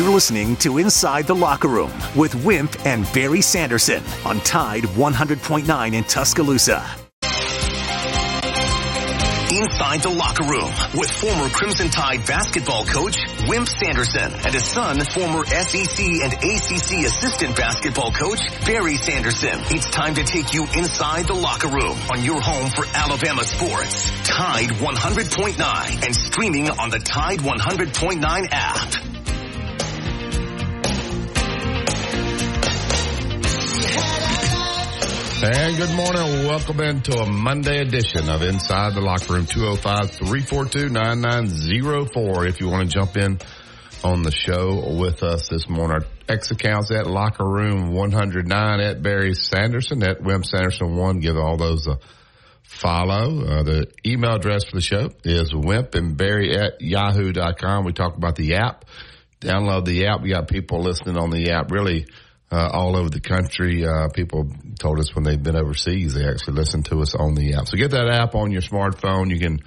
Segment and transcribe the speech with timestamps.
[0.00, 5.92] You're listening to Inside the Locker Room with Wimp and Barry Sanderson on Tide 100.9
[5.92, 6.82] in Tuscaloosa.
[9.52, 15.04] Inside the Locker Room with former Crimson Tide basketball coach Wimp Sanderson and his son,
[15.12, 19.60] former SEC and ACC assistant basketball coach Barry Sanderson.
[19.68, 24.10] It's time to take you inside the locker room on your home for Alabama sports.
[24.26, 29.09] Tide 100.9 and streaming on the Tide 100.9 app.
[35.42, 36.46] And good morning.
[36.46, 42.46] Welcome into a Monday edition of Inside the Locker Room 205-342-9904.
[42.46, 43.38] If you want to jump in
[44.04, 49.02] on the show with us this morning, our X accounts at Locker Room 109 at
[49.02, 51.20] Barry Sanderson at Wimp Sanderson 1.
[51.20, 51.98] Give all those a
[52.62, 53.42] follow.
[53.42, 57.86] Uh, the email address for the show is wimp and barry at yahoo.com.
[57.86, 58.84] We talk about the app.
[59.40, 60.20] Download the app.
[60.20, 61.70] We got people listening on the app.
[61.70, 62.08] Really,
[62.50, 63.84] uh, all over the country.
[63.86, 67.54] Uh, people told us when they've been overseas, they actually listen to us on the
[67.54, 67.68] app.
[67.68, 69.30] So get that app on your smartphone.
[69.30, 69.60] You can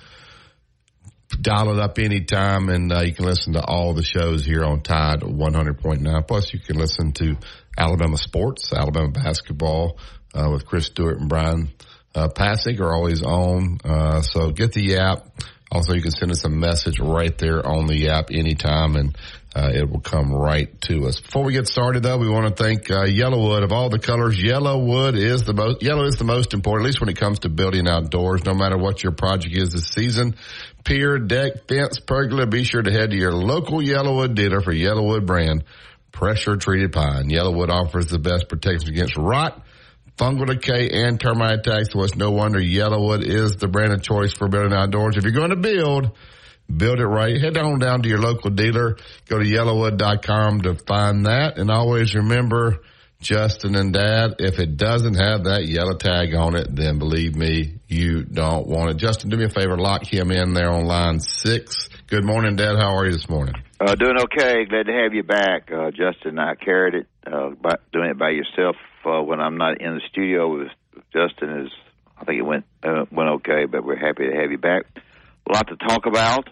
[1.41, 4.81] dial it up anytime and uh, you can listen to all the shows here on
[4.81, 6.27] Tide 100.9.
[6.27, 7.37] Plus you can listen to
[7.77, 9.97] Alabama sports, Alabama basketball,
[10.35, 11.71] uh, with Chris Stewart and Brian,
[12.15, 13.79] uh, Passig are always on.
[13.83, 15.27] Uh, so get the app.
[15.71, 19.17] Also, you can send us a message right there on the app anytime and
[19.55, 21.19] uh, it will come right to us.
[21.19, 24.37] Before we get started though, we want to thank uh, YellaWood of all the colors.
[24.37, 27.49] YellaWood is the most, yellow is the most important, at least when it comes to
[27.49, 30.35] building outdoors, no matter what your project is this season.
[30.83, 35.25] Pier, deck, fence, pergola, be sure to head to your local YellaWood dealer for YellaWood
[35.25, 35.63] brand
[36.11, 37.29] pressure treated pine.
[37.29, 39.61] YellaWood offers the best protection against rot,
[40.17, 41.91] fungal decay, and termite attacks.
[41.91, 45.15] So it's no wonder YellaWood is the brand of choice for building outdoors.
[45.15, 46.11] If you're going to build,
[46.77, 47.39] build it right.
[47.39, 48.97] Head on down to your local dealer.
[49.27, 51.57] Go to yellawood.com to find that.
[51.57, 52.79] And always remember,
[53.23, 57.79] Justin and Dad, if it doesn't have that yellow tag on it, then believe me,
[57.87, 58.97] you don't want it.
[58.97, 61.89] Justin, do me a favor, lock him in there on line six.
[62.07, 62.75] Good morning, Dad.
[62.77, 63.55] How are you this morning?
[63.79, 64.65] Uh, doing okay.
[64.65, 65.71] Glad to have you back.
[65.71, 69.81] Uh, Justin I carried it, uh, by doing it by yourself, uh, when I'm not
[69.81, 70.69] in the studio with
[71.13, 71.71] Justin is,
[72.17, 74.83] I think it went, uh, went okay, but we're happy to have you back.
[75.49, 76.49] A lot to talk about.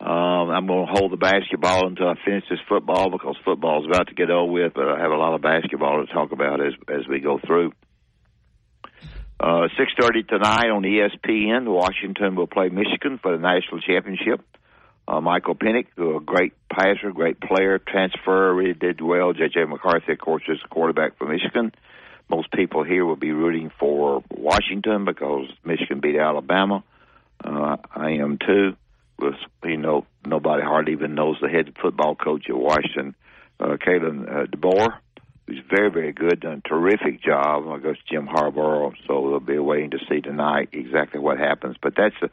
[0.00, 3.86] Um, I'm going to hold the basketball until I finish this football because football is
[3.86, 6.64] about to get over with, but I have a lot of basketball to talk about
[6.64, 7.72] as as we go through.
[9.40, 14.40] Uh, 6.30 tonight on ESPN, Washington will play Michigan for the national championship.
[15.06, 19.32] Uh, Michael Penix, a great passer, great player, transfer, really did well.
[19.32, 19.64] J.J.
[19.64, 21.72] McCarthy, of course, is the quarterback for Michigan.
[22.28, 26.82] Most people here will be rooting for Washington because Michigan beat Alabama.
[27.42, 28.76] Uh, I am too
[29.18, 29.34] was
[29.64, 33.14] you know nobody hardly even knows the head football coach at Washington,
[33.60, 34.98] uh, Kalen uh, DeBoer,
[35.46, 37.68] who's very very good, done a terrific job.
[37.68, 41.76] I guess Jim Harbaugh, so we'll be waiting to see tonight exactly what happens.
[41.80, 42.30] But that's a,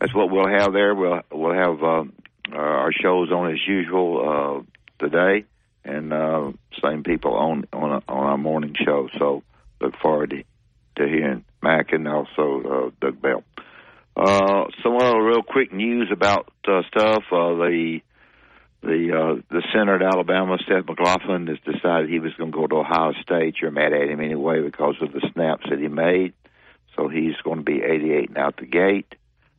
[0.00, 0.94] that's what we'll have there.
[0.94, 2.04] We'll we'll have uh,
[2.52, 5.44] uh, our shows on as usual uh, today,
[5.84, 6.52] and uh,
[6.82, 9.08] same people on on on our morning show.
[9.18, 9.42] So
[9.80, 10.42] look forward to,
[10.96, 13.44] to hearing Mac and also uh, Doug Bell.
[14.20, 17.24] Uh, some other real quick news about uh, stuff.
[17.32, 18.00] Uh, the
[18.82, 22.66] the uh, the center at Alabama, Seth McLaughlin, has decided he was going to go
[22.66, 23.56] to Ohio State.
[23.62, 26.34] You're mad at him anyway because of the snaps that he made.
[26.96, 29.14] So he's going to be 88 and out the gate.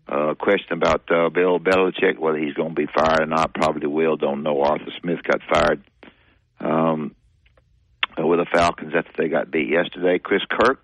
[0.08, 3.56] Uh, question about uh, Bill Belichick, whether he's going to be fired or not.
[3.56, 4.16] Probably will.
[4.16, 4.62] Don't know.
[4.62, 5.84] Arthur Smith got fired
[6.60, 7.16] um,
[8.16, 10.20] with the Falcons after they got beat yesterday.
[10.20, 10.84] Chris Kirk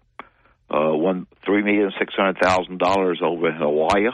[0.70, 4.08] uh, won three million six hundred thousand dollars over in Hawaii.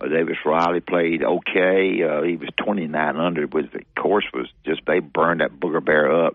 [0.00, 2.02] Uh, Davis Riley played okay.
[2.02, 5.84] Uh, he was twenty nine under, but the course was just they burned that booger
[5.84, 6.34] bear up.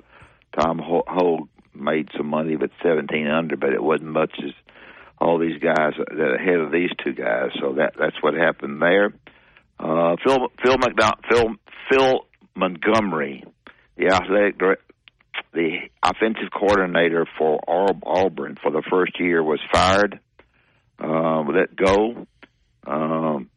[0.57, 4.51] Tom Hoge made some money with seventeen under, but it wasn't much as
[5.19, 7.49] all these guys that ahead of these two guys.
[7.59, 9.13] So that that's what happened there.
[9.79, 11.55] Uh, Phil Phil McDonald, Phil
[11.91, 12.25] Phil
[12.55, 13.43] Montgomery,
[13.97, 14.57] the athletic
[15.53, 20.19] the offensive coordinator for Auburn for the first year was fired,
[21.01, 22.27] uh, let go.
[22.85, 23.49] Um,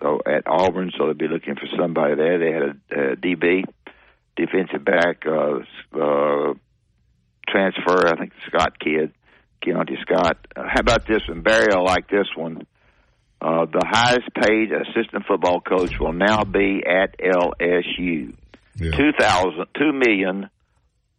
[0.00, 2.38] so at Auburn, so they'd be looking for somebody there.
[2.38, 3.64] They had a, a DB,
[4.36, 5.58] defensive back, uh,
[5.98, 6.54] uh,
[7.48, 8.06] transfer.
[8.08, 9.12] I think Scott kid,
[9.64, 10.38] Keontae Scott.
[10.54, 11.42] Uh, how about this one?
[11.42, 12.66] Barry, I like this one.
[13.40, 18.34] Uh, the highest paid assistant football coach will now be at LSU.
[18.76, 18.90] Yeah.
[18.90, 20.48] Two thousand, two million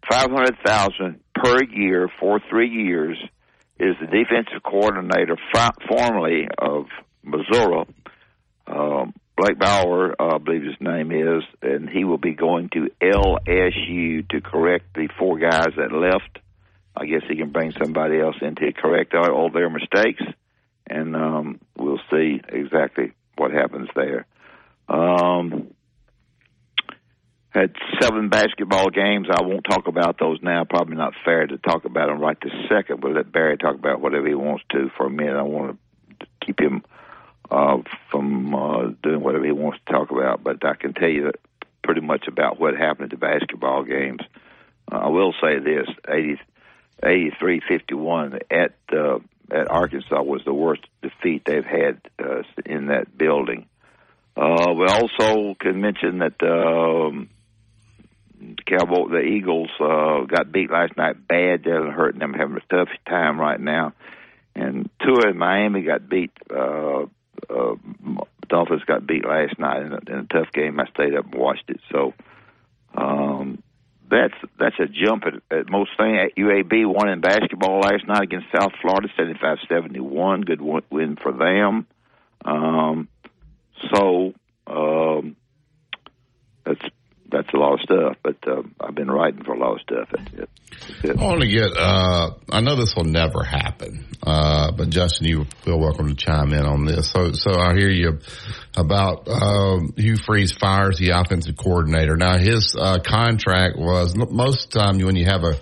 [0.09, 3.17] five hundred thousand per year for three years
[3.79, 5.37] is the defensive coordinator
[5.87, 6.85] formerly of
[7.23, 7.85] Missouri,
[8.67, 12.89] um, Blake Bauer, uh, I believe his name is, and he will be going to
[13.01, 16.39] LSU to correct the four guys that left.
[16.95, 20.23] I guess he can bring somebody else in to correct all, all their mistakes,
[20.87, 24.25] and um, we'll see exactly what happens there.
[24.87, 25.74] Um,
[27.55, 29.27] had seven basketball games.
[29.31, 30.65] I won't talk about those now.
[30.65, 32.99] Probably not fair to talk about them right this second.
[32.99, 35.37] But let Barry talk about whatever he wants to for a minute.
[35.37, 35.79] I want
[36.19, 36.83] to keep him
[37.49, 37.77] uh,
[38.11, 40.43] from uh, doing whatever he wants to talk about.
[40.43, 41.31] But I can tell you
[41.81, 44.21] pretty much about what happened at the basketball games.
[44.91, 46.41] Uh, I will say this: 80,
[47.01, 49.19] 83-51 at uh,
[49.49, 53.67] at Arkansas was the worst defeat they've had uh, in that building.
[54.35, 57.29] Uh, we also can mention that um,
[58.65, 61.63] Cowboy, the Eagles uh, got beat last night bad.
[61.63, 63.93] They're hurting them, having a tough time right now.
[64.55, 66.31] And Tua in Miami got beat.
[66.49, 67.05] Uh,
[67.49, 67.75] uh,
[68.47, 70.79] Dolphins got beat last night in a, in a tough game.
[70.79, 71.79] I stayed up and watched it.
[71.91, 72.13] So
[72.95, 73.61] um,
[74.09, 76.31] that's that's a jump at, at most things.
[76.37, 80.41] UAB won in basketball last night against South Florida, seventy-five seventy-one.
[80.41, 81.87] Good win for them.
[82.43, 83.07] Um,
[83.93, 84.33] so
[84.67, 85.35] um,
[86.65, 86.81] that's
[87.35, 88.17] that's a lot of stuff.
[88.23, 90.09] But uh, I've been writing for a lot of stuff.
[90.13, 90.49] It.
[91.03, 91.19] It.
[91.19, 91.71] I want to get.
[91.77, 96.53] Uh, I know this will never happen, uh, but Justin, you feel welcome to chime
[96.53, 97.11] in on this.
[97.11, 98.19] So, so I hear you
[98.75, 102.15] about um, Hugh Freeze fires the offensive coordinator.
[102.15, 105.55] Now, his uh, contract was most time when you have a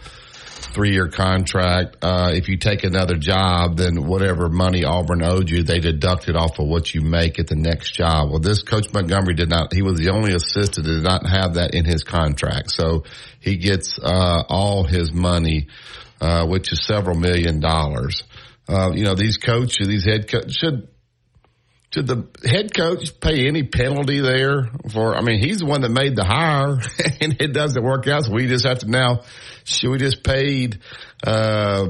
[0.74, 1.98] three year contract.
[2.02, 6.60] Uh, if you take another job, then whatever money Auburn owed you, they deducted off
[6.60, 8.30] of what you make at the next job.
[8.30, 11.56] Well, this coach Montgomery did not, he was the only assistant that did not have
[11.56, 12.72] that in his contract.
[12.72, 13.04] So
[13.40, 15.68] he gets, uh, all his money,
[16.20, 18.24] uh, which is several million dollars.
[18.68, 20.88] Uh, you know, these coaches, these head coaches should,
[21.94, 25.92] should the head coach pay any penalty there for, I mean, he's the one that
[25.92, 26.80] made the hire
[27.22, 28.24] and it doesn't work out.
[28.24, 29.22] So we just have to now,
[29.64, 30.80] should we just paid,
[31.24, 31.86] uh,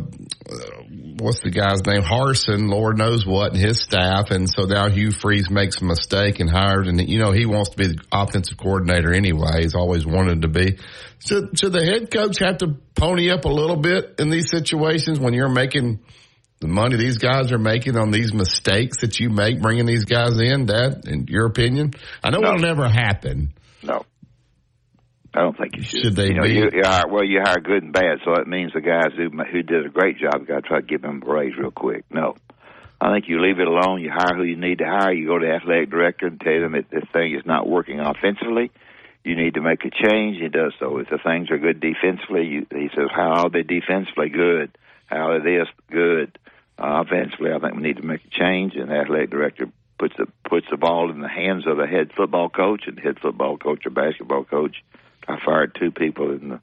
[1.19, 2.01] what's the guy's name?
[2.01, 4.29] Harsin, Lord knows what, and his staff.
[4.31, 7.69] And so now Hugh Freeze makes a mistake and hired, and you know, he wants
[7.69, 9.61] to be the offensive coordinator anyway.
[9.61, 10.79] He's always wanted to be.
[11.19, 15.17] Should, should the head coach have to pony up a little bit in these situations
[15.17, 16.01] when you're making
[16.63, 20.39] the money these guys are making on these mistakes that you make bringing these guys
[20.39, 20.67] in?
[20.67, 21.93] That, in your opinion,
[22.23, 22.55] I know No.
[22.55, 23.53] it'll never happen.
[23.83, 24.05] No.
[25.35, 26.03] I don't think you should.
[26.03, 26.53] Should they you know, be?
[26.53, 29.29] you, you hire, well, you hire good and bad, so that means the guys who
[29.29, 31.71] who did a great job, you got to try to give them a raise real
[31.71, 32.05] quick.
[32.11, 32.35] No,
[33.01, 33.99] I think you leave it alone.
[34.01, 35.11] You hire who you need to hire.
[35.11, 37.99] You go to the athletic director and tell them that this thing is not working
[37.99, 38.71] offensively.
[39.23, 40.37] You need to make a change.
[40.39, 40.97] He does so.
[40.99, 44.29] If the things are good defensively, you, he says, "How are they defensively?
[44.29, 44.77] Good.
[45.07, 45.67] How are this?
[45.89, 46.37] Good.
[46.77, 49.67] Uh, offensively, I think we need to make a change." And the athletic director
[49.99, 53.19] puts the puts the ball in the hands of the head football coach, and head
[53.21, 54.77] football coach or basketball coach.
[55.27, 56.59] I fired two people in the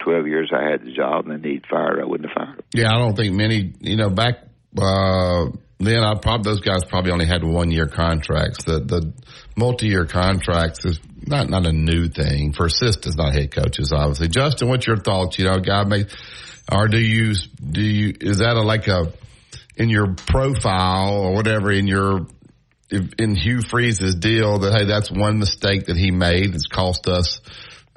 [0.00, 2.00] twelve years I had the job, and they need fired.
[2.00, 2.64] I wouldn't have fired.
[2.74, 4.38] Yeah, I don't think many, you know, back,
[4.76, 5.46] uh,
[5.78, 8.64] then I probably, those guys probably only had one year contracts.
[8.64, 9.12] The, the
[9.56, 14.28] multi-year contracts is not, not a new thing for assistants, not head coaches, obviously.
[14.28, 15.38] Justin, what's your thoughts?
[15.38, 16.06] You know, guy may,
[16.72, 19.12] or do you, do you, is that a, like a,
[19.80, 22.26] in your profile or whatever in your,
[22.90, 27.40] in Hugh Freeze's deal that, hey, that's one mistake that he made that's cost us,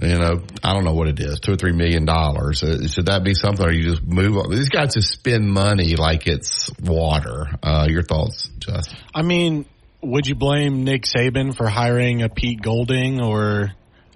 [0.01, 2.63] you know, I don't know what it is, two or three million dollars.
[2.63, 4.49] Uh, Should that be something or you just move on?
[4.49, 7.47] These guys just spend money like it's water.
[7.61, 8.97] Uh, your thoughts, Justin?
[9.13, 9.65] I mean,
[10.01, 13.71] would you blame Nick Saban for hiring a Pete Golding or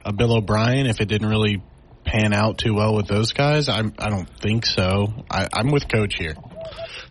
[0.06, 1.62] a Bill O'Brien if it didn't really
[2.06, 3.68] pan out too well with those guys?
[3.68, 5.26] I I don't think so.
[5.30, 6.36] I, I'm with Coach here.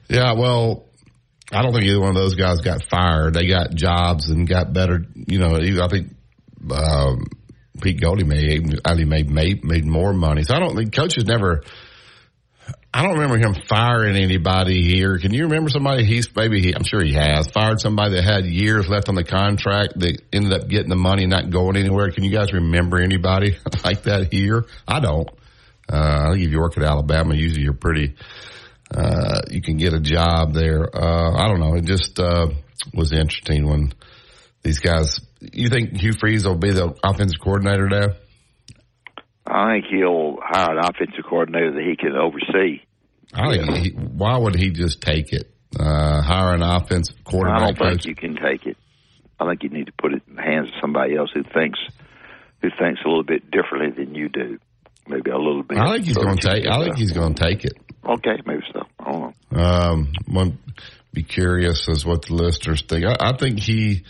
[0.09, 0.87] Yeah, well,
[1.53, 3.35] I don't think either one of those guys got fired.
[3.35, 5.05] They got jobs and got better.
[5.15, 6.15] You know, I think
[6.71, 7.27] um,
[7.81, 10.43] Pete Goldie made I think made made made more money.
[10.43, 11.63] So I don't think coaches never.
[12.93, 15.19] I don't remember him firing anybody here.
[15.19, 18.47] Can you remember somebody he's maybe he, I'm sure he has fired somebody that had
[18.47, 22.11] years left on the contract that ended up getting the money not going anywhere.
[22.11, 24.65] Can you guys remember anybody like that here?
[24.89, 25.29] I don't.
[25.93, 28.17] Uh, I think if you work at Alabama, usually you're pretty,
[28.95, 30.85] uh, you can get a job there.
[30.95, 31.75] Uh, I don't know.
[31.75, 32.49] It just, uh,
[32.95, 33.93] was interesting when
[34.63, 38.17] these guys, you think Hugh Freeze will be the offensive coordinator there?
[39.47, 42.83] I think he'll hire an offensive coordinator that he can oversee.
[43.33, 45.53] I think he, why would he just take it?
[45.79, 47.65] Uh, hire an offensive coordinator.
[47.65, 48.07] I don't think coach.
[48.07, 48.77] you can take it.
[49.39, 51.79] I think you need to put it in the hands of somebody else who thinks
[52.63, 54.59] who thinks a little bit differently than you do.
[55.07, 55.79] Maybe a little bit.
[55.79, 56.67] I think he's going to take.
[56.67, 57.75] I think he's going to take it.
[58.09, 58.83] Okay, maybe so.
[59.01, 59.59] I don't know.
[59.59, 60.59] Um, one,
[61.13, 63.05] be curious as what the listeners think.
[63.05, 64.05] I, I think he.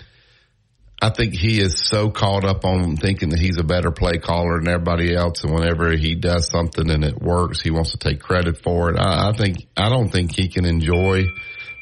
[1.01, 4.59] I think he is so caught up on thinking that he's a better play caller
[4.59, 8.19] than everybody else, and whenever he does something and it works, he wants to take
[8.19, 8.99] credit for it.
[8.99, 11.25] I, I think I don't think he can enjoy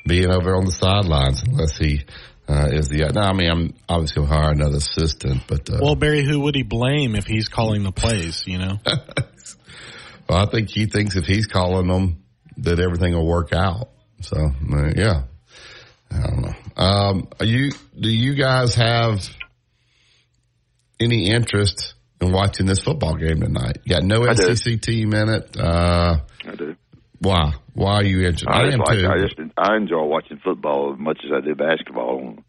[0.06, 2.02] being over on the sidelines unless he
[2.49, 3.11] uh, is the.
[3.14, 6.40] No, I mean, I'm obviously going to hire another assistant, but uh, Well, Barry, who
[6.40, 8.42] would he blame if he's calling the plays?
[8.47, 8.78] You know,
[10.28, 12.25] well, I think he thinks if he's calling them
[12.59, 13.90] that everything will work out.
[14.21, 15.23] So uh, yeah,
[16.11, 16.54] I don't know.
[16.76, 19.28] Um, are you do you guys have
[20.99, 23.78] any interest in watching this football game tonight?
[23.85, 24.54] You got no I do.
[24.57, 25.57] SEC team in it.
[25.59, 26.76] Uh, I do.
[27.19, 27.54] why?
[27.75, 28.49] Why are you interested?
[28.49, 29.09] I, I, am like too.
[29.09, 32.45] I just I enjoy watching football as much as I do basketball on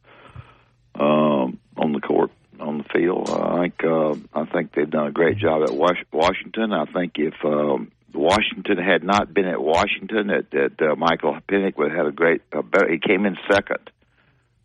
[0.98, 2.32] um, on the court
[2.65, 3.29] on the field.
[3.29, 6.74] I think uh, I think they've done a great job at Wash- Washington.
[6.74, 11.77] I think if um, Washington had not been at Washington, that that uh, Michael Penix
[11.77, 12.41] would have had a great.
[12.51, 13.89] Uh, better, he came in second.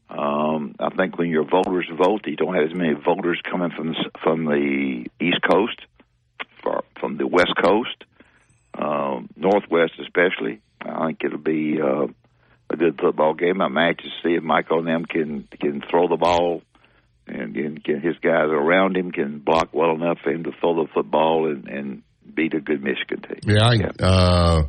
[0.09, 3.95] Um, I think when your voters vote, you don't have as many voters coming from
[4.23, 5.81] from the East Coast,
[6.99, 8.05] from the West Coast,
[8.75, 10.61] um, Northwest especially.
[10.81, 12.07] I think it'll be uh,
[12.71, 13.61] a good football game.
[13.61, 16.63] I'm anxious to see if Michael and them can can throw the ball,
[17.31, 20.75] and, and can his guys around him can block well enough for him to throw
[20.85, 22.03] the football and, and
[22.35, 23.41] beat a good Michigan team.
[23.57, 24.07] Yeah, I, Yeah.
[24.07, 24.63] uh,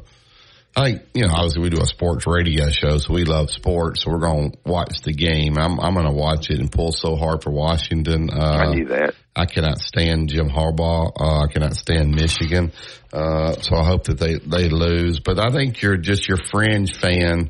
[0.74, 4.03] I think, you know, obviously we do a sports radio show, so we love sports,
[4.03, 5.58] so we're going to watch the game.
[5.58, 8.30] I'm, I'm going to watch it and pull so hard for Washington.
[8.32, 9.13] Uh, I knew that.
[9.36, 11.12] I cannot stand Jim Harbaugh.
[11.20, 12.72] Uh, I cannot stand Michigan.
[13.12, 16.96] Uh, so I hope that they, they lose, but I think you're just your fringe
[16.98, 17.50] fan.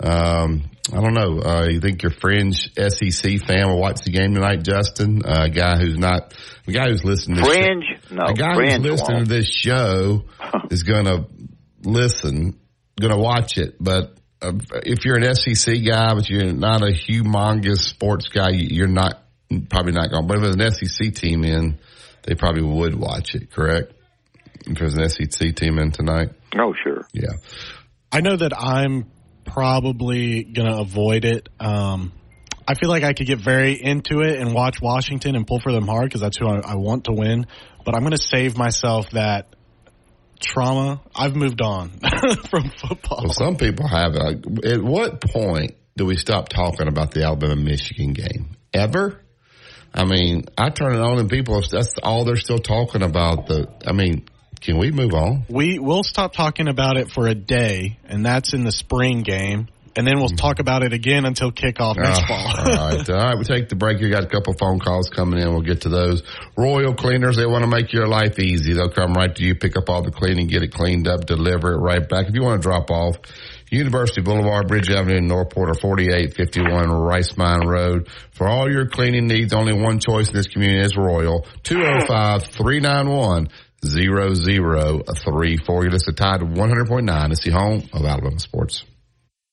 [0.00, 1.40] Um, I don't know.
[1.40, 5.22] Uh, you think your fringe SEC fan will watch the game tonight, Justin?
[5.24, 6.34] Uh, a guy who's not,
[6.66, 9.28] a guy who's listening to this Fringe, no, a guy who's listening won't.
[9.28, 10.24] to this show
[10.70, 11.26] is going to
[11.82, 12.58] listen,
[13.00, 13.76] going to watch it.
[13.80, 14.52] But uh,
[14.84, 19.22] if you're an SEC guy, but you're not a humongous sports guy, you- you're not
[19.70, 20.26] probably not going.
[20.26, 21.78] But if there's an SEC team in,
[22.24, 23.50] they probably would watch it.
[23.50, 23.92] Correct?
[24.66, 27.06] If there's an SEC team in tonight, Oh, sure.
[27.12, 27.30] yeah.
[28.12, 29.06] I know that I'm
[29.46, 31.48] probably going to avoid it.
[31.58, 32.12] Um,
[32.68, 35.72] I feel like I could get very into it and watch Washington and pull for
[35.72, 37.46] them hard because that's who I, I want to win.
[37.84, 39.54] But I'm going to save myself that
[40.40, 41.00] trauma.
[41.14, 41.90] I've moved on
[42.50, 43.20] from football.
[43.24, 44.64] Well, some people have it.
[44.64, 48.56] At what point do we stop talking about the Alabama Michigan game?
[48.74, 49.20] Ever?
[49.94, 53.46] I mean, I turn it on and people, that's all they're still talking about.
[53.46, 54.26] The, I mean,
[54.60, 55.44] can we move on?
[55.48, 59.68] We will stop talking about it for a day, and that's in the spring game.
[59.98, 62.36] And then we'll talk about it again until kickoff next Ah, fall.
[62.36, 62.54] all
[62.90, 63.08] right.
[63.10, 63.38] All right.
[63.38, 63.98] We take the break.
[64.02, 65.48] You got a couple phone calls coming in.
[65.48, 66.22] We'll get to those.
[66.54, 68.74] Royal Cleaners, they want to make your life easy.
[68.74, 71.72] They'll come right to you, pick up all the cleaning, get it cleaned up, deliver
[71.72, 72.26] it right back.
[72.28, 73.16] If you want to drop off,
[73.70, 78.08] University Boulevard, Bridge Avenue Northport or 4851 Rice Mine Road.
[78.32, 81.46] For all your cleaning needs, only one choice in this community is Royal.
[81.64, 83.48] 205-391
[83.86, 85.82] 0034.
[85.84, 87.32] You're listening to Tide 100.9.
[87.32, 88.84] It's the home of Alabama Sports.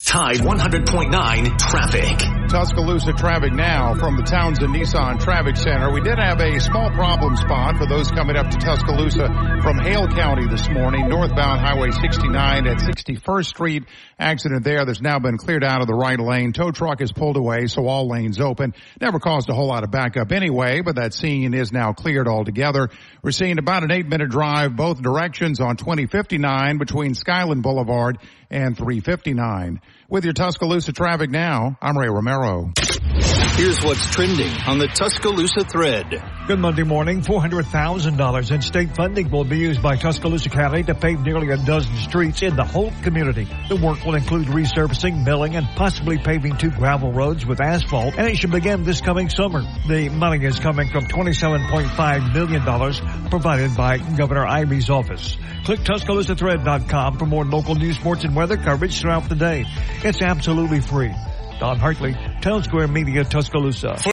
[0.05, 2.49] Tide 100.9 traffic.
[2.49, 5.91] Tuscaloosa traffic now from the Townsend Nissan Traffic Center.
[5.91, 9.27] We did have a small problem spot for those coming up to Tuscaloosa
[9.63, 13.83] from Hale County this morning, northbound Highway 69 at 61st Street.
[14.19, 16.51] Accident there that's now been cleared out of the right lane.
[16.51, 18.75] Tow truck is pulled away, so all lanes open.
[19.01, 22.89] Never caused a whole lot of backup anyway, but that scene is now cleared altogether.
[23.23, 28.19] We're seeing about an eight minute drive both directions on 2059 between Skyland Boulevard
[28.53, 29.81] and 359.
[30.13, 32.71] With your Tuscaloosa traffic now, I'm Ray Romero.
[33.55, 36.23] Here's what's trending on the Tuscaloosa thread.
[36.45, 37.21] Good Monday morning.
[37.21, 41.95] $400,000 in state funding will be used by Tuscaloosa County to pave nearly a dozen
[41.95, 43.47] streets in the whole community.
[43.69, 48.27] The work will include resurfacing, milling, and possibly paving two gravel roads with asphalt, and
[48.27, 49.61] it should begin this coming summer.
[49.87, 55.37] The money is coming from $27.5 million provided by Governor Ivey's office.
[55.65, 59.63] Click TuscaloosaThread.com for more local news, sports, and weather coverage throughout the day.
[60.05, 61.13] It's absolutely free.
[61.61, 64.12] Don Hartley, Town Square Media, Tuscaloosa.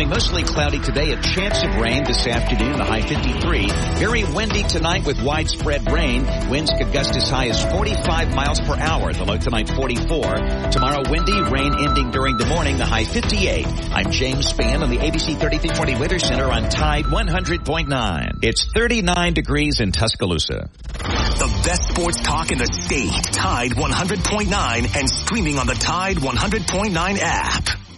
[0.01, 1.11] becoming mostly cloudy today.
[1.11, 3.67] A chance of rain this afternoon, the high 53.
[3.99, 6.25] Very windy tonight with widespread rain.
[6.49, 9.13] Winds could gust as high as 45 miles per hour.
[9.13, 10.69] The low tonight 44.
[10.71, 13.67] Tomorrow windy, rain ending during the morning, the high 58.
[13.93, 18.43] I'm James Spann on the ABC 3320 Weather Center on Tide 100.9.
[18.43, 20.69] It's 39 degrees in Tuscaloosa.
[20.97, 23.23] The best sports talk in the state.
[23.33, 27.90] Tide 100.9 and streaming on the Tide 100.9 app.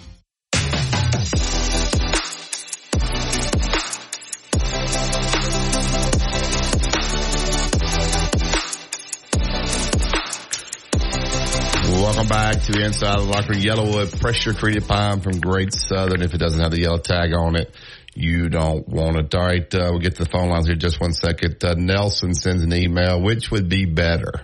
[12.03, 13.53] Welcome back to the inside of the locker.
[13.53, 16.21] YellaWood pressure treated pine from Great Southern.
[16.21, 17.73] If it doesn't have the yellow tag on it,
[18.13, 19.33] you don't want it.
[19.33, 21.63] All right, uh, we'll get to the phone lines here just one second.
[21.63, 23.21] Uh, Nelson sends an email.
[23.21, 24.43] Which would be better?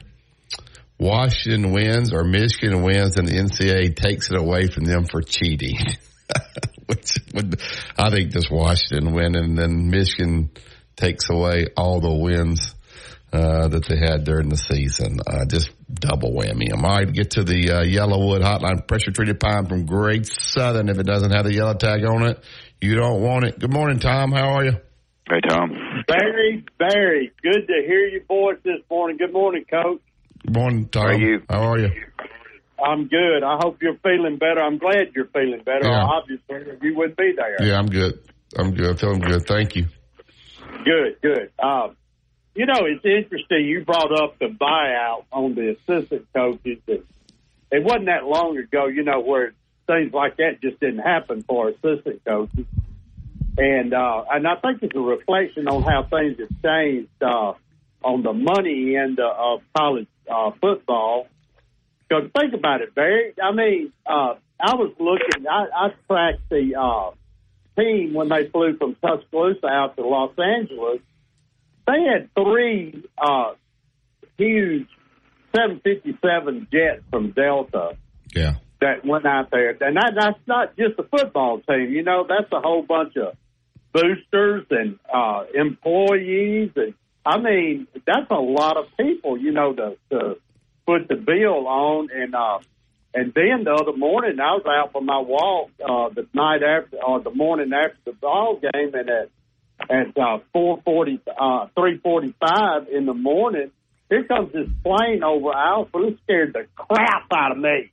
[0.97, 5.79] Washington wins or Michigan wins and the NCAA takes it away from them for cheating?
[6.85, 7.59] Which would,
[7.97, 10.49] I think just Washington win and then Michigan
[10.95, 12.73] takes away all the wins
[13.33, 15.19] uh, that they had during the season.
[15.27, 16.73] Uh, just double whammy.
[16.73, 20.89] All right, get to the uh, YellaWood Hotline pressure treated pine from Great Southern.
[20.89, 22.43] If it doesn't have the yellow tag on it,
[22.81, 23.59] you don't want it.
[23.59, 24.31] Good morning, Tom.
[24.31, 24.73] How are you?
[25.29, 25.71] Hey, Tom.
[26.07, 29.17] Very, very good to hear your voice this morning.
[29.17, 30.01] Good morning, Coach.
[30.45, 31.03] Good morning, Tom.
[31.03, 31.41] How are you?
[31.49, 31.89] How are you?
[32.83, 33.43] I'm good.
[33.43, 34.61] I hope you're feeling better.
[34.61, 35.83] I'm glad you're feeling better.
[35.83, 36.03] Yeah.
[36.03, 37.57] Obviously, you wouldn't be there.
[37.67, 38.19] Yeah, I'm good.
[38.57, 38.91] I'm good.
[38.91, 39.45] I'm feeling good.
[39.45, 39.85] Thank you.
[40.85, 41.51] Good, good.
[41.61, 41.95] Um,
[42.59, 43.63] you know, it's interesting.
[43.63, 46.79] You brought up the buyout on the assistant coaches.
[46.87, 47.05] It,
[47.71, 49.53] wasn't that long ago, you know, where
[49.87, 52.65] things like that just didn't happen for assistant coaches.
[53.57, 57.53] And uh, and I think it's a reflection on how things have changed uh,
[58.03, 61.27] on the money end of college uh, football.
[62.09, 63.35] Because think about it, Barry.
[63.41, 65.47] I mean, uh, I was looking.
[65.47, 67.11] I, I tracked the uh,
[67.81, 70.99] team when they flew from Tuscaloosa out to Los Angeles.
[71.89, 73.53] They had three uh,
[74.37, 74.87] huge
[75.55, 77.97] 757 jets from Delta
[78.35, 78.55] Yeah.
[78.79, 79.71] that went out there.
[79.81, 81.89] And that, that's not just a football team.
[81.89, 83.35] You know, that's a whole bunch of
[83.91, 86.71] boosters and uh, employees.
[86.75, 86.93] And
[87.25, 90.35] I mean, that's a lot of people, you know, to, to
[90.85, 92.09] put the bill on.
[92.13, 92.59] And uh,
[93.15, 96.97] and then the other morning, I was out for my walk uh, the night after,
[97.03, 99.29] or the morning after the ball game, and at
[99.89, 103.71] at uh, four forty, uh, three forty five in the morning,
[104.09, 105.99] here comes this plane over Alpha.
[105.99, 107.91] It scared the crap out of me.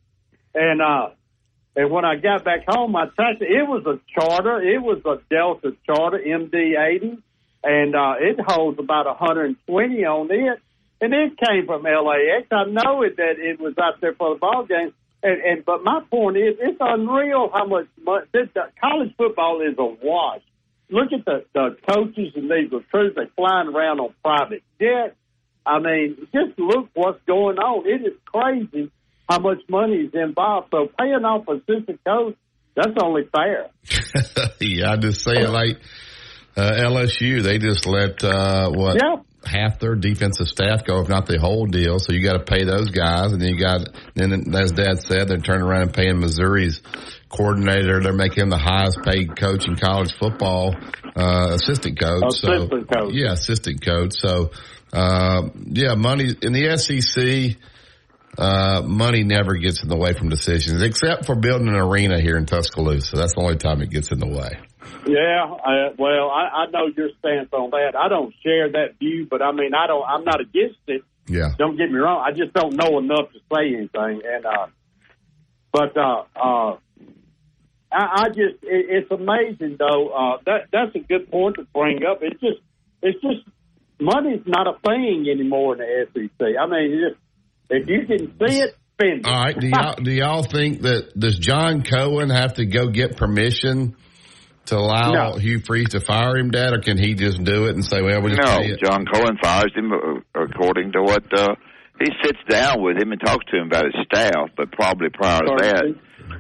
[0.55, 1.11] And uh,
[1.77, 3.51] and when I got back home, I tracked it.
[3.51, 4.61] It was a charter.
[4.61, 7.19] It was a Delta charter, MD eighty,
[7.63, 10.61] and uh, it holds about 120 on it.
[10.99, 12.47] And it came from LAX.
[12.51, 14.95] I know it that it was out there for the ball game.
[15.23, 19.61] And, and but my point is, it's unreal how much money this, the, college football
[19.61, 20.41] is a wash.
[20.89, 23.17] Look at the, the coaches and these recruits.
[23.17, 25.17] They're flying around on private jets.
[25.65, 27.87] I mean, just look what's going on.
[27.87, 28.91] It is crazy
[29.29, 30.69] how much money is involved.
[30.71, 32.37] So paying off assistant coach,
[32.77, 33.71] that's only fair.
[34.61, 35.81] yeah, I just say it like
[36.57, 37.43] uh, LSU.
[37.43, 39.17] They just let uh, what Yeah.
[39.47, 41.99] Half their defensive staff go, if not the whole deal.
[41.99, 45.29] So you got to pay those guys, and then you got then as Dad said,
[45.29, 46.83] they're turning around and paying Missouri's
[47.29, 48.01] coordinator.
[48.01, 50.75] They're making him the highest paid coach in college football,
[51.17, 52.35] uh, assistant coach.
[52.35, 53.13] so Assistant coach.
[53.15, 54.13] yeah, assistant coach.
[54.15, 54.51] So
[54.93, 57.57] uh, yeah, money in the SEC.
[58.39, 62.37] Uh, money never gets in the way from decisions, except for building an arena here
[62.37, 63.17] in Tuscaloosa.
[63.17, 64.59] That's the only time it gets in the way.
[65.07, 67.95] Yeah, uh, well, I, I know your stance on that.
[67.97, 70.05] I don't share that view, but I mean, I don't.
[70.05, 71.03] I'm not against it.
[71.29, 71.55] Yeah.
[71.59, 72.25] Don't get me wrong.
[72.27, 74.23] I just don't know enough to say anything.
[74.25, 74.67] And uh,
[75.73, 76.77] but uh, uh,
[77.93, 80.09] I, I just it, it's amazing though.
[80.09, 82.19] Uh, that that's a good point to bring up.
[82.23, 82.61] It's just
[83.03, 83.49] it's just
[84.01, 86.47] money's not a thing anymore in the SEC.
[86.61, 87.21] I mean, just,
[87.71, 89.27] if you can see it, spend it.
[89.27, 89.59] All right.
[89.59, 93.97] Do y'all, do y'all think that does John Cohen have to go get permission
[94.67, 95.37] to allow No.
[95.39, 98.21] Hugh Freeze to fire him, Dad, or can he just do it and say, "Well,
[98.23, 98.81] we just No, it"?
[98.81, 101.55] John Cohen fires him uh, according to what uh,
[102.01, 104.51] he sits down with him and talks to him about his staff.
[104.57, 105.95] But probably prior to that,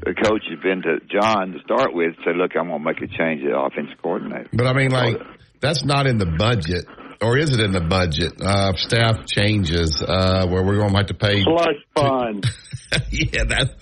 [0.04, 2.14] the coach has been to John to start with.
[2.24, 4.48] Say, look, I'm going to make a change to the offensive coordinator.
[4.52, 5.16] But I mean, like
[5.60, 6.84] that's not in the budget,
[7.22, 8.34] or is it in the budget?
[8.40, 11.42] Uh, staff changes uh, where we're going to have to pay.
[11.42, 12.44] Slush fund.
[13.10, 13.74] yeah, that.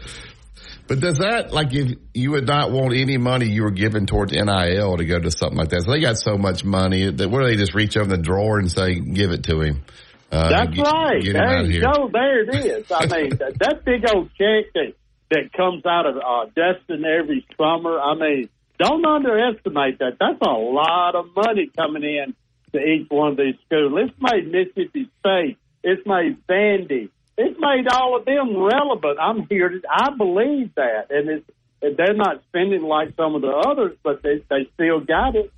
[0.87, 4.33] But does that like if you would not want any money you were given towards
[4.33, 5.83] NIL to go to something like that?
[5.83, 8.59] So they got so much money that where do they just reach over the drawer
[8.59, 9.83] and say, "Give it to him"?
[10.31, 11.23] Uh, That's get- right.
[11.23, 12.11] Get There you go.
[12.13, 12.93] There it is.
[12.93, 14.93] I mean, that, that big old check that
[15.31, 17.99] that comes out of uh, Destin every summer.
[17.99, 20.17] I mean, Don't underestimate that.
[20.21, 22.35] That's a lot of money coming in
[22.73, 23.93] to each one of these schools.
[23.97, 25.57] It's made Mississippi State.
[25.83, 27.09] It's made Vandy.
[27.37, 29.19] It's made all of them relevant.
[29.21, 29.81] I'm here to.
[29.91, 34.43] I believe that, and it's they're not spending like some of the others, but they
[34.49, 35.53] they still got it.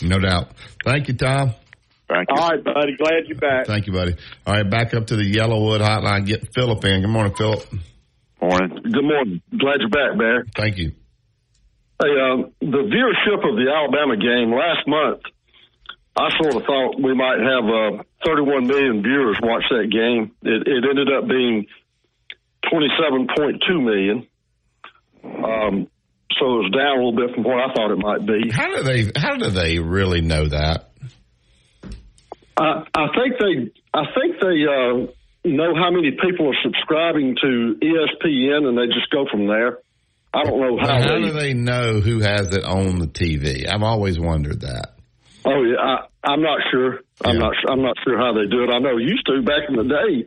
[0.00, 0.52] No doubt.
[0.84, 1.54] Thank you, Tom.
[2.08, 2.36] Thank you.
[2.36, 2.96] All right, buddy.
[2.96, 3.66] Glad you're back.
[3.66, 4.16] Thank you, buddy.
[4.46, 6.26] All right, back up to the YellaWood hotline.
[6.26, 7.00] Get Philip in.
[7.00, 7.64] Good morning, Philip.
[8.40, 8.78] Morning.
[8.82, 9.42] Good morning.
[9.56, 10.44] Glad you're back, Bear.
[10.56, 10.92] Thank you.
[12.02, 15.22] Hey, um, the viewership of the Alabama game last month,
[16.14, 20.32] I sort of thought we might have uh, 31 million viewers watch that game.
[20.42, 21.66] It, it ended up being
[22.70, 24.26] 27.2 million.
[25.24, 25.88] Um,
[26.38, 28.50] so it was down a little bit from what I thought it might be.
[28.50, 29.10] How do they?
[29.16, 30.90] How do they really know that?
[32.56, 35.12] I, I think they, I think they uh,
[35.44, 39.78] know how many people are subscribing to ESPN, and they just go from there.
[40.34, 40.98] I don't know how.
[40.98, 43.68] Now, how they, do they know who has it on the TV?
[43.68, 44.94] I've always wondered that.
[45.44, 47.00] Oh yeah, I, I'm not sure.
[47.24, 47.52] I'm not.
[47.68, 48.70] I'm not sure how they do it.
[48.70, 50.26] I know used to back in the day,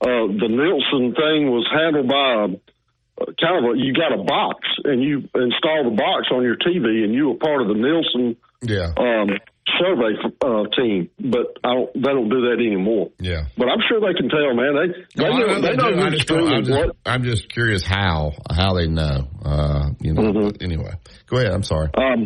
[0.00, 3.78] uh, the Nielsen thing was handled by a, kind of a.
[3.78, 7.34] You got a box and you install the box on your TV, and you were
[7.36, 8.92] part of the Nielsen Yeah.
[8.96, 9.30] um,
[9.78, 11.10] survey uh, team.
[11.18, 11.94] But I don't.
[11.94, 13.10] They don't do that anymore.
[13.20, 13.46] Yeah.
[13.56, 14.74] But I'm sure they can tell, man.
[14.74, 16.00] They they No, I know, know they they know do.
[16.00, 16.96] I who's just don't- I'm just, what.
[17.06, 19.28] I'm just curious how how they know.
[19.44, 20.22] Uh, you know.
[20.22, 20.62] Mm-hmm.
[20.64, 20.92] Anyway,
[21.26, 21.52] go ahead.
[21.52, 21.88] I'm sorry.
[21.96, 22.24] Um,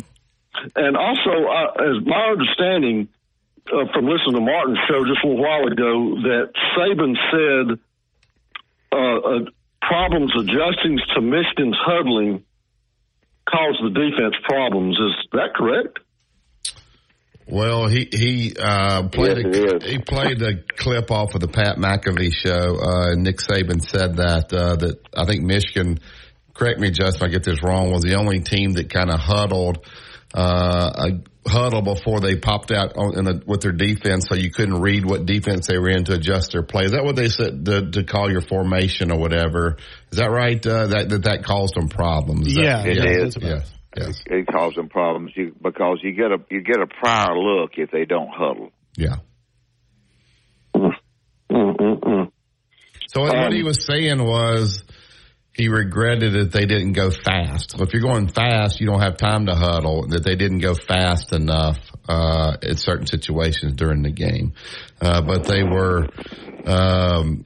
[0.76, 3.08] and also, uh, as my understanding
[3.68, 7.78] uh, from listening to Martin's show just a little while ago, that Saban said
[8.92, 12.44] uh, uh, problems adjusting to Michigan's huddling
[13.48, 14.98] caused the defense problems.
[14.98, 15.98] Is that correct?
[17.46, 21.78] Well, he he uh, played Yes, a, he played a clip off of the Pat
[21.78, 22.78] McAfee show.
[22.78, 25.98] Uh, Nick Saban said that uh, that I think Michigan.
[26.54, 27.90] Correct me, Justin, if I get this wrong.
[27.90, 29.84] Was the only team that kind of huddled
[30.34, 34.50] uh, a huddle before they popped out on, in a, with their defense, so you
[34.50, 36.84] couldn't read what defense they were in to adjust their play.
[36.84, 39.76] Is that what they said to, to call your formation or whatever?
[40.12, 40.64] Is that right?
[40.64, 42.46] Uh, that that that caused them problems.
[42.46, 43.36] Is that- Yeah, It yeah, is.
[43.40, 43.72] Yes.
[43.96, 44.22] Yes.
[44.26, 47.90] It causes them problems you, because you get a you get a prior look if
[47.90, 48.70] they don't huddle.
[48.96, 49.16] Yeah.
[51.50, 52.30] Mm-mm-mm.
[53.08, 54.84] So what Um, he was saying was
[55.52, 57.72] he regretted that they didn't go fast.
[57.72, 60.06] So if you're going fast, you don't have time to huddle.
[60.08, 64.54] That they didn't go fast enough uh, in certain situations during the game,
[65.00, 66.06] uh, but they were.
[66.66, 67.44] Um,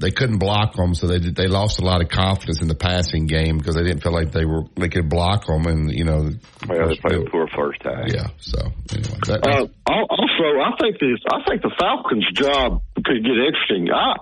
[0.00, 2.74] they couldn't block them, so they did, they lost a lot of confidence in the
[2.76, 6.04] passing game because they didn't feel like they were they could block them, and you
[6.04, 6.30] know,
[6.68, 8.06] Well, they played a poor first half.
[8.06, 8.28] yeah.
[8.38, 8.58] So
[8.94, 11.18] anyway, that, Uh, also, I think this.
[11.32, 13.88] I think the Falcons' job could get interesting.
[13.92, 14.14] I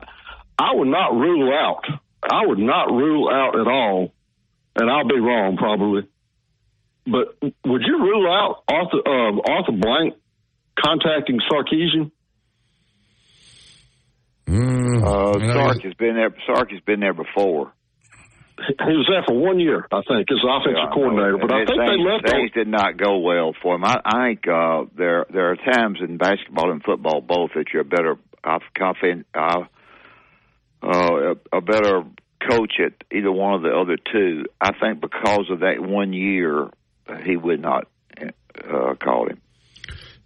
[0.59, 1.85] I would not rule out.
[2.31, 4.13] I would not rule out at all,
[4.77, 6.09] and I'll be wrong probably.
[7.07, 10.15] But would you rule out Arthur uh, Arthur Blank
[10.79, 12.11] contacting Sarkisian?
[14.49, 16.35] mm, Uh, you know, Sark has been there.
[16.47, 17.73] Sark has been there before.
[18.59, 21.37] He was there for one year, I think, as offensive Yeah, coordinator.
[21.39, 22.27] But I And think they left.
[22.29, 23.85] things did not go well for him.
[23.85, 27.85] I, I think uh, there there are times in basketball and football both that you're
[27.85, 29.27] better uh, confident,
[30.83, 32.03] uh, a better
[32.49, 34.45] coach at either one of the other two.
[34.61, 36.69] I think because of that one year,
[37.25, 37.89] he would not
[38.21, 39.41] uh, call him.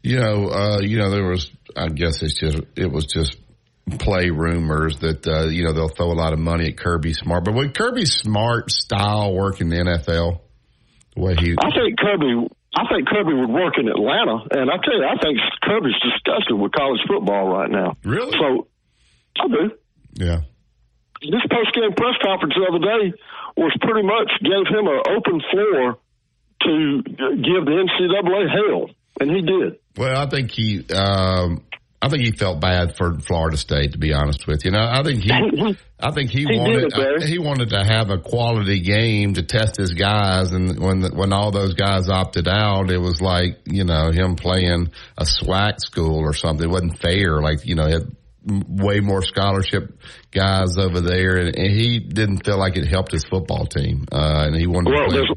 [0.02, 3.36] You know, uh, you know, there was, I guess it's just, it was just
[3.98, 7.44] play rumors that, uh, you know, they'll throw a lot of money at Kirby Smart.
[7.44, 10.40] But would Kirby Smart style work in the NFL?
[11.16, 12.48] The way he, I think Kirby.
[12.72, 16.56] I think Kirby would work in Atlanta, and I tell you, I think Kirby's disgusted
[16.56, 17.96] with college football right now.
[18.04, 18.30] Really?
[18.30, 18.68] So,
[19.40, 19.72] I do.
[20.14, 20.40] Yeah.
[21.20, 23.16] this post game press conference the other day
[23.57, 25.99] was pretty much gave him an open floor
[26.62, 29.79] to give the NCAA hell, and he did.
[29.96, 31.64] Well, I think he, um,
[32.03, 34.70] I think he felt bad for Florida State, to be honest with you.
[34.70, 35.31] Now, I think he,
[36.01, 39.77] I think he, He wanted, it, he wanted to have a quality game to test
[39.77, 40.53] his guys.
[40.53, 44.37] And when, the, when all those guys opted out, it was like, you know, him
[44.37, 46.68] playing a SWAC school or something.
[46.68, 47.42] It wasn't fair.
[47.42, 49.98] Like, you know, had way more scholarship
[50.31, 54.07] guys over there and, and he didn't feel like it helped his football team.
[54.11, 55.35] Uh, and he wanted Well, to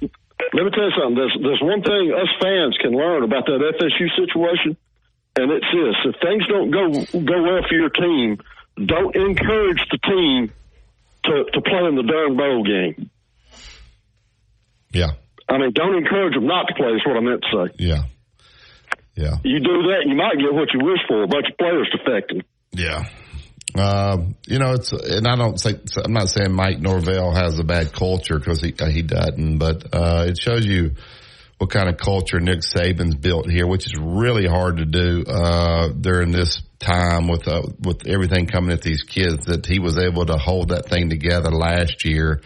[0.00, 0.10] play.
[0.54, 1.14] let me tell you something.
[1.16, 4.76] There's there's one thing us fans can learn about that FSU situation,
[5.36, 6.90] and it's this: if things don't go
[7.24, 8.38] go well for your team,
[8.84, 10.52] don't encourage the team
[11.24, 13.08] to to play in the darn bowl game.
[14.92, 15.12] Yeah.
[15.48, 16.88] I mean, don't encourage them not to play.
[16.92, 17.74] Is what I meant to say.
[17.78, 18.02] Yeah.
[19.14, 19.36] Yeah.
[19.44, 22.42] You do that, you might get what you wish for—a bunch of players defecting.
[22.72, 23.04] Yeah.
[23.74, 27.64] Uh, you know, it's, and I don't say, I'm not saying Mike Norvell has a
[27.64, 30.92] bad culture because he, he doesn't, but, uh, it shows you
[31.56, 35.88] what kind of culture Nick Saban's built here, which is really hard to do, uh,
[35.88, 40.26] during this time with, uh, with everything coming at these kids that he was able
[40.26, 42.42] to hold that thing together last year,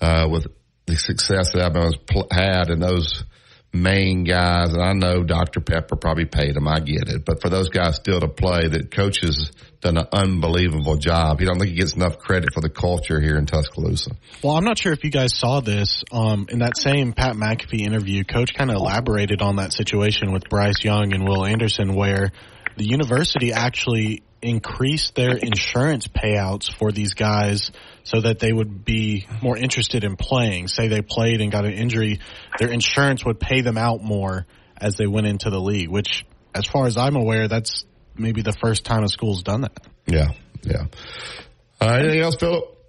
[0.00, 0.46] uh, with
[0.86, 1.96] the success that Alabama's
[2.30, 3.24] had and those,
[3.72, 5.60] main guys, and I know Dr.
[5.60, 6.66] Pepper probably paid him.
[6.66, 7.24] I get it.
[7.24, 11.40] But for those guys still to play, that coach has done an unbelievable job.
[11.40, 14.10] You don't think he gets enough credit for the culture here in Tuscaloosa.
[14.42, 16.02] Well, I'm not sure if you guys saw this.
[16.12, 20.48] Um, in that same Pat McAfee interview, coach kind of elaborated on that situation with
[20.48, 22.32] Bryce Young and Will Anderson where
[22.76, 27.70] the university actually increased their insurance payouts for these guys
[28.04, 30.68] so that they would be more interested in playing.
[30.68, 32.20] Say they played and got an injury,
[32.58, 36.24] their insurance would pay them out more as they went into the league, which
[36.54, 37.84] as far as I'm aware, that's
[38.16, 39.86] maybe the first time a school's done that.
[40.06, 40.28] Yeah,
[40.62, 40.86] yeah.
[41.80, 42.79] Uh, anything else, Philip?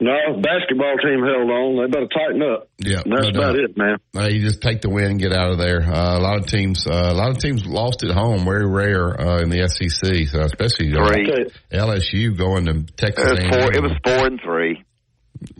[0.00, 1.76] No, basketball team held on.
[1.76, 2.68] They better tighten up.
[2.78, 3.96] Yeah, that's no about it, man.
[4.16, 5.82] Uh, you just take the win and get out of there.
[5.82, 8.44] Uh, a lot of teams, uh, a lot of teams lost at home.
[8.44, 11.50] Very rare uh, in the SEC, so especially Three.
[11.72, 13.24] LSU going to Texas.
[13.32, 13.72] It was four.
[13.72, 14.84] It was four and three.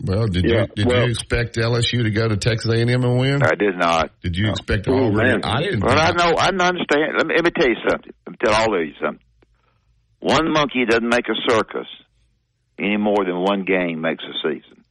[0.03, 3.19] Well, did Yeah, you did well- you expect LSU to go to Texas A&M and
[3.19, 3.41] win?
[3.43, 4.11] I did not.
[4.21, 5.15] Did you expect Oh, Auburn?
[5.15, 5.41] man.
[5.43, 5.81] I didn't.
[5.83, 6.35] Well, I know.
[6.37, 7.13] I understand.
[7.17, 8.11] Let me, let me tell you something.
[8.25, 9.19] Let me tell all of you something.
[10.19, 11.87] One monkey doesn't make a circus
[12.79, 14.83] any more than one game makes a season.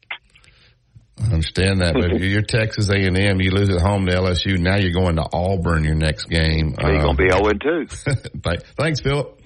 [1.20, 4.58] I understand that, but if you're Texas A&M, you lose at home to LSU.
[4.58, 6.74] Now you're going to Auburn your next game.
[6.80, 8.56] You're going to be 0 and 2.
[8.76, 9.40] Thanks, Philip.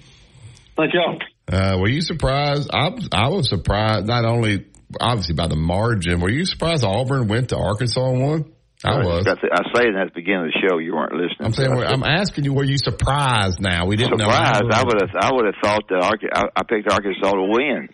[0.77, 1.18] Thank y'all.
[1.51, 2.70] Uh, were you surprised?
[2.72, 4.66] I, I was surprised, not only
[5.01, 6.20] obviously by the margin.
[6.20, 8.53] Were you surprised Auburn went to Arkansas and won?
[8.85, 9.27] I was.
[9.27, 10.79] I say that at the beginning of the show.
[10.79, 11.46] You weren't listening.
[11.46, 13.59] I'm saying, I said, I'm asking you, were you surprised?
[13.61, 14.62] Now we didn't surprised.
[14.62, 14.70] know.
[14.70, 15.11] I would have.
[15.18, 17.88] I would have thought that Arca- I, I picked Arkansas to win.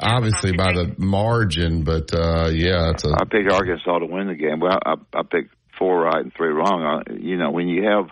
[0.00, 4.34] Obviously by the margin, but uh, yeah, it's a I picked Arkansas to win the
[4.34, 4.60] game.
[4.60, 6.82] Well, I, I picked four right and three wrong.
[6.82, 8.10] I, you know, when you have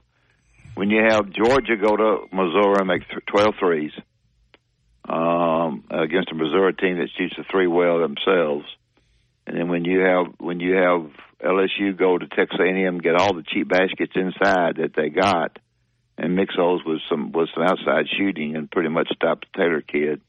[0.74, 3.92] when you have Georgia go to Missouri and make th- 12 threes
[5.08, 8.66] um, against a Missouri team that shoots the three well themselves,
[9.46, 11.10] and then when you have when you have
[11.42, 15.58] LSU go to Texas A&M get all the cheap baskets inside that they got,
[16.18, 19.80] and mix those with some with some outside shooting and pretty much stop the Taylor
[19.80, 20.20] kid.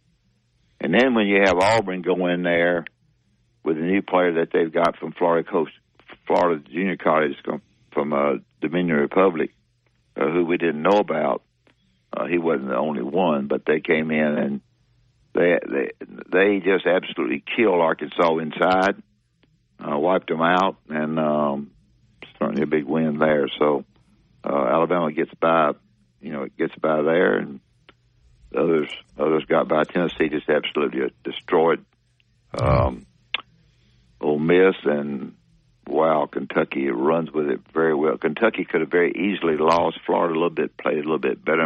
[0.79, 2.85] And then when you have Auburn go in there
[3.63, 5.71] with a new player that they've got from Florida Coast,
[6.25, 7.33] Florida Junior College
[7.93, 9.53] from, uh, Dominion Republic,
[10.15, 11.41] uh, who we didn't know about.
[12.15, 14.61] Uh, he wasn't the only one, but they came in and
[15.33, 15.91] they they
[16.31, 18.95] they just absolutely killed Arkansas inside,
[19.79, 21.71] uh, wiped them out, and um,
[22.39, 23.47] certainly a big win there.
[23.59, 23.85] So
[24.43, 25.73] uh, Alabama gets by,
[26.21, 27.59] you know, it gets by there, and
[28.55, 29.83] others others got by.
[29.83, 31.83] Tennessee just absolutely destroyed
[32.57, 33.05] um,
[34.21, 35.35] Ole Miss, and
[35.87, 38.17] wow, Kentucky runs with it very well.
[38.17, 39.99] Kentucky could have very easily lost.
[40.05, 41.65] Florida a little bit played a little bit better.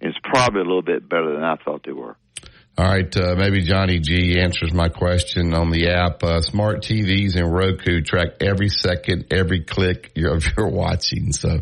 [0.00, 2.16] It's probably a little bit better than I thought they were.
[2.76, 6.24] All right, uh, maybe Johnny G answers my question on the app.
[6.24, 11.32] Uh, smart TVs and Roku track every second, every click you're, you're watching.
[11.32, 11.60] So,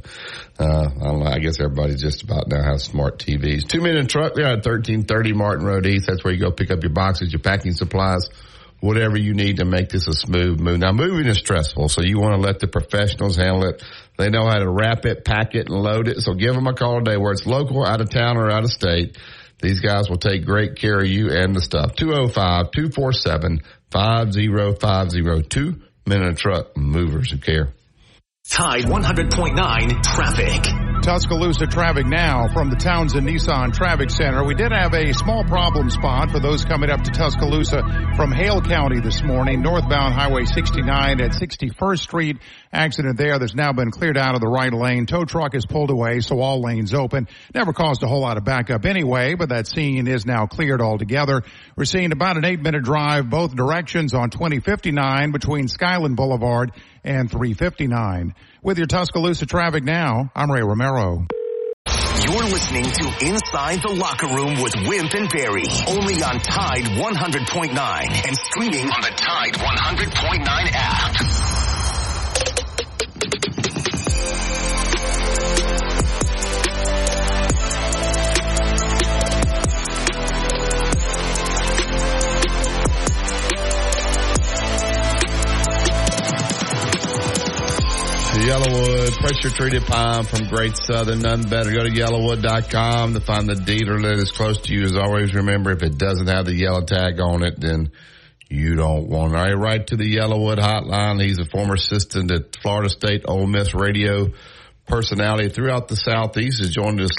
[0.58, 1.26] uh, I don't know.
[1.26, 3.68] I guess everybody just about now has smart TVs.
[3.68, 6.06] Two minute truck there at 1330 Martin Road East.
[6.06, 8.30] That's where you go pick up your boxes, your packing supplies,
[8.80, 10.78] whatever you need to make this a smooth move.
[10.78, 13.82] Now moving is stressful, so you want to let the professionals handle it.
[14.16, 16.22] They know how to wrap it, pack it, and load it.
[16.22, 18.70] So give them a call today, where it's local, out of town, or out of
[18.70, 19.18] state.
[19.62, 21.94] These guys will take great care of you and the stuff.
[21.94, 23.62] 205-247-5050.
[23.92, 25.74] Two oh oh oh,
[26.06, 27.72] minute truck movers who care.
[28.50, 30.91] Tide 100.9 traffic.
[31.02, 34.44] Tuscaloosa traffic now from the Townsend Nissan Traffic Center.
[34.44, 37.82] We did have a small problem spot for those coming up to Tuscaloosa
[38.14, 39.62] from Hale County this morning.
[39.62, 42.36] Northbound Highway 69 at 61st Street.
[42.72, 45.06] Accident there that's now been cleared out of the right lane.
[45.06, 47.26] Tow truck is pulled away, so all lanes open.
[47.52, 51.42] Never caused a whole lot of backup anyway, but that scene is now cleared altogether.
[51.74, 56.70] We're seeing about an eight minute drive both directions on 2059 between Skyland Boulevard
[57.02, 58.34] and 359.
[58.64, 61.26] With your Tuscaloosa traffic now, I'm Ray Romero.
[62.22, 68.28] You're listening to Inside the Locker Room with Wimp and Barry, only on Tide 100.9
[68.28, 71.71] and streaming on the Tide 100.9 app.
[88.32, 91.20] YellaWood, pressure treated pine from Great Southern.
[91.20, 91.70] None better.
[91.70, 94.84] Go to yellawood.com to find the dealer that is close to you.
[94.84, 97.92] As always, remember if it doesn't have the yellow tag on it, then
[98.48, 99.36] you don't want it.
[99.36, 101.22] All right, right to the YellaWood hotline.
[101.22, 104.32] He's a former assistant at Florida State Ole Miss radio
[104.86, 106.60] personality throughout the Southeast.
[106.60, 107.12] Has joined us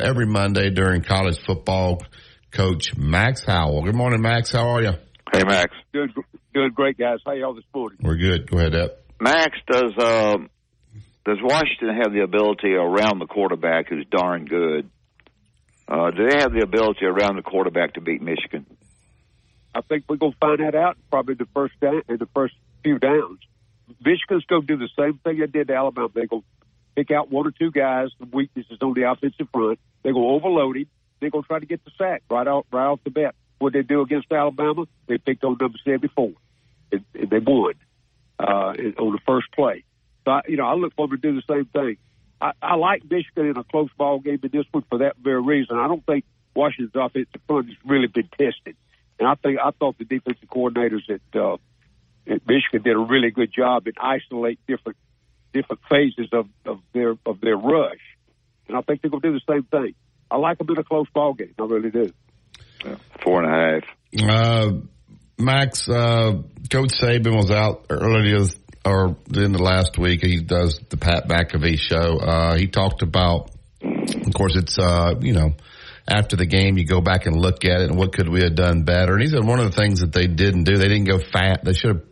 [0.00, 2.02] every Monday during college football.
[2.50, 3.82] Coach Max Howell.
[3.84, 4.50] Good morning, Max.
[4.50, 4.92] How are you?
[5.32, 5.70] Hey, Max.
[5.92, 6.14] Good,
[6.54, 7.18] doing great, guys.
[7.26, 7.98] How y'all this morning?
[8.00, 8.50] We're good.
[8.50, 9.04] Go ahead, Ep.
[9.20, 10.36] Max, does uh,
[11.24, 14.88] does Washington have the ability around the quarterback who's darn good?
[15.88, 18.66] Uh, do they have the ability around the quarterback to beat Michigan?
[19.74, 22.54] I think we're going to find that out probably the first down in the first
[22.82, 23.40] few downs.
[24.04, 26.08] Michigan's going to do the same thing they did to Alabama.
[26.12, 29.78] They're going to pick out one or two guys, the weaknesses on the offensive front.
[30.04, 30.86] Going to overload him.
[31.20, 33.34] They're going to try to get the sack right off right off the bat.
[33.58, 36.32] What they do against Alabama, they picked on number seventy four,
[36.92, 37.74] and, and they won
[38.38, 39.84] uh, on the first play.
[40.24, 41.96] So I, you know, I look forward to do the same thing.
[42.40, 45.42] I, I like Michigan in a close ball game in this one for that very
[45.42, 45.76] reason.
[45.76, 46.24] I don't think
[46.54, 48.76] Washington's offensive front has really been tested,
[49.18, 51.54] and I think I thought the defensive coordinators at, uh,
[52.26, 54.96] at Michigan did a really good job in isolate different
[55.52, 58.00] different phases of, of their of their rush,
[58.68, 59.94] and I think they're going to do the same thing.
[60.30, 61.54] I like them in a close ball game.
[61.58, 62.12] I really do.
[63.22, 63.84] Four and a half.
[64.30, 64.72] Uh,
[65.38, 68.44] Max, uh, Coach Saban was out earlier
[68.84, 70.24] or in the last week.
[70.24, 72.18] He does the Pat McAfee show.
[72.18, 73.50] Uh, he talked about,
[73.82, 75.54] of course, it's, uh, you know,
[76.08, 78.54] after the game, you go back and look at it and what could we have
[78.54, 79.14] done better.
[79.14, 81.64] And he said one of the things that they didn't do, they didn't go fast.
[81.64, 82.02] They should have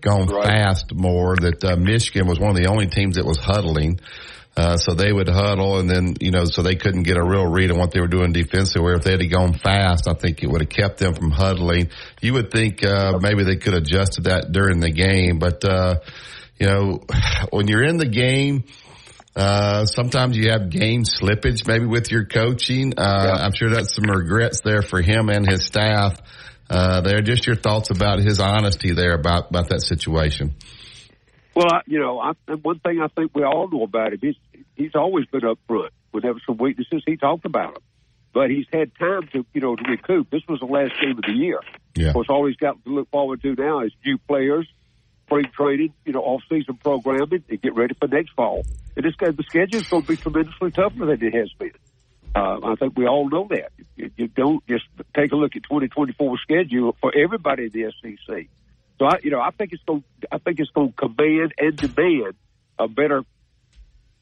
[0.00, 0.46] gone right.
[0.46, 1.34] fast more.
[1.36, 4.00] That uh, Michigan was one of the only teams that was huddling.
[4.56, 7.46] Uh, so they would huddle and then, you know, so they couldn't get a real
[7.46, 8.82] read on what they were doing defensively.
[8.82, 11.90] Where if they had gone fast, I think it would have kept them from huddling.
[12.20, 15.38] You would think, uh, maybe they could have adjusted that during the game.
[15.38, 16.00] But, uh,
[16.58, 17.04] you know,
[17.50, 18.64] when you're in the game,
[19.36, 22.94] uh, sometimes you have game slippage maybe with your coaching.
[22.98, 23.44] Uh, yeah.
[23.44, 26.20] I'm sure that's some regrets there for him and his staff.
[26.68, 30.54] Uh, there, just your thoughts about his honesty there about, about that situation.
[31.54, 34.36] Well, I, you know, I, one thing I think we all know about him, he's
[34.76, 35.92] he's always been up front.
[36.10, 37.82] Whenever some weaknesses, he talked about them.
[38.32, 40.30] But he's had time to, you know, to recoup.
[40.30, 41.60] This was the last game of the year.
[41.96, 42.08] Yeah.
[42.08, 44.68] Of course, all he's got to look forward to now is new players,
[45.26, 48.64] spring training, you know, off-season programming, and get ready for next fall.
[48.96, 51.72] And this guy, the schedule is going to be tremendously tougher than it has been.
[52.34, 53.72] Uh, I think we all know that.
[53.96, 54.84] You, you don't just
[55.16, 58.46] take a look at 2024 schedule for everybody in the SEC.
[59.00, 60.04] So I, you know, I think it's going.
[60.30, 62.34] I think it's going to command and demand
[62.78, 63.24] a better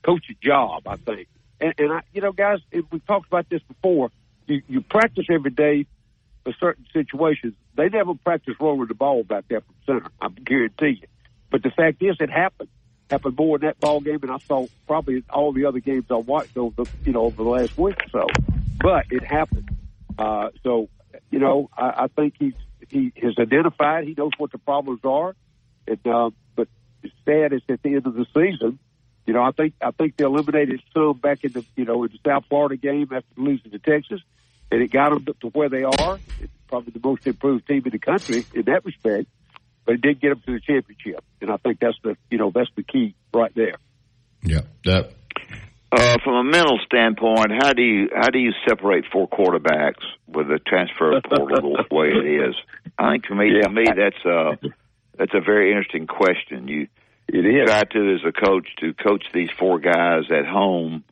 [0.05, 0.87] coaching job.
[0.87, 1.27] I think,
[1.61, 4.13] and, and I, you know, guys, we talked about this before.
[4.47, 5.87] You, you practice every day
[6.45, 7.55] for certain situations.
[7.75, 10.11] They never practice rolling the ball back there from center.
[10.21, 11.09] I guarantee you.
[11.51, 12.69] But the fact is, it happened.
[13.11, 16.17] Happened more in that ball game, and I saw probably all the other games I
[16.17, 18.27] watched over, the, you know, over the last week or so.
[18.81, 19.71] But it happened.
[20.17, 20.89] Uh, so,
[21.31, 22.55] you know, I, I think he's
[22.89, 24.05] he has identified.
[24.05, 25.35] He knows what the problems are.
[25.87, 26.69] And, uh, but
[27.03, 28.79] it's sad is at the end of the season,
[29.29, 32.11] you know, I think I think they eliminated some back in the you know in
[32.11, 34.23] the South Florida game after losing to Texas,
[34.73, 36.19] and it got them to where they are.
[36.41, 39.29] It's probably the most improved team in the country in that respect,
[39.85, 42.51] but it did get them to the championship, and I think that's the you know
[42.55, 43.75] that's the key right there.
[44.43, 45.13] Yeah, that.
[45.91, 50.49] Uh, from a mental standpoint, how do you how do you separate four quarterbacks with
[50.49, 52.55] the transfer portal the way it is?
[52.99, 53.63] I think for me, yeah.
[53.63, 54.59] to me, that's a
[55.17, 56.69] that's a very interesting question.
[56.69, 56.89] You
[57.29, 57.69] it is.
[57.69, 61.05] Try to, as a coach, to coach these four guys at home,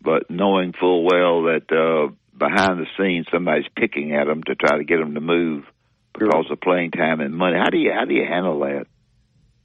[0.00, 4.76] but knowing full well that uh, behind the scenes somebody's picking at them to try
[4.76, 5.64] to get them to move
[6.12, 6.52] because sure.
[6.52, 7.56] of playing time and money.
[7.56, 8.86] How do you how do you handle that?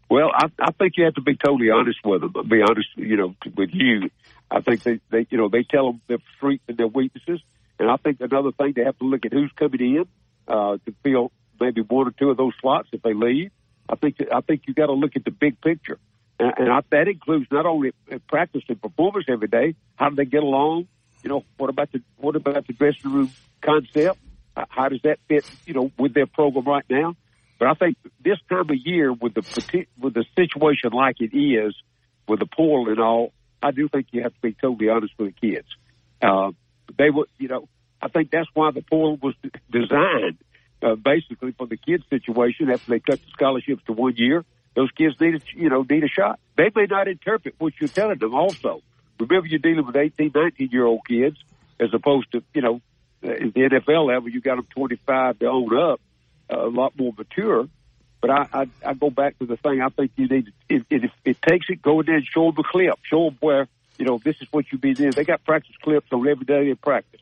[0.10, 2.34] Well, I, I think you have to be totally honest with them.
[2.50, 4.10] Be honest, you know, with you.
[4.50, 7.40] I think they, they, you know, they tell them their strengths and their weaknesses.
[7.80, 10.06] And I think another thing they have to look at who's coming in
[10.50, 13.52] uh, to fill maybe one or two of those slots if they leave.
[13.88, 16.00] I think I think you got to look at the big picture,
[16.40, 17.92] and, and I, that includes not only
[18.28, 19.76] practice and performance every day.
[19.96, 20.88] How do they get along?
[21.24, 24.18] You know, what about the what about the dressing room concept?
[24.70, 25.50] How does that fit?
[25.66, 27.16] You know, with their program right now.
[27.60, 31.76] But I think this time of year, with the with the situation like it is,
[32.28, 35.36] with the pool and all, I do think you have to be totally honest with
[35.36, 35.68] the kids.
[36.22, 36.52] Uh,
[36.98, 37.68] they would, you know,
[38.02, 39.36] I think that's why the pool was
[39.72, 40.38] designed
[40.82, 44.44] uh, basically for the kids' situation after they cut the scholarships to one year.
[44.76, 46.40] Those kids need a, you know, need a shot.
[46.56, 48.82] They may not interpret what you're telling them also.
[49.20, 51.38] Remember, you're dealing with 18, 19 year old kids
[51.80, 52.82] as opposed to, you know,
[53.24, 56.02] at the NFL level, you got them 25 to own up,
[56.52, 57.68] uh, a lot more mature.
[58.20, 59.82] But I, I, I go back to the thing.
[59.82, 62.56] I think you need, if, if it takes it, go in there and show them
[62.56, 63.00] the clip.
[63.04, 63.68] Show them where,
[63.98, 65.12] you know, this is what you be doing.
[65.12, 67.22] They got practice clips on every day in practice.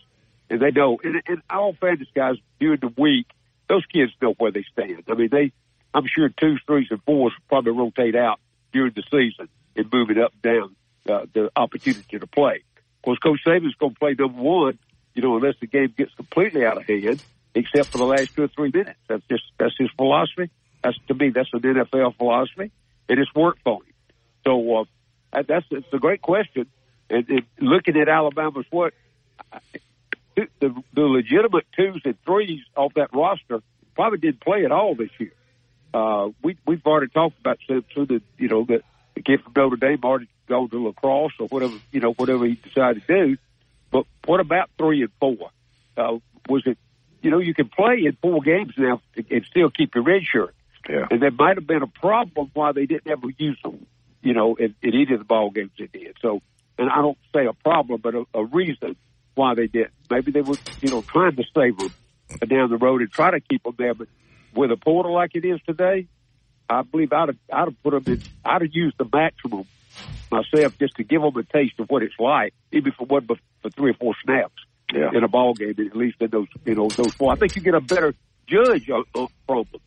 [0.50, 1.00] And they know.
[1.04, 3.28] And, and all fantasy guys during the week,
[3.70, 5.04] those kids know where they stand.
[5.08, 5.54] I mean, they,
[5.94, 8.40] I'm sure twos, threes, and fours probably rotate out
[8.74, 10.76] during the season and move it up and down
[11.08, 12.64] uh, the opportunity to play.
[12.98, 14.78] Of course, Coach Saban's going to play number one,
[15.14, 17.24] you know, unless the game gets completely out of hand,
[17.56, 19.00] except for the last two or three minutes.
[19.08, 20.50] That's just that's his philosophy.
[20.84, 22.72] That's to me, that's an NFL philosophy,
[23.08, 23.94] and it's worked for him.
[24.46, 24.78] So
[25.32, 26.68] uh, that's it's a great question.
[27.10, 28.94] And, and looking at Alabama's what
[30.60, 33.62] the, the legitimate twos and threes off that roster
[33.96, 35.34] probably didn't play at all this year.
[35.94, 38.84] Uh, we we've already talked about Simpson that you know that
[39.16, 42.56] the kid from Notre Dame already gone to lacrosse or whatever you know whatever he
[42.56, 43.38] decided to do.
[43.92, 45.50] But what about three and four?
[45.98, 46.78] Uh, was it
[47.22, 50.54] you know you can play in four games now and still keep your red shirt.
[50.88, 51.08] Yeah.
[51.10, 53.86] And there might have been a problem why they didn't ever use them,
[54.22, 56.16] you know, in, in either of the ball games they did.
[56.22, 56.42] So,
[56.78, 58.96] and I don't say a problem, but a, a reason
[59.40, 59.88] why they did.
[60.12, 61.94] Maybe they were, you know, trying to save them
[62.46, 63.94] down the road and try to keep them there.
[63.94, 64.10] But
[64.54, 66.08] with a portal like it is today,
[66.70, 69.66] I believe I'd have, I'd have put them in, I'd have used the maximum
[70.30, 73.70] myself just to give them a taste of what it's like, even for one, for
[73.70, 74.54] three or four snaps
[74.94, 75.10] yeah.
[75.14, 77.32] in a ball game, at least in those, you know, those four.
[77.32, 78.14] I think you get a better
[78.46, 79.82] judge of, from them.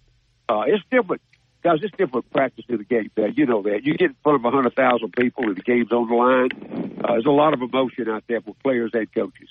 [0.48, 1.20] Uh, it's different.
[1.62, 3.10] Guys, it's different practice in the game.
[3.14, 5.62] That you know that you get in front of a hundred thousand people and the
[5.62, 6.98] game's on the line.
[7.04, 9.48] Uh, there's a lot of emotion out there for players and coaches.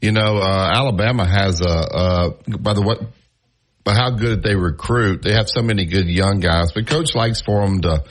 [0.00, 1.68] You know, uh, Alabama has a.
[1.68, 2.96] Uh, by the way,
[3.82, 6.72] by how good they recruit, they have so many good young guys.
[6.72, 8.04] But coach likes for them to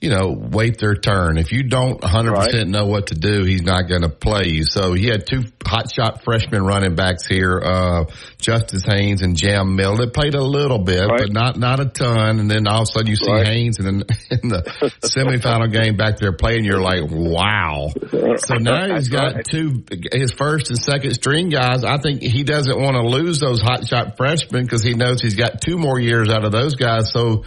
[0.00, 1.38] you know, wait their turn.
[1.38, 2.68] If you don't 100% right.
[2.68, 4.64] know what to do, he's not going to play you.
[4.64, 8.04] So he had two hot shot freshman running backs here, uh,
[8.38, 9.96] Justice Haynes and Jam Mill.
[9.96, 11.18] They played a little bit, right.
[11.18, 12.40] but not, not a ton.
[12.40, 13.46] And then all of a sudden you see right.
[13.46, 14.62] Haynes and then in the
[15.02, 17.88] semifinal game back there playing, you're like, wow.
[18.36, 19.82] So now he's got two,
[20.12, 21.84] his first and second string guys.
[21.84, 25.36] I think he doesn't want to lose those hot shot freshmen because he knows he's
[25.36, 27.10] got two more years out of those guys.
[27.12, 27.44] So,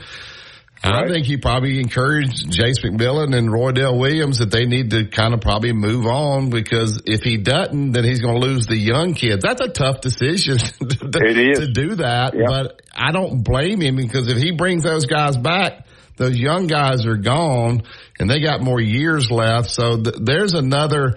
[0.83, 1.09] Right.
[1.09, 5.33] I think he probably encouraged Jase McClellan and Roydell Williams that they need to kind
[5.33, 9.13] of probably move on because if he doesn't, then he's going to lose the young
[9.13, 9.43] kids.
[9.43, 12.45] That's a tough decision to, to do that, yep.
[12.47, 17.05] but I don't blame him because if he brings those guys back, those young guys
[17.05, 17.83] are gone
[18.17, 19.69] and they got more years left.
[19.71, 21.15] So th- there's another,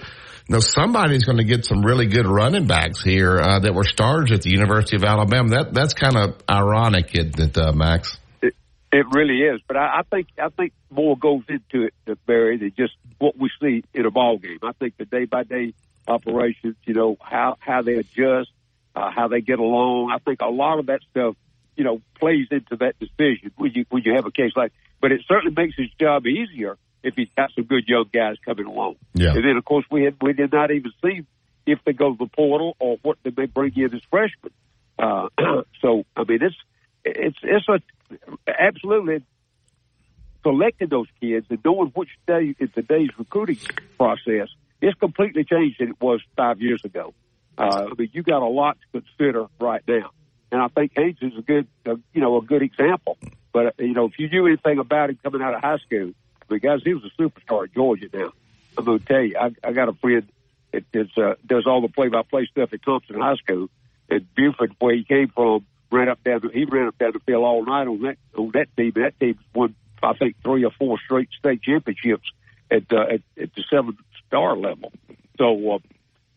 [0.48, 3.84] you know, somebody's going to get some really good running backs here uh, that were
[3.84, 5.50] stars at the University of Alabama.
[5.50, 8.16] That that's kind of ironic, isn't it, uh, Max?
[8.92, 12.72] It really is, but I, I think I think more goes into it, Barry, than
[12.76, 14.58] just what we see in a ball game.
[14.62, 15.72] I think the day by day
[16.06, 18.50] operations, you know, how how they adjust,
[18.94, 20.10] uh, how they get along.
[20.12, 21.36] I think a lot of that stuff,
[21.74, 24.72] you know, plays into that decision when you when you have a case like.
[25.00, 28.66] But it certainly makes his job easier if he's got some good young guys coming
[28.66, 28.96] along.
[29.14, 29.30] Yeah.
[29.30, 31.22] And then of course we had we did not even see
[31.66, 34.52] if they go to the portal or what they may bring in as freshmen.
[34.98, 35.28] Uh,
[35.80, 36.56] so I mean it's
[37.04, 37.80] it's it's a
[38.46, 39.22] absolutely
[40.42, 43.58] selecting those kids and knowing which day in today's recruiting
[43.98, 44.48] process,
[44.80, 47.14] it's completely changed than it was five years ago.
[47.56, 50.10] Uh, mean, you got a lot to consider right now,
[50.50, 53.18] and I think Haynes is a good, uh, you know, a good example.
[53.52, 56.12] But uh, you know, if you knew anything about him coming out of high school,
[56.52, 58.06] because he was a superstar at Georgia.
[58.12, 58.32] Now,
[58.76, 60.28] I'm going to tell you, I, I got a friend
[60.72, 63.68] that does, uh, does all the play-by-play stuff at Thompson High School.
[64.10, 66.40] At Buford, where he came from, ran up down.
[66.52, 68.92] He ran up down the field all night on that on that team.
[68.96, 72.30] That team won, I think, three or four straight state championships
[72.70, 74.92] at uh, at, at the seven star level.
[75.38, 75.78] So uh,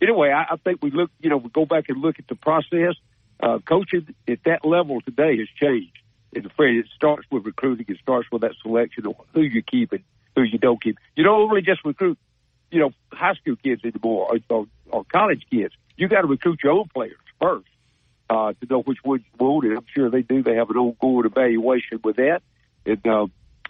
[0.01, 1.09] anyway, I, I think we look.
[1.19, 2.95] You know, we go back and look at the process.
[3.39, 5.97] Uh, coaching at that level today has changed.
[6.33, 7.85] And afraid it starts with recruiting.
[7.87, 10.03] It starts with that selection of who you keep and
[10.35, 10.97] who you don't keep.
[11.15, 12.17] You don't only just recruit,
[12.71, 15.73] you know, high school kids anymore or, or, or college kids.
[15.95, 17.67] You got to recruit your own players first
[18.29, 20.43] uh, to know which ones you and I'm sure they do.
[20.43, 22.41] They have an ongoing evaluation with that,
[22.85, 23.27] and, uh,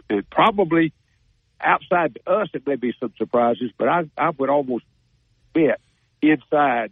[0.09, 0.93] and probably
[1.59, 4.85] outside to us, it may be some surprises, but I, I would almost
[5.53, 5.79] bet
[6.21, 6.91] inside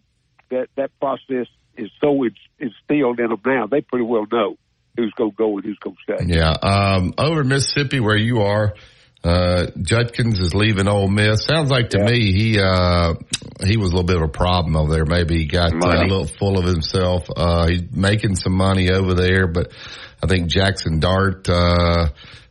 [0.49, 1.47] that that process
[1.77, 2.23] is so
[2.59, 3.67] instilled in them now.
[3.67, 4.57] They pretty well know
[4.95, 6.33] who's going to go and who's going to stay.
[6.33, 8.73] Yeah, um, over Mississippi where you are.
[9.23, 11.45] Uh, Judkins is leaving Ole Miss.
[11.45, 12.11] Sounds like to yeah.
[12.11, 13.13] me he uh,
[13.63, 15.05] he was a little bit of a problem over there.
[15.05, 17.27] Maybe he got uh, a little full of himself.
[17.33, 19.71] Uh, he's making some money over there, but
[20.21, 22.09] I think Jackson Dart uh,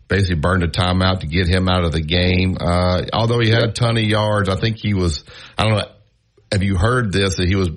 [0.09, 2.57] basically burned a timeout to get him out of the game.
[2.59, 5.25] Uh, although he had a ton of yards, I think he was.
[5.59, 5.91] I don't know.
[6.53, 7.70] Have you heard this that he was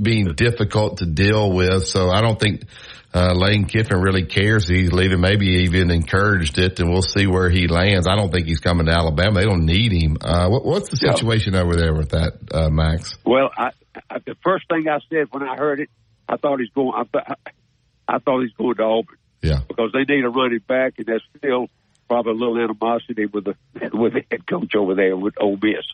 [0.00, 1.86] being difficult to deal with?
[1.86, 2.64] So I don't think
[3.12, 4.68] uh, Lane Kiffin really cares.
[4.68, 8.06] He's leaving, maybe even encouraged it, and we'll see where he lands.
[8.06, 9.40] I don't think he's coming to Alabama.
[9.40, 10.16] They don't need him.
[10.20, 13.16] Uh, what, what's the situation over there with that, uh, Max?
[13.24, 13.70] Well, I,
[14.08, 15.90] I, the first thing I said when I heard it,
[16.28, 16.92] I thought he's going.
[16.94, 17.38] I, th-
[18.06, 19.16] I thought he's going to Auburn.
[19.42, 21.68] Yeah, because they need a running back, and there's still
[22.08, 23.54] probably a little animosity with the
[23.92, 25.86] with the head coach over there with Ole Miss.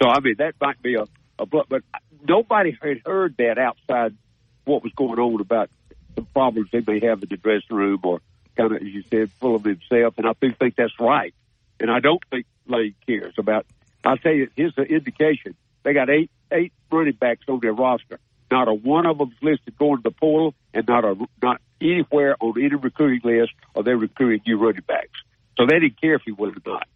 [0.00, 1.04] So I mean, that might be a,
[1.38, 1.82] a but, but
[2.26, 4.16] nobody had heard that outside
[4.64, 5.70] what was going on about
[6.14, 8.20] the problems they may have in the dressing room or
[8.56, 10.14] kind of, as you said, full of himself.
[10.18, 11.34] And I do think that's right.
[11.80, 13.66] And I don't think Lane cares about.
[14.04, 18.18] I'll tell you, here's the indication: they got eight eight running backs on their roster.
[18.50, 21.60] Not a one of them is listed going to the portal, and not a not
[21.80, 25.20] anywhere on any recruiting list are they recruiting new running backs.
[25.56, 26.86] So they didn't care if he was or not.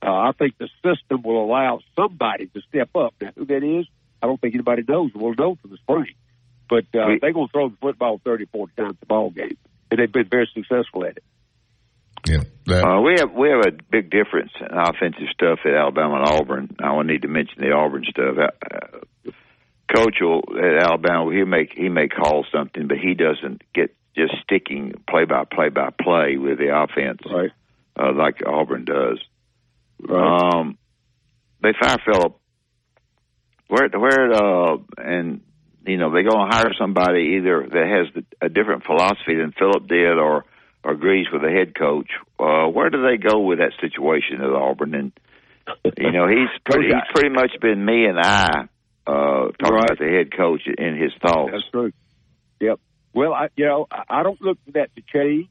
[0.00, 3.14] Uh, I think the system will allow somebody to step up.
[3.20, 3.86] Now, who that is,
[4.22, 5.10] I don't think anybody knows.
[5.14, 6.14] We'll know for the spring.
[6.68, 9.56] But uh, they're going to throw the football 30, 40 times the ball game,
[9.90, 11.24] and they've been very successful at it.
[12.26, 12.42] Yeah,
[12.74, 16.76] uh, we have we have a big difference in offensive stuff at Alabama and Auburn.
[16.82, 18.36] I will need to mention the Auburn stuff.
[18.38, 19.30] Uh,
[19.94, 24.34] Coach will, at Alabama, he make he may call something, but he doesn't get just
[24.42, 27.50] sticking play by play by play with the offense, right?
[27.98, 29.20] Uh, like Auburn does.
[30.00, 30.54] Right.
[30.54, 30.76] Um,
[31.62, 32.38] they fire Philip.
[33.68, 35.40] Where where uh, and
[35.88, 39.88] you know they're going to hire somebody either that has a different philosophy than Philip
[39.88, 40.44] did, or,
[40.84, 42.10] or agrees with the head coach.
[42.38, 44.94] Uh, where do they go with that situation at Auburn?
[44.94, 45.12] And
[45.96, 48.68] you know he's pretty he's pretty much been me and I
[49.06, 49.84] uh, talking right.
[49.84, 51.50] about the head coach and his thoughts.
[51.52, 51.92] That's true.
[52.60, 52.80] Yep.
[53.14, 55.48] Well, I you know I don't look for that to change.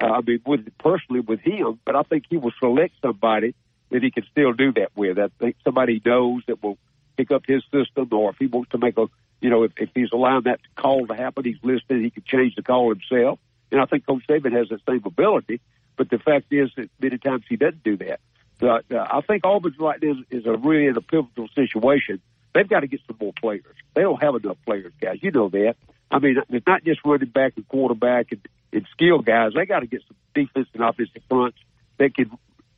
[0.00, 3.54] Uh, I mean, with personally with him, but I think he will select somebody
[3.90, 5.18] that he can still do that with.
[5.18, 6.78] I think somebody knows that will
[7.16, 9.06] pick up his system, or if he wants to make a
[9.40, 12.02] you know, if, if he's allowing that call to happen, he's listening.
[12.02, 13.38] He can change the call himself.
[13.70, 15.60] And I think Coach Saban has that same ability.
[15.96, 18.20] But the fact is that many times he doesn't do that.
[18.58, 22.20] But uh, I think Auburn's right now is, is a really in a pivotal situation.
[22.54, 23.64] They've got to get some more players.
[23.94, 25.18] They don't have enough players, guys.
[25.22, 25.76] You know that.
[26.10, 28.40] I mean, it's not just running back and quarterback and,
[28.72, 29.52] and skill guys.
[29.54, 31.58] They got to get some defense and offensive fronts
[31.98, 32.30] that can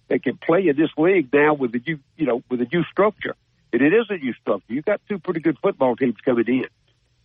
[0.08, 2.82] they can play in this league now with the new you know with a new
[2.84, 3.36] structure.
[3.72, 4.72] And it is a new structure.
[4.72, 6.66] You've got two pretty good football teams coming in.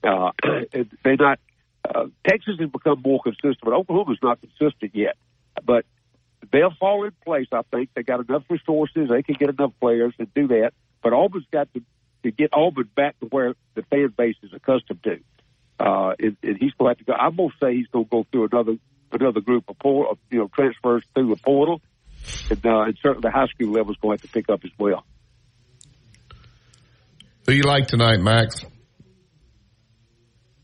[0.03, 0.31] Uh,
[1.03, 1.39] they're not.
[1.87, 5.17] Uh, Texas has become more consistent, but Oklahoma's not consistent yet.
[5.63, 5.85] But
[6.51, 7.47] they'll fall in place.
[7.51, 9.09] I think they got enough resources.
[9.09, 10.73] They can get enough players to do that.
[11.01, 11.81] But Auburn's got to
[12.25, 15.19] to get Auburn back to where the fan base is accustomed to.
[15.79, 17.13] Uh, and, and he's going to have to go.
[17.13, 18.77] I'm going to say he's going to go through another
[19.11, 21.81] another group of port, you know transfers through the portal,
[22.49, 24.65] and, uh, and certainly the high school level is going to have to pick up
[24.65, 25.05] as well.
[27.47, 28.63] Who you like tonight, Max?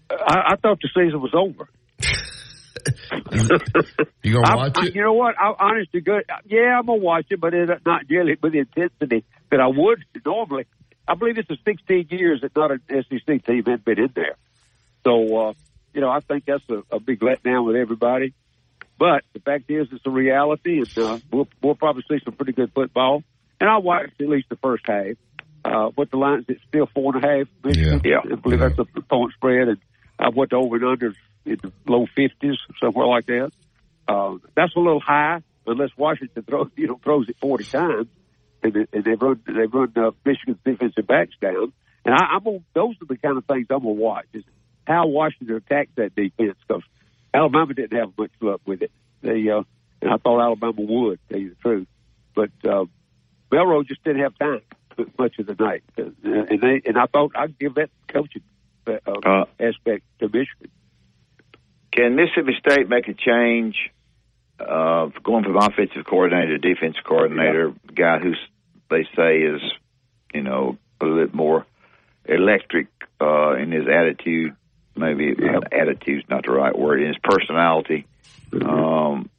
[0.09, 1.69] I, I thought the season was over.
[4.23, 4.95] you gonna watch I, it?
[4.95, 5.35] You know what?
[5.39, 8.59] I, honest to good, yeah, I'm gonna watch it, but it, not really with the
[8.59, 10.65] intensity that I would normally.
[11.07, 14.35] I believe it's a 16 years that not an SEC team had been in there.
[15.03, 15.53] So, uh,
[15.93, 18.33] you know, I think that's a, a big letdown with everybody.
[18.97, 22.53] But the fact is, it's a reality, and uh, we'll, we'll probably see some pretty
[22.53, 23.23] good football.
[23.59, 25.15] And I watched at least the first half
[25.63, 27.47] uh, what the line is still four and a half.
[27.75, 27.99] Yeah.
[28.03, 28.19] yeah.
[28.31, 28.69] I believe yeah.
[28.69, 29.67] that's the point spread.
[29.67, 29.77] And
[30.19, 31.13] I went over and under
[31.45, 33.51] in the low 50s, somewhere like that.
[34.07, 38.07] Uh, that's a little high unless Washington throws, you know, throws it 40 times.
[38.63, 41.73] And, and they run, they run uh, Michigan's defensive backs down.
[42.05, 44.43] And I, I'm gonna, those are the kind of things I'm going to watch is
[44.85, 46.83] how Washington attacks that defense because
[47.33, 48.91] Alabama didn't have much luck with it.
[49.21, 49.63] They, uh,
[50.01, 51.87] and I thought Alabama would, tell you the truth.
[52.35, 52.85] But, uh,
[53.51, 54.61] Milroe just didn't have time
[55.17, 58.43] much of the night, uh, and they and I thought I'd give that coaching
[58.87, 60.71] uh, uh, aspect to Michigan.
[61.91, 63.75] Can Mississippi State make a change
[64.59, 67.91] uh, going from offensive coordinator to defensive coordinator, yeah.
[67.93, 68.33] guy who
[68.89, 69.61] they say is,
[70.33, 71.65] you know, a little bit more
[72.25, 72.87] electric
[73.19, 74.55] uh, in his attitude?
[74.95, 75.59] Maybe yeah.
[75.71, 77.01] attitude's not the right word.
[77.01, 78.05] In his personality,
[78.51, 78.69] mm-hmm.
[78.69, 79.29] um,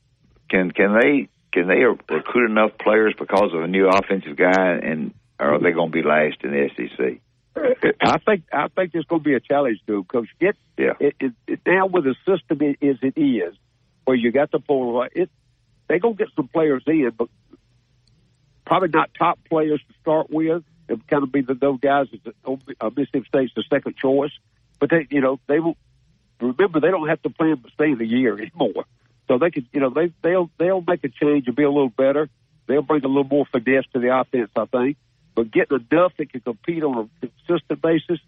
[0.48, 1.84] can can they can they
[2.14, 5.92] recruit enough players because of a new offensive guy and or are they going to
[5.92, 7.20] be last in the SEC?
[8.00, 10.28] I think I think there's going to be a challenge to them, Coach.
[10.40, 10.94] Get yeah.
[10.98, 13.54] It, it, it, now with the system as it is,
[14.04, 15.30] where you got the polar, it
[15.88, 17.28] they gonna get some players in, but
[18.64, 20.64] probably not top players to start with.
[20.88, 24.32] It kind of be the those guys that uh, Mississippi State's the second choice,
[24.78, 25.76] but they you know they will
[26.40, 28.84] remember they don't have to plan to stay in the year anymore,
[29.28, 31.90] so they can you know they they'll they'll make a change and be a little
[31.90, 32.28] better.
[32.66, 34.96] They'll bring a little more finesse to the offense, I think.
[35.34, 38.20] But getting enough that can compete on a consistent basis,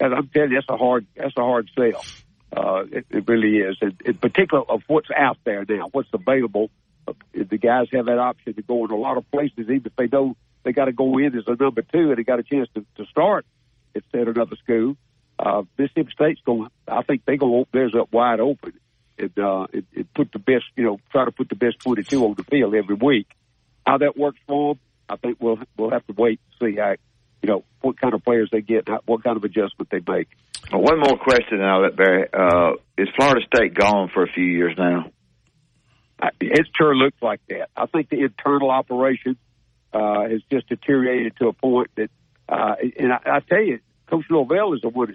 [0.00, 2.04] and I'm telling you, that's a hard that's a hard sell.
[2.50, 6.70] Uh, it, it really is, and in particular of what's out there now, what's available.
[7.06, 9.96] Uh, the guys have that option to go in a lot of places, even if
[9.96, 12.42] they know they got to go in as a number two and they got a
[12.42, 13.46] chance to, to start
[13.94, 14.96] instead of another school.
[15.38, 16.68] Uh, Mississippi State's going.
[16.86, 18.72] I think they're going to open theirs up wide open
[19.18, 22.24] and, uh, and, and put the best, you know, try to put the best 22
[22.24, 23.28] on the field every week.
[23.86, 26.96] How that works for them, I think we'll we'll have to wait and see how,
[27.42, 30.28] you know, what kind of players they get, and what kind of adjustment they make.
[30.72, 32.28] Well, one more question, and I'll let Barry.
[32.32, 35.10] Uh, is Florida State gone for a few years now?
[36.20, 37.70] I, it sure looks like that.
[37.76, 39.36] I think the internal operation
[39.92, 42.10] uh, has just deteriorated to a point that,
[42.48, 43.78] uh, and I, I tell you,
[44.08, 45.14] Coach Norvell is the one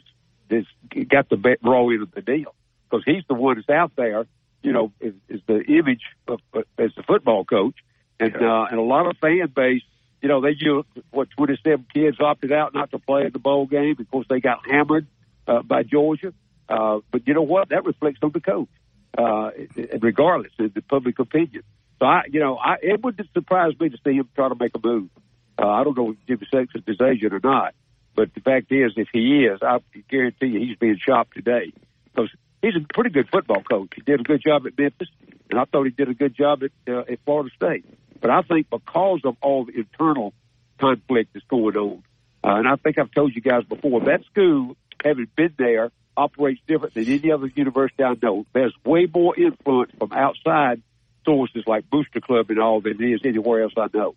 [0.50, 2.56] that's, that's got the raw end of the deal
[2.90, 4.26] because he's the one that's out there.
[4.62, 7.76] You know, is, is the image of, uh, as the football coach,
[8.24, 9.82] and uh, and a lot of fan base.
[10.22, 13.66] You know, they do what 27 kids opted out not to play in the bowl
[13.66, 15.06] game because they got hammered
[15.48, 16.34] uh, by Georgia.
[16.70, 17.70] Uh, but you know what?
[17.70, 18.70] That reflects on the coach,
[19.18, 19.52] uh,
[20.00, 21.64] regardless of the public opinion.
[22.00, 24.72] So I, you know, I, it wouldn't surprise me to see him try to make
[24.76, 25.10] a move.
[25.58, 27.76] Uh, I don't know if Jimmy Sexton is Asian or not,
[28.16, 31.74] but the fact is, if he is, I guarantee you he's being shopped today
[32.06, 32.30] because
[32.62, 33.92] he's a pretty good football coach.
[33.96, 35.10] He did a good job at Memphis,
[35.50, 37.86] and I thought he did a good job at, uh, at Florida State.
[38.20, 40.34] But I think because of all the internal
[40.80, 42.04] conflict that's going on,
[42.44, 46.62] uh, and I think I've told you guys before, that school, having been there, operates
[46.68, 48.46] different than any other university I know.
[48.54, 50.82] There's way more influence from outside
[51.26, 54.16] sources like Booster Club and all than there is anywhere else I know.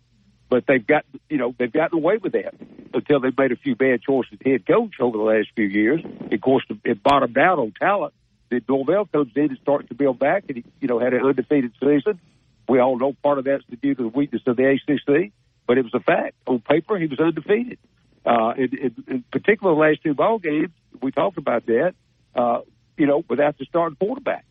[0.49, 2.53] But they've got, you know, they've gotten away with that
[2.93, 6.01] until they've made a few bad choices head coach over the last few years.
[6.31, 8.13] Of course, it bottomed out on talent.
[8.49, 11.25] Then Norvell comes in and starts to build back, and he, you know, had an
[11.25, 12.19] undefeated season.
[12.67, 15.31] We all know part of that's due to the weakness of the ACC,
[15.65, 16.35] but it was a fact.
[16.47, 17.79] On paper, he was undefeated.
[18.25, 21.95] Uh, in, in, in particular, the last two ball games, we talked about that.
[22.35, 22.61] Uh,
[22.97, 24.45] you know, without the starting quarterback,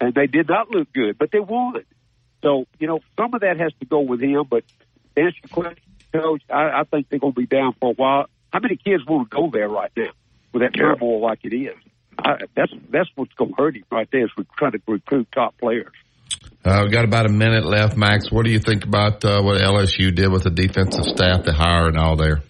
[0.00, 1.84] and they did not look good, but they won.
[2.42, 4.44] So, you know, some of that has to go with him.
[4.48, 4.64] But
[5.16, 7.94] to answer your question, Coach, I, I think they're going to be down for a
[7.94, 8.26] while.
[8.52, 10.10] How many kids want to go there right now
[10.52, 11.76] with that turmoil like it is?
[12.18, 14.24] I, that's that's what's going to hurt him right there.
[14.24, 15.92] Is we're trying to recruit top players.
[16.62, 18.30] Uh, we got about a minute left, Max.
[18.30, 21.86] What do you think about uh, what LSU did with the defensive staff, the hire,
[21.86, 22.42] and all there?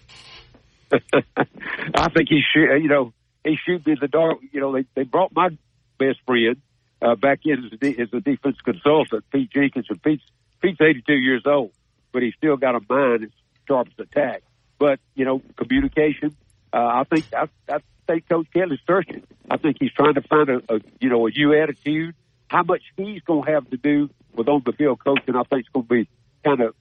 [0.91, 2.81] I think he should.
[2.81, 3.13] You know,
[3.45, 4.39] he should be the dark.
[4.51, 5.49] You know, they they brought my
[5.97, 6.57] best friend
[7.01, 10.23] uh, back in as a, as a defense consultant, Pete Jenkins, and Pete's
[10.61, 11.71] Pete's 82 years old,
[12.11, 13.29] but he's still got a mind as
[13.65, 14.43] sharp as attack.
[14.77, 16.35] But you know, communication.
[16.73, 19.23] Uh, I think I, I think Coach Kelly's searching.
[19.49, 22.15] I think he's trying to find a, a you know a new attitude.
[22.51, 25.61] How much he's going to have to do with on the field coaching, I think,
[25.61, 26.09] is going to be
[26.43, 26.75] kind of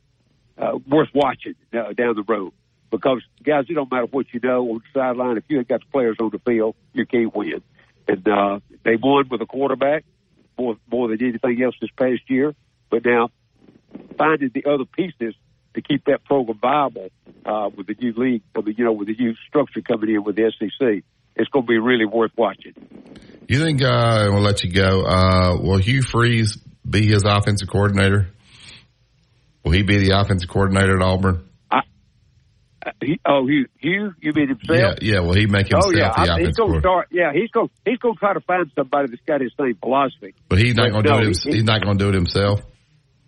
[0.58, 2.52] uh, worth watching uh, down the road.
[2.90, 5.36] Because guys, it don't matter what you know on the sideline.
[5.36, 7.62] If you ain't got the players on the field, you can't win.
[8.08, 10.04] And uh, they won with a quarterback
[10.58, 12.52] more more than anything else this past year.
[12.90, 13.30] But now
[14.18, 15.36] finding the other pieces
[15.74, 17.10] to keep that program viable
[17.44, 20.24] uh, with the new league, I mean, you know, with the new structure coming in
[20.24, 21.04] with the SEC,
[21.40, 22.74] it's going to be really worth watching.
[23.48, 26.56] You think, uh, we'll let you go, uh, will Hugh Freeze
[26.88, 28.28] be his offensive coordinator?
[29.64, 31.48] Will he be the offensive coordinator at Auburn?
[31.70, 31.78] I,
[32.86, 34.78] uh, he, oh, Hugh, Hugh, you mean himself?
[34.78, 35.20] Yeah, yeah.
[35.20, 36.10] Will he make himself oh, yeah.
[36.10, 36.80] the I, offensive he's going to coordinator?
[36.80, 37.08] start.
[37.10, 37.70] Yeah, he's going.
[37.84, 40.34] He's going to try to find somebody that's got his same philosophy.
[40.48, 41.38] But he's not going to No, do it.
[41.44, 42.60] he- He's not going to do it himself.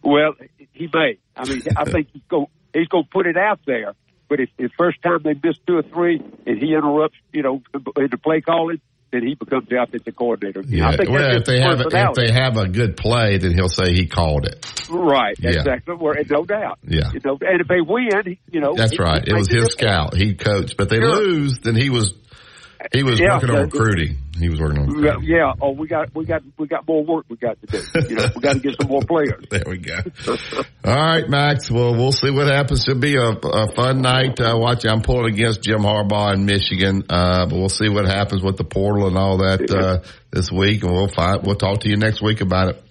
[0.03, 0.35] Well,
[0.73, 1.19] he may.
[1.37, 2.47] I mean, I think he's going.
[2.73, 3.93] He's going to put it out there.
[4.33, 7.61] But if the first time they miss two or three, and he interrupts, you know,
[7.75, 8.81] in the play calling,
[9.11, 10.63] then he becomes the offensive coordinator.
[10.67, 10.89] Yeah.
[10.89, 13.69] I think Well, if they have a, if they have a good play, then he'll
[13.69, 14.65] say he called it.
[14.89, 15.51] right, Yeah.
[15.51, 15.97] exactly.
[15.97, 16.79] Where, no doubt.
[16.89, 17.13] Yeah.
[17.13, 19.23] You know, and if they win, you know, That's he- right.
[19.23, 20.17] he It was his scout.
[20.17, 21.15] He coached, but they Sure.
[21.15, 21.59] lose.
[21.59, 22.15] Then he was
[22.93, 24.19] he was Yeah, working on recruiting.
[24.39, 25.31] He was working on Yeah, recruiting.
[25.37, 25.53] yeah.
[25.61, 28.09] Oh, we got, we got, we got more work we got to do.
[28.09, 29.45] You know, we got to get some more players.
[29.51, 29.97] There we go.
[30.85, 31.71] All right, Max.
[31.71, 32.85] Well, we'll see what happens.
[32.85, 34.41] Should be a, a fun night.
[34.41, 34.85] Uh, watch.
[34.87, 38.65] I'm pulling against Jim Harbaugh in Michigan, uh, but we'll see what happens with the
[38.65, 41.43] portal and all that uh, this week, and we'll find.
[41.47, 42.83] We'll talk to you next week about it.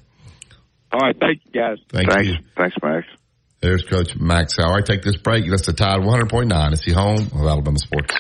[0.94, 1.78] All right, thank you guys.
[1.90, 2.36] Thank Thanks, you.
[2.56, 3.08] thanks, Max.
[3.62, 4.70] There's Coach Max Howard.
[4.70, 5.50] All right, take this break.
[5.50, 6.74] That's the Tide 100.9.
[6.74, 8.14] It's the home of Alabama sports.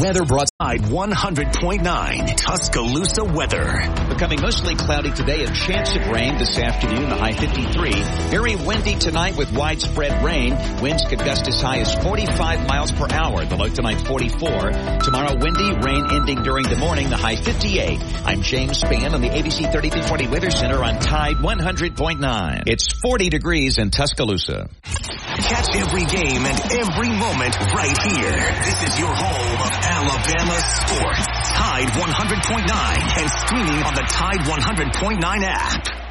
[0.00, 3.78] Weather brought Tide 100.9 Tuscaloosa weather.
[4.08, 7.92] Becoming mostly cloudy today, a chance of rain this afternoon, the high 53.
[8.28, 10.56] Very windy tonight with widespread rain.
[10.82, 13.44] Winds could gust as high as 45 miles per hour.
[13.44, 14.72] The low tonight 44.
[15.00, 18.00] Tomorrow windy, rain ending during the morning, the high 58.
[18.24, 22.62] I'm James Spann on the ABC 3340 Weather Center on Tide 100.9.
[22.66, 24.68] It's 40 degrees in Tuscaloosa.
[24.82, 28.54] Catch every game and every moment right here.
[28.64, 31.26] This is your home of Alabama sports.
[31.54, 36.04] Tide Tide 100.9 and streaming on the Tide 100.9 app.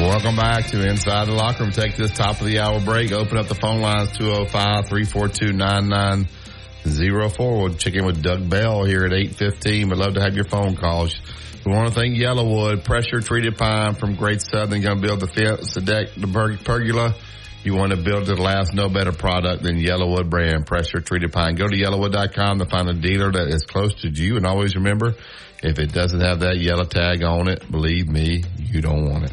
[0.00, 1.72] Welcome back to Inside the Locker Room.
[1.72, 3.12] Take this top of the hour break.
[3.12, 4.44] Open up the phone lines oh
[6.84, 7.38] 205-342-9904.
[7.38, 9.88] We'll check in with Doug Bell here at 815.
[9.88, 11.14] We'd love to have your phone calls.
[11.64, 14.80] We want to thank YellaWood, pressure treated pine from Great Southern.
[14.80, 16.26] Going to build the fence, the deck, the
[16.64, 17.14] pergola.
[17.62, 21.56] You want to build it last no better product than YellaWood brand pressure treated pine.
[21.56, 24.38] Go to yellawood.com to find a dealer that is close to you.
[24.38, 25.14] And always remember,
[25.62, 29.32] if it doesn't have that yellow tag on it, believe me, you don't want it.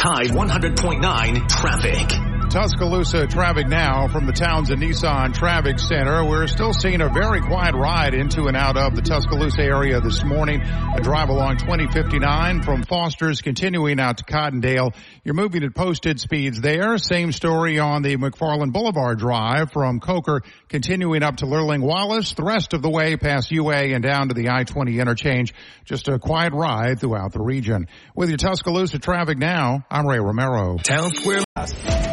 [0.00, 2.29] Tide 100.9 traffic.
[2.50, 6.24] Tuscaloosa traffic now from the towns Townsend Nissan Traffic Center.
[6.28, 10.24] We're still seeing a very quiet ride into and out of the Tuscaloosa area this
[10.24, 10.60] morning.
[10.60, 14.92] A drive along 2059 from Foster's continuing out to Cottondale.
[15.22, 16.98] You're moving at posted speeds there.
[16.98, 22.34] Same story on the McFarland Boulevard drive from Coker continuing up to Lurleen Wallace.
[22.34, 25.54] The rest of the way past UA and down to the I-20 interchange.
[25.84, 27.86] Just a quiet ride throughout the region.
[28.16, 30.78] With your Tuscaloosa traffic now, I'm Ray Romero.
[30.78, 31.44] Town Square.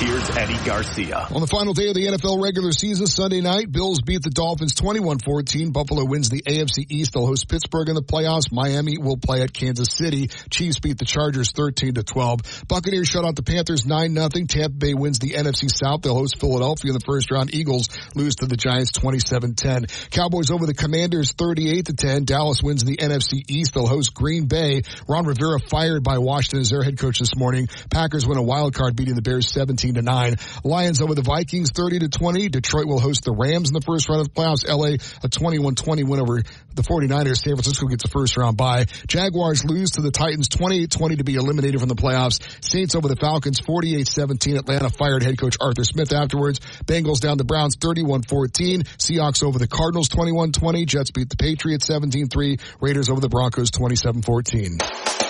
[0.00, 1.28] Here's Eddie Garcia.
[1.30, 4.72] On the final day of the NFL regular season, Sunday night, Bills beat the Dolphins
[4.72, 5.74] 21-14.
[5.74, 7.12] Buffalo wins the AFC East.
[7.12, 8.50] They'll host Pittsburgh in the playoffs.
[8.50, 10.28] Miami will play at Kansas City.
[10.48, 12.66] Chiefs beat the Chargers 13-12.
[12.66, 14.48] Buccaneers shut out the Panthers 9-0.
[14.48, 16.00] Tampa Bay wins the NFC South.
[16.00, 17.54] They'll host Philadelphia in the first round.
[17.54, 20.08] Eagles lose to the Giants 27-10.
[20.08, 22.24] Cowboys over the Commanders 38-10.
[22.24, 23.74] Dallas wins the NFC East.
[23.74, 24.80] They'll host Green Bay.
[25.06, 27.68] Ron Rivera fired by Washington as their head coach this morning.
[27.90, 30.36] Packers win a wild card beating the Bears 17 to 9.
[30.64, 32.48] Lions over the Vikings 30 to 20.
[32.48, 34.66] Detroit will host the Rams in the first round of the playoffs.
[34.66, 36.42] LA a 21-20 win over
[36.74, 37.38] the 49ers.
[37.38, 38.86] San Francisco gets a first round bye.
[39.06, 42.40] Jaguars lose to the Titans 28-20 to be eliminated from the playoffs.
[42.64, 44.58] Saints over the Falcons 48-17.
[44.58, 46.60] Atlanta fired head coach Arthur Smith afterwards.
[46.84, 48.86] Bengals down the Browns 31-14.
[48.98, 50.86] Seahawks over the Cardinals 21-20.
[50.86, 52.60] Jets beat the Patriots 17-3.
[52.80, 55.29] Raiders over the Broncos 27-14.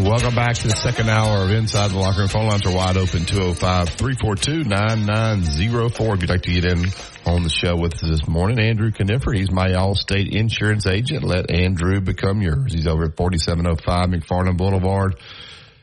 [0.00, 2.28] Welcome back to the second hour of Inside the Locker Room.
[2.28, 6.14] Phone lines are wide open, 205-342-9904.
[6.14, 6.86] If you'd like to get in
[7.26, 11.22] on the show with us this morning, Andrew Conifer, he's my Allstate insurance agent.
[11.22, 12.72] Let Andrew become yours.
[12.72, 15.16] He's over at 4705 McFarland Boulevard.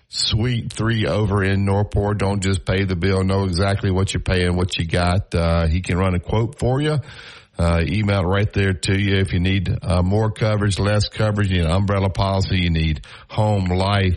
[0.10, 2.18] Suite three over in Northport.
[2.18, 3.24] Don't just pay the bill.
[3.24, 5.36] Know exactly what you're paying, what you got.
[5.36, 6.98] Uh, he can run a quote for you.
[7.58, 11.58] Uh, email right there to you if you need uh, more coverage, less coverage, you
[11.58, 14.16] need an umbrella policy, you need home life,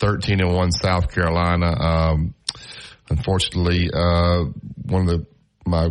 [0.00, 1.72] 13 and 1 South Carolina.
[1.78, 2.34] Um,
[3.08, 4.44] unfortunately, uh,
[4.86, 5.26] one of the,
[5.66, 5.90] my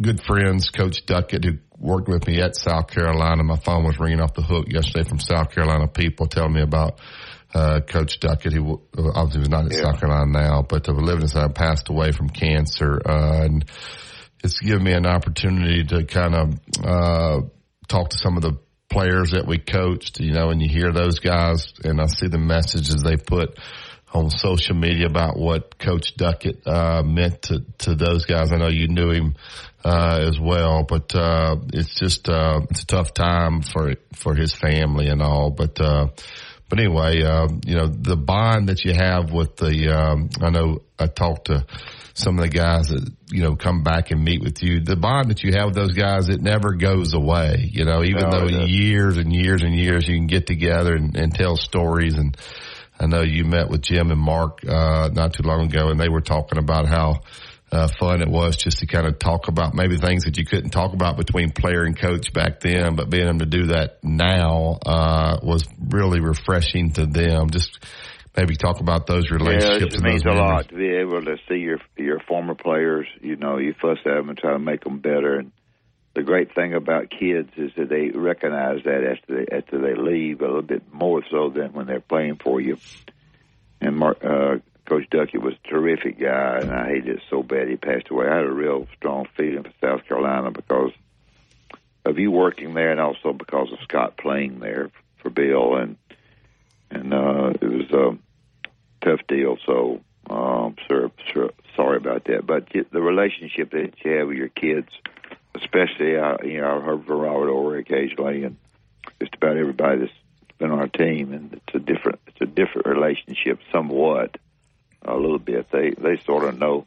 [0.00, 4.20] good friends, Coach Duckett, who worked with me at South Carolina, my phone was ringing
[4.20, 6.98] off the hook yesterday from South Carolina people telling me about
[7.54, 9.82] uh, Coach Duckett, who obviously was not at yeah.
[9.82, 13.00] South Carolina now, but uh, lived inside, passed away from cancer.
[13.04, 13.64] Uh, and
[14.42, 16.54] it's given me an opportunity to kind of,
[16.84, 17.40] uh,
[17.88, 18.58] talk to some of the
[18.88, 22.38] players that we coached, you know, and you hear those guys and I see the
[22.38, 23.58] messages they put
[24.12, 28.52] on social media about what Coach Duckett, uh, meant to, to those guys.
[28.52, 29.34] I know you knew him,
[29.84, 34.54] uh, as well, but, uh, it's just, uh, it's a tough time for, for his
[34.54, 36.06] family and all, but, uh,
[36.70, 40.80] but anyway, uh, you know, the bond that you have with the, um, I know
[40.98, 41.66] I talked to
[42.18, 44.80] some of the guys that, you know, come back and meet with you.
[44.80, 48.28] The bond that you have with those guys, it never goes away, you know, even
[48.28, 52.14] No, though years and years and years you can get together and, and tell stories.
[52.14, 52.36] And
[52.98, 56.08] I know you met with Jim and Mark, uh, not too long ago and they
[56.08, 57.20] were talking about how,
[57.70, 60.70] uh, fun it was just to kind of talk about maybe things that you couldn't
[60.70, 64.78] talk about between player and coach back then, but being able to do that now,
[64.86, 67.50] uh, was really refreshing to them.
[67.50, 67.78] Just
[68.36, 70.40] maybe talk about those relationships Yeah, it means a memories.
[70.40, 73.06] lot to be able to see your your former players.
[73.20, 75.36] You know, you fuss at them and try to make them better.
[75.38, 75.52] And
[76.14, 80.40] the great thing about kids is that they recognize that after they after they leave
[80.40, 82.78] a little bit more so than when they're playing for you.
[83.80, 84.56] And Mark, uh,
[84.86, 88.26] Coach Duckett was a terrific guy, and I hated it so bad he passed away.
[88.26, 90.90] I had a real strong feeling for South Carolina because
[92.04, 94.90] of you working there, and also because of Scott playing there
[95.22, 95.96] for Bill, and
[96.90, 98.18] and uh, it was a
[99.04, 99.58] tough deal.
[99.66, 102.46] So, um, sure, sure, sorry about that.
[102.46, 104.88] But the relationship that you have with your kids,
[105.54, 108.56] especially, uh, you know, I've heard from Robert Horry occasionally, and
[109.20, 110.12] just about everybody that's
[110.58, 114.36] been on our team, and it's a different, it's a different relationship, somewhat,
[115.02, 115.70] a little bit.
[115.70, 116.86] They they sort of know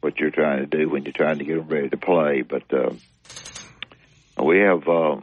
[0.00, 2.72] what you're trying to do when you're trying to get them ready to play, but.
[2.72, 2.90] Uh,
[4.42, 5.16] we have uh,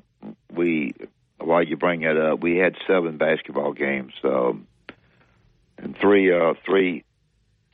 [0.51, 0.93] we
[1.39, 4.67] while you bring that up, we had seven basketball games, um,
[5.77, 7.03] and three uh, three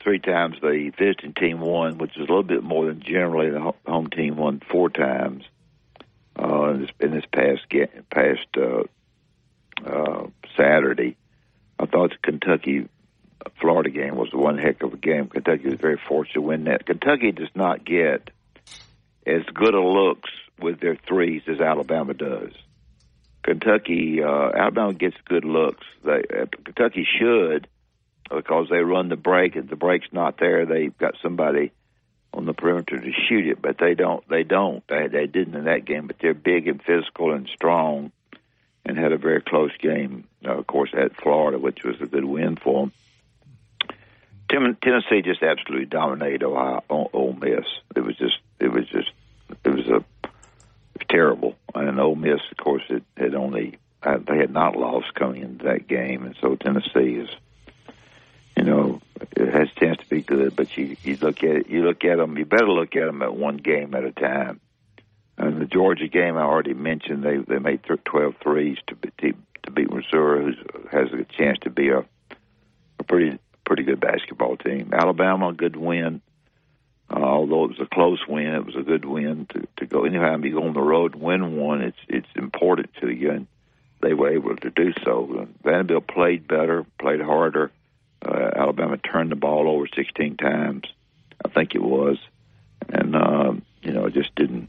[0.02, 3.72] three times the visiting team won, which is a little bit more than generally the
[3.86, 5.44] home team won four times.
[6.38, 8.82] Uh, in this, in this past ga- past uh,
[9.84, 11.16] uh, Saturday,
[11.78, 12.88] I thought the Kentucky
[13.60, 15.28] Florida game was one heck of a game.
[15.28, 16.86] Kentucky was very fortunate to win that.
[16.86, 18.30] Kentucky does not get
[19.26, 22.52] as good a looks with their threes as Alabama does.
[23.46, 25.86] Kentucky, uh, Alabama gets good looks.
[26.04, 27.68] They, uh, Kentucky should
[28.28, 29.54] because they run the break.
[29.54, 31.70] If the break's not there, they've got somebody
[32.34, 34.28] on the perimeter to shoot it, but they don't.
[34.28, 34.84] They don't.
[34.88, 36.08] They, they didn't in that game.
[36.08, 38.10] But they're big and physical and strong,
[38.84, 40.24] and had a very close game.
[40.44, 42.92] Uh, of course, at Florida, which was a good win for them.
[44.50, 47.66] Tim- Tennessee just absolutely dominated Ohio, Ole Miss.
[47.94, 49.12] It was just, it was just,
[49.64, 50.04] it was a,
[51.08, 51.56] terrible.
[51.74, 55.88] And Ole Miss, of course, it had only they had not lost coming into that
[55.88, 57.28] game, and so Tennessee is,
[58.56, 59.00] you know,
[59.36, 60.54] it has a chance to be good.
[60.54, 63.22] But you you look at it, you look at them, you better look at them
[63.22, 64.60] at one game at a time.
[65.38, 69.36] And the Georgia game I already mentioned, they they made th- 12 threes to beat
[69.64, 72.04] to beat Missouri, who has a chance to be a
[72.98, 74.90] a pretty pretty good basketball team.
[74.92, 76.22] Alabama, good win.
[77.08, 80.04] Uh, although it was a close win, it was a good win to, to go.
[80.04, 83.46] Anytime you go on the road and win one, it's it's important to you, and
[84.02, 85.28] they were able to do so.
[85.38, 87.70] And Vanderbilt played better, played harder.
[88.24, 90.84] Uh, Alabama turned the ball over 16 times,
[91.44, 92.18] I think it was,
[92.88, 94.68] and um, you know just didn't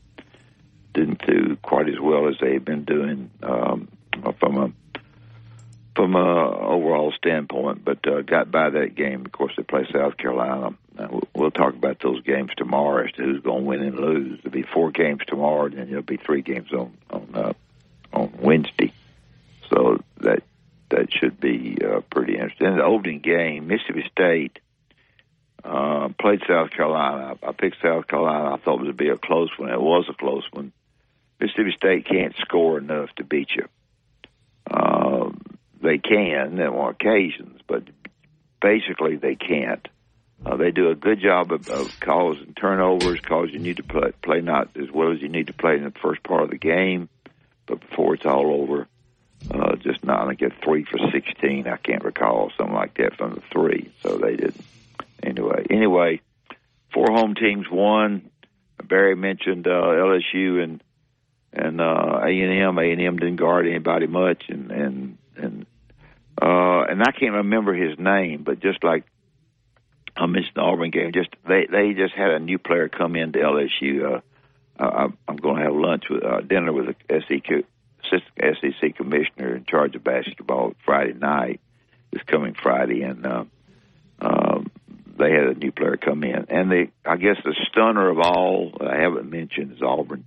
[0.93, 3.88] didn't do quite as well as they had been doing um,
[4.39, 4.71] from a
[5.97, 9.25] from a overall standpoint, but uh, got by that game.
[9.25, 10.75] Of course, they play South Carolina.
[10.97, 14.39] Uh, we'll, talk about those games tomorrow as to who's going to win and lose.
[14.43, 17.53] There'll be four games tomorrow, and then there'll be three games on on uh,
[18.13, 18.93] on Wednesday.
[19.71, 20.43] So that
[20.89, 22.75] that should be uh, pretty interesting.
[22.75, 24.59] The opening game, Mississippi State
[25.63, 27.37] uh, played South Carolina.
[27.41, 28.53] I picked South Carolina.
[28.53, 29.69] I thought it would be a close one.
[29.69, 30.71] It was a close one.
[31.39, 33.67] Mississippi State can't score enough to beat you.
[34.69, 35.36] Um,
[35.88, 37.83] they can on occasions, but
[38.61, 39.88] basically they can't.
[40.45, 44.11] Uh, they do a good job of, of causing turnovers, cause you need to play,
[44.21, 46.57] play not as well as you need to play in the first part of the
[46.57, 47.09] game,
[47.65, 48.88] but before it's all over,
[49.49, 51.67] uh, just not I get three for sixteen.
[51.67, 54.63] I can't recall something like that from the three, so they didn't.
[55.23, 56.21] Anyway, anyway,
[56.93, 58.29] four home teams won.
[58.83, 60.83] Barry mentioned uh, LSU and
[61.53, 62.77] and uh, A and M.
[62.77, 65.65] A and M didn't guard anybody much, and and and
[66.41, 69.05] uh, and I can't remember his name, but just like
[70.15, 73.39] I mentioned the Auburn game, just they they just had a new player come into
[73.39, 74.17] LSU.
[74.17, 74.21] Uh,
[74.79, 77.65] I, I'm going to have lunch with uh, dinner with the SEC
[78.09, 81.59] SEC commissioner in charge of basketball Friday night.
[82.11, 83.43] This coming Friday, and uh,
[84.21, 84.71] um,
[85.17, 88.77] they had a new player come in, and they I guess the stunner of all
[88.79, 90.23] I haven't mentioned is Auburn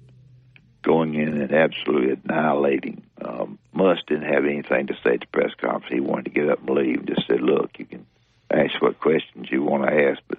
[0.83, 3.03] going in and absolutely annihilating.
[3.23, 5.93] Um, Muss didn't have anything to say at the press conference.
[5.93, 7.07] He wanted to get up and leave.
[7.07, 8.07] Just said, "Look, you can
[8.51, 10.39] ask what questions you want to ask, but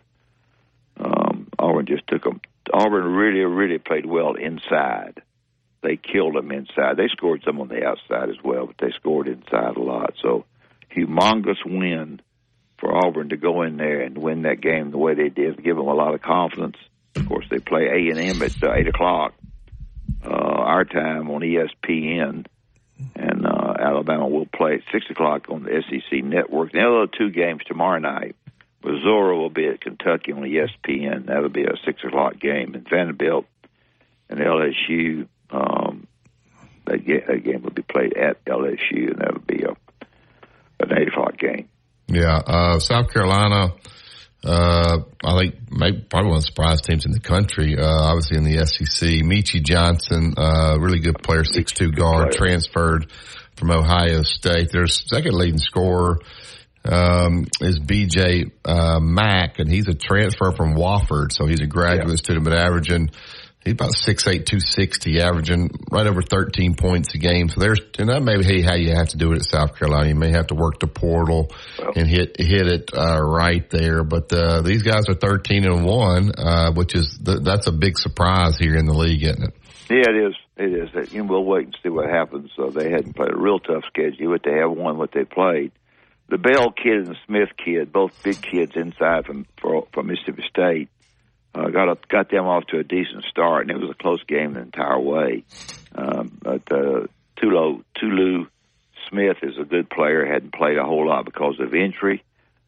[0.98, 2.42] um, Auburn just took them.
[2.74, 5.22] Auburn really, really played well inside.
[5.82, 6.98] They killed them inside.
[6.98, 10.14] They scored some on the outside as well, but they scored inside a lot.
[10.22, 10.46] So
[10.96, 12.22] humongous win
[12.78, 15.76] for Auburn to go in there and win that game the way they did, give
[15.76, 16.78] them a lot of confidence.
[17.16, 19.34] Of course, they play A and M at uh, eight o'clock
[20.62, 22.46] our time on ESPN,
[23.16, 26.72] and uh, Alabama will play at six o'clock on the SEC network.
[26.72, 28.36] The other two games tomorrow night.
[28.84, 31.28] Missouri will be at Kentucky on ESPN.
[31.28, 32.74] That'll be a six o'clock game.
[32.74, 33.46] And Vanderbilt
[34.28, 36.08] and LSU, um,
[36.86, 39.76] that, ga- that game will be played at LSU, and that'll be a
[40.82, 41.70] an eight o'clock game.
[42.08, 43.74] Yeah, uh, South Carolina.
[44.44, 47.78] Uh, I think maybe probably one of the surprise teams in the country.
[47.78, 53.12] Uh, obviously in the SEC, Meechie Johnson, uh, really good player, six two guard, transferred
[53.56, 54.72] from Ohio State.
[54.72, 56.20] Their second leading scorer
[56.84, 62.18] um, is BJ uh, Mack, and he's a transfer from Wofford, so he's a graduate
[62.18, 63.12] student, but averaging
[63.64, 67.50] he's about six eight two sixty, averaging right over thirteen points a game.
[67.50, 70.10] So there's and that may be how you have to do it at South Carolina.
[70.10, 71.52] You may have to work the portal
[71.96, 74.04] and hit hit it uh, right there.
[74.04, 77.98] But uh, these guys are thirteen and one, uh, which is th- that's a big
[77.98, 79.54] surprise here in the league, isn't it?
[79.90, 80.36] Yeah, it is.
[80.58, 81.14] It is.
[81.14, 82.52] And we'll wait and see what happens.
[82.56, 85.72] So they hadn't played a real tough schedule, but they have won what they played.
[86.30, 90.90] The Bell kid and the Smith kid, both big kids inside from from Mississippi State,
[91.54, 94.24] uh, got up, got them off to a decent start, and it was a close
[94.24, 95.44] game the entire way.
[95.94, 98.48] Um, but uh, Tolu Tolu
[99.10, 100.26] Smith is a good player.
[100.26, 102.24] hadn't played a whole lot because of injury.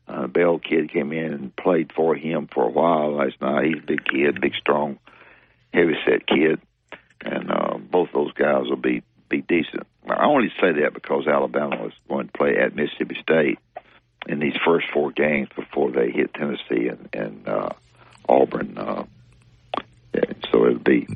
[0.08, 3.68] Uh, Bell kid came in and played for him for a while last night.
[3.68, 5.00] He's a big kid, big, strong,
[5.74, 6.60] heavy set kid,
[7.22, 9.88] and uh, both those guys will be be decent.
[10.08, 13.58] I only say that because Alabama was going to play at Mississippi State
[14.28, 17.70] in these first four games before they hit Tennessee and, and uh,
[18.28, 18.78] Auburn.
[18.78, 19.06] Uh,
[20.52, 21.08] so it'll be.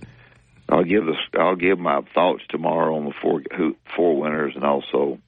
[0.70, 4.66] I'll give the I'll give my thoughts tomorrow on the four who, four winners and
[4.66, 5.20] also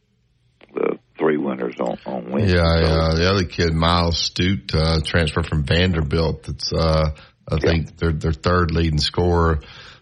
[0.73, 2.57] the three winners on on Wednesday.
[2.57, 3.13] Yeah, yeah.
[3.15, 6.43] The other kid, Myles Stute, uh, transfer from Vanderbilt.
[6.43, 7.11] That's uh,
[7.47, 9.59] I think their their third leading scorer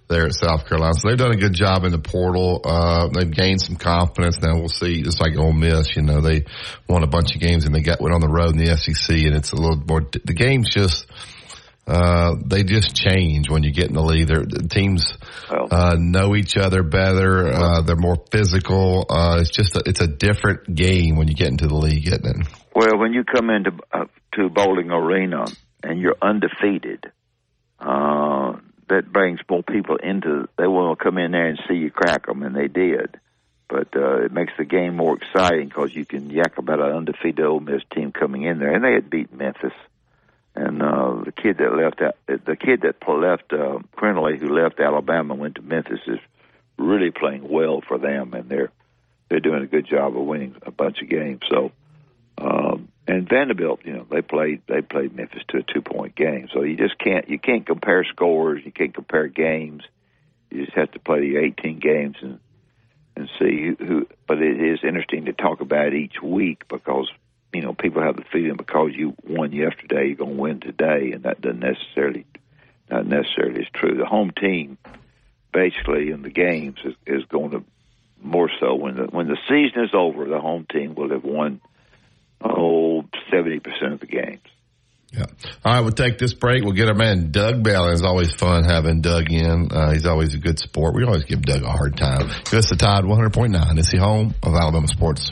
[0.08, 0.94] there at South Carolina.
[0.94, 2.62] So they've done a good job in the portal.
[2.64, 4.40] Uh, they've gained some confidence.
[4.42, 5.02] Now we'll see.
[5.02, 6.46] It's like Ole Miss, you know, they
[6.88, 9.10] won a bunch of games and they got went on the road in the SEC,
[9.10, 10.02] and it's a little more.
[10.02, 11.06] The games just.
[11.88, 14.28] Uh, they just change when you get in the league.
[14.28, 15.18] They're, the teams
[15.50, 17.48] uh, know each other better.
[17.48, 19.06] Uh, they're more physical.
[19.10, 22.26] Uh, it's just a, it's a different game when you get into the league, isn't
[22.26, 22.48] it?
[22.76, 25.46] Well, when you come into uh, to bowling arena
[25.82, 27.06] and you're undefeated,
[27.80, 28.58] uh,
[28.90, 30.48] that brings more people into.
[30.58, 33.18] They want to come in there and see you crack them, and they did.
[33.70, 37.46] But uh, it makes the game more exciting because you can yak about an undefeated
[37.46, 39.74] Ole Miss team coming in there, and they had beaten Memphis.
[40.58, 45.36] And uh, the kid that left, the kid that left uh, Quinerly, who left Alabama,
[45.36, 46.18] went to Memphis, is
[46.80, 48.72] really playing well for them, and they're
[49.30, 51.42] they're doing a good job of winning a bunch of games.
[51.48, 51.72] So,
[52.40, 56.50] um, and Vanderbilt, you know, they played they played Memphis to a two point game.
[56.52, 59.84] So you just can't you can't compare scores, you can't compare games.
[60.50, 62.40] You just have to play the 18 games and
[63.16, 64.08] and see who.
[64.28, 67.12] But it is interesting to talk about each week because
[67.54, 71.12] you know people have the feeling because you won yesterday, you're going to win today,
[71.14, 72.26] and that doesn't necessarily
[72.90, 73.98] not necessarily is true.
[73.98, 74.78] The home team,
[75.54, 77.64] basically in the games, is, is going to
[78.22, 81.62] more so when the when the season is over, the home team will have won
[82.42, 84.42] oh 70 percent of the games.
[85.14, 85.24] Yeah.
[85.64, 86.64] All right, we'll take this break.
[86.64, 87.90] We'll get our man Doug Bell.
[87.90, 89.70] It's always fun having Doug in.
[89.72, 90.96] Uh, he's always a good sport.
[90.96, 92.28] We always give Doug a hard time.
[92.28, 93.80] Give us the Tide 100.9.
[93.80, 95.32] It's the home of Alabama sports.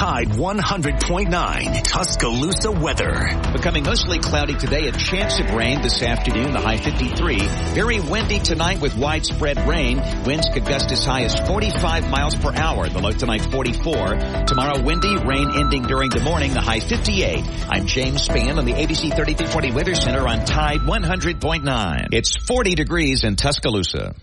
[0.00, 3.38] Tide 100.9 Tuscaloosa weather.
[3.52, 7.36] Becoming mostly cloudy today, a chance of rain this afternoon, the high 53.
[7.74, 9.98] Very windy tonight with widespread rain.
[10.24, 14.44] Winds could gust as high as 45 miles per hour, the low tonight 44.
[14.46, 17.44] Tomorrow windy, rain ending during the morning, the high 58.
[17.68, 22.08] I'm James Spann on the ABC 3340 Weather Center on Tide 100.9.
[22.12, 24.14] It's 40 degrees in Tuscaloosa.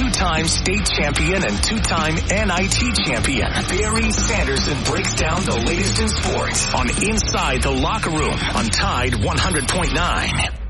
[0.00, 6.74] Two-time state champion and two-time NIT champion Barry Sanderson breaks down the latest in sports
[6.74, 10.60] on Inside the Locker Room on Tide 100.9.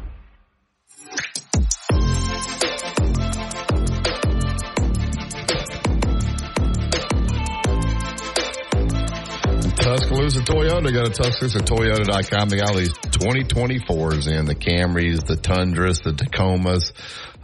[9.76, 10.93] Tuscaloosa Toyota.
[10.93, 12.49] Go to TuscaloosaToyota.com.
[12.49, 16.93] They got all these 2024s in the Camrys, the Tundras, the Tacomas,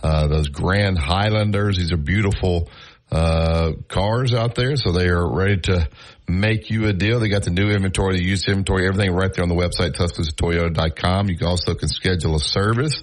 [0.03, 1.77] uh, those Grand Highlanders.
[1.79, 2.69] These are beautiful
[3.11, 4.77] uh, cars out there.
[4.77, 5.89] So they are ready to
[6.29, 7.21] make you a deal.
[7.21, 11.29] They got the new inventory, the used inventory, everything right there on the website, TuscaloosaToyota.com.
[11.29, 13.03] You also can schedule a service.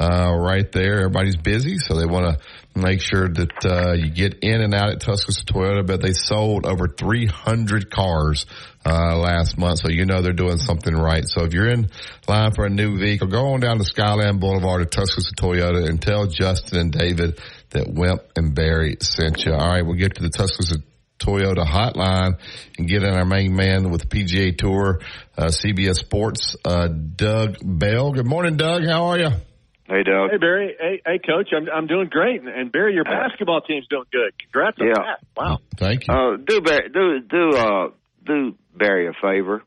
[0.00, 0.98] Uh, right there.
[0.98, 2.44] Everybody's busy, so they want to
[2.80, 6.66] make sure that, uh, you get in and out at Tuscaloosa Toyota, but they sold
[6.66, 8.46] over 300 cars,
[8.88, 9.80] uh, last month.
[9.80, 11.24] So you know they're doing something right.
[11.26, 11.90] So if you're in
[12.26, 16.00] line for a new vehicle, go on down to Skyland Boulevard at Tuscaloosa Toyota and
[16.00, 19.52] tell Justin and David that Wimp and Barry sent you.
[19.52, 19.84] All right.
[19.84, 20.82] We'll get to the Tuscaloosa
[21.18, 22.38] Toyota hotline
[22.78, 25.00] and get in our main man with PGA Tour,
[25.36, 28.12] uh, CBS Sports, uh, Doug Bell.
[28.12, 28.84] Good morning, Doug.
[28.86, 29.47] How are you?
[29.88, 30.30] Hey, Doug.
[30.30, 30.76] Hey, Barry.
[30.78, 31.48] Hey, hey, Coach.
[31.56, 34.32] I'm I'm doing great, and, and Barry, your basketball team's doing good.
[34.38, 34.92] Congrats on Yeah.
[34.94, 35.20] that.
[35.36, 35.58] Wow.
[35.78, 36.14] Thank you.
[36.14, 37.88] Uh, do Barry, do do uh
[38.26, 39.62] do Barry a favor.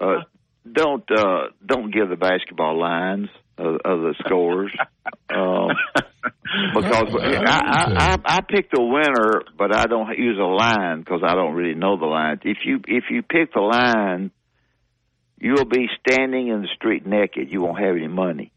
[0.00, 0.22] Uh,
[0.70, 3.28] don't uh don't give the basketball lines
[3.58, 4.70] of, of the scores.
[5.34, 5.70] um,
[6.74, 11.22] because I, I I I pick the winner, but I don't use a line because
[11.26, 12.40] I don't really know the lines.
[12.44, 14.30] If you if you pick the line,
[15.40, 17.50] you'll be standing in the street naked.
[17.50, 18.51] You won't have any money.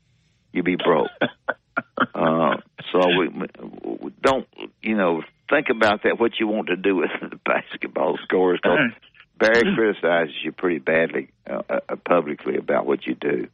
[0.56, 1.10] You'll be broke.
[2.16, 2.56] uh,
[2.94, 4.48] so we, we don't,
[4.82, 6.18] you know, think about that.
[6.18, 8.62] What you want to do with the basketball scores?
[8.64, 8.92] 'cause
[9.38, 13.48] Barry criticizes you pretty badly uh, uh, publicly about what you do.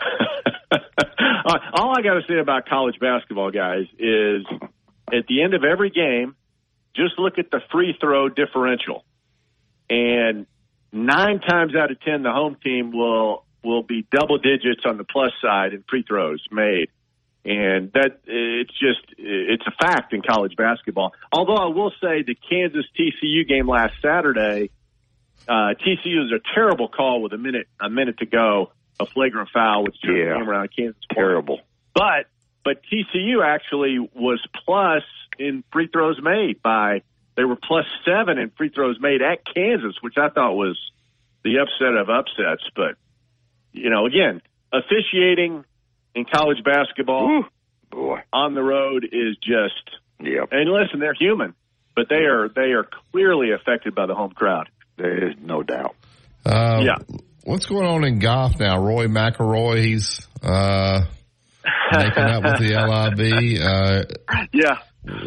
[1.48, 4.44] Uh, all I got to say about college basketball, guys, is
[5.12, 6.34] at the end of every game,
[6.96, 9.04] just look at the free throw differential,
[9.88, 10.46] and
[10.92, 15.04] nine times out of ten, the home team will will be double digits on the
[15.04, 16.88] plus side in free throws made,
[17.44, 21.12] and that it's just it's a fact in college basketball.
[21.32, 24.70] Although I will say the Kansas TCU game last Saturday,
[25.48, 29.48] uh, TCU was a terrible call with a minute a minute to go, a flagrant
[29.52, 30.32] foul, which turned Yeah.
[30.34, 30.68] the game around.
[30.76, 31.60] Kansas Terrible.
[31.94, 32.26] but
[32.64, 35.02] but TCU actually was plus
[35.38, 37.02] in free throws made by
[37.36, 40.78] they were plus seven in free throws made at Kansas, which I thought was
[41.44, 42.64] the upset of upsets.
[42.74, 42.96] But
[43.76, 44.40] you know, again,
[44.72, 45.64] officiating
[46.14, 47.44] in college basketball
[47.90, 48.18] boy.
[48.32, 50.48] on the road is just Yep.
[50.52, 51.54] and listen, they're human,
[51.94, 54.68] but they are they are clearly affected by the home crowd.
[54.96, 55.94] There is no doubt.
[56.44, 57.18] Uh, Yeah.
[57.44, 58.80] What's going on in golf now?
[58.82, 61.02] Rory McIlroy, he's uh,
[61.92, 63.60] making up with the LIV.
[63.62, 64.78] Uh, yeah.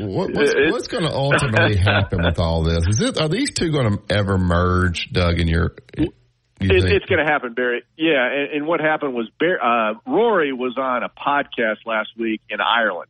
[0.06, 2.86] What, what's, what's going to ultimately happen with all this?
[2.89, 5.39] Is it are these two going to ever merge, Doug?
[5.39, 6.12] In your, you
[6.60, 7.84] It, it's going to happen, Barry.
[7.97, 12.41] Yeah, and, and what happened was Bar- uh, Rory was on a podcast last week
[12.49, 13.10] in Ireland,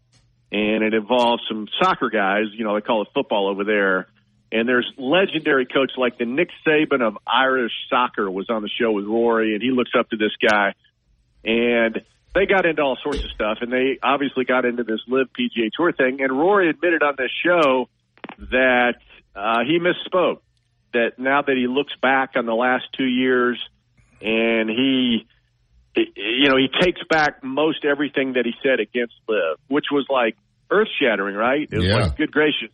[0.52, 2.46] and it involved some soccer guys.
[2.54, 4.08] You know, they call it football over there.
[4.52, 8.92] And there's legendary coach like the Nick Saban of Irish soccer was on the show
[8.92, 10.74] with Rory, and he looks up to this guy.
[11.44, 12.02] And
[12.34, 15.70] they got into all sorts of stuff, and they obviously got into this LIV PGA
[15.76, 16.22] Tour thing.
[16.22, 17.90] And Rory admitted on this show
[18.52, 18.96] that
[19.36, 20.40] uh, he misspoke.
[20.94, 23.60] That now that he looks back on the last two years,
[24.22, 25.28] and he,
[25.96, 30.36] you know, he takes back most everything that he said against LIV, which was like
[30.72, 31.68] earth shattering, right?
[31.72, 31.96] It was Yeah.
[31.96, 32.70] like, good gracious.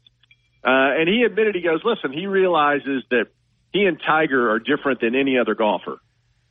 [0.64, 3.28] Uh, and he admitted, he goes, listen, he realizes that
[3.72, 6.00] he and Tiger are different than any other golfer.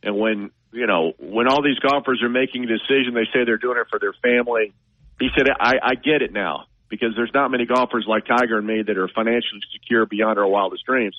[0.02, 3.56] And when, you know, when all these golfers are making a decision, they say they're
[3.58, 4.72] doing it for their family.
[5.18, 8.66] He said, I, I get it now because there's not many golfers like Tiger and
[8.66, 11.18] me that are financially secure beyond our wildest dreams.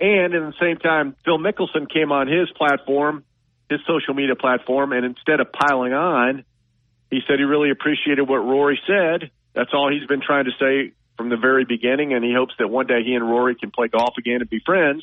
[0.00, 3.24] And at the same time, Phil Mickelson came on his platform,
[3.70, 6.44] his social media platform, and instead of piling on,
[7.10, 9.30] he said he really appreciated what Rory said.
[9.54, 12.68] That's all he's been trying to say from the very beginning, and he hopes that
[12.68, 15.02] one day he and Rory can play golf again and be friends.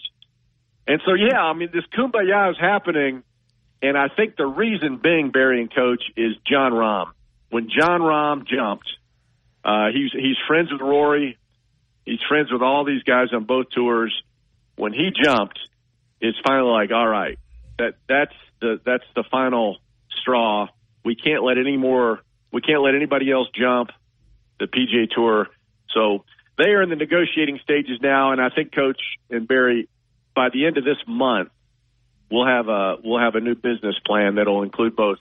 [0.86, 3.24] And so, yeah, I mean, this kumbaya is happening,
[3.82, 7.12] and I think the reason being, Barry and Coach, is Jon Rahm.
[7.50, 8.88] When Jon Rahm jumped,
[9.64, 11.38] uh, he's he's friends with Rory.
[12.06, 14.14] He's friends with all these guys on both tours.
[14.76, 15.60] When he jumped,
[16.20, 17.38] it's finally like, all right,
[17.80, 19.78] that that's the that's the final
[20.22, 20.68] straw.
[21.06, 22.20] We can't let any more.
[22.52, 23.90] We can't let anybody else jump
[24.60, 25.48] the PGA Tour.
[25.94, 26.24] So
[26.58, 29.90] they are in the negotiating stages now, and I think Coach and Barry,
[30.36, 31.50] by the end of this month,
[32.32, 35.18] we'll have a we'll have a new business plan that'll include both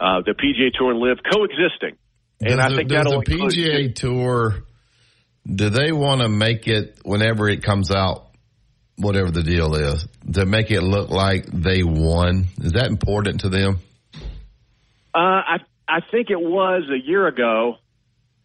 [0.00, 1.96] uh, the PGA Tour and LIV coexisting.
[2.40, 4.54] And Does I think does that'll the include- PGA Tour.
[5.50, 8.27] Do they want to make it whenever it comes out,
[8.98, 12.46] whatever the deal is, to make it look like they won?
[12.60, 13.78] Is that important to them?
[15.14, 15.56] Uh, I
[15.88, 17.76] I think it was a year ago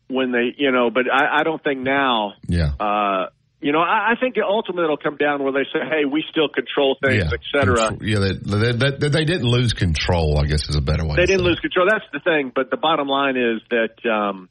[0.07, 2.33] when they, you know, but I, I don't think now.
[2.47, 2.71] Yeah.
[2.79, 3.27] Uh,
[3.61, 6.49] you know, I, I think ultimately it'll come down where they say, "Hey, we still
[6.49, 7.31] control things, Yeah.
[7.33, 10.37] et cetera." Yeah, they, they, they, they didn't lose control.
[10.37, 11.15] I guess is a better way.
[11.15, 11.87] They to didn't say lose control.
[11.89, 12.51] That's the thing.
[12.53, 14.49] But the bottom line is that um,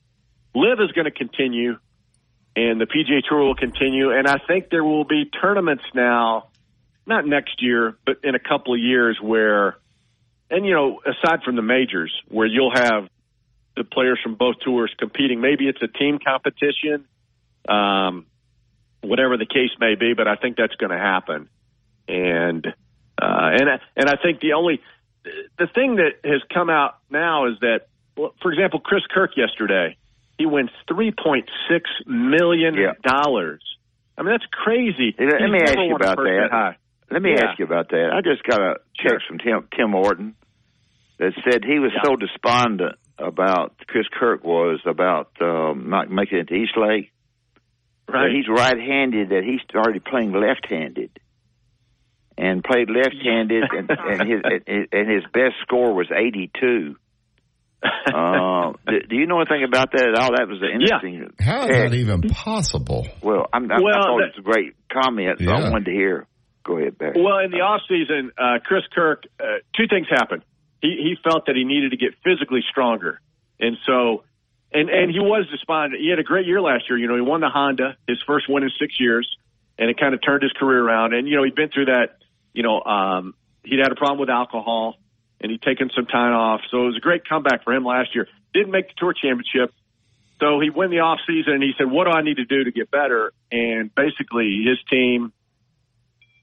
[0.55, 1.77] LIV is going to continue,
[2.55, 4.11] and the PGA Tour will continue.
[4.11, 6.49] And I think there will be tournaments now,
[7.07, 9.77] not next year, but in a couple of years where,
[10.51, 13.09] and you know, aside from the majors, where you'll have
[13.77, 15.41] the players from both tours competing.
[15.41, 17.07] Maybe it's a team competition,
[17.69, 18.27] um,
[19.01, 20.13] whatever the case may be.
[20.15, 21.49] But I think that's going to happen.
[22.07, 22.67] And
[23.21, 24.81] uh, and I- and I think the only
[25.59, 29.97] the thing that has come out now is that, for example, Chris Kirk yesterday,
[30.43, 32.75] he wins three point six million
[33.05, 33.63] dollars.
[34.19, 35.15] I mean, that's crazy.
[35.19, 36.49] Let He's me ask you about that.
[36.51, 36.77] high.
[37.11, 37.47] Let me Yeah.
[37.51, 38.11] ask you about that.
[38.13, 40.35] I just got a text from Tim Tim Orton
[41.19, 46.49] that said he was so despondent about Chris Kirk was about um, not making it
[46.49, 47.13] to East Lake.
[48.09, 48.33] Right.
[48.35, 49.29] He's right-handed.
[49.31, 51.19] That he started playing left-handed,
[52.37, 56.97] and played left-handed, and, and his and- and his best score was eighty-two.
[57.83, 60.31] Uh, do, do you know anything about that at all?
[60.37, 61.31] That was an interesting.
[61.41, 63.07] How is that even possible?
[63.23, 65.87] Well, I'm, I, Well, I thought that- it was a great comment, so I wanted
[65.87, 66.27] to hear.
[66.65, 67.15] Go ahead, Barry.
[67.21, 70.43] Well, in the off season, uh, Chris Kirk, uh, two things happened.
[70.81, 73.21] He he felt that he needed to get physically stronger,
[73.59, 74.23] and so,
[74.73, 76.01] and and he was despondent.
[76.01, 76.99] He had a great year last year.
[76.99, 79.29] You know, he won the Honda, his first win in six years,
[79.79, 81.15] and it kind of turned his career around.
[81.15, 82.19] And you know, he'd been through that.
[82.53, 83.35] You know, um,
[83.65, 84.97] he'd had a problem with alcohol,
[85.43, 86.61] and he'd taken some time off.
[86.71, 88.29] So it was a great comeback for him last year.
[88.55, 89.75] Didn't make the tour championship.
[90.41, 92.65] So he went the off season and he said, "What do I need to do
[92.65, 95.33] to get better?" And basically, his team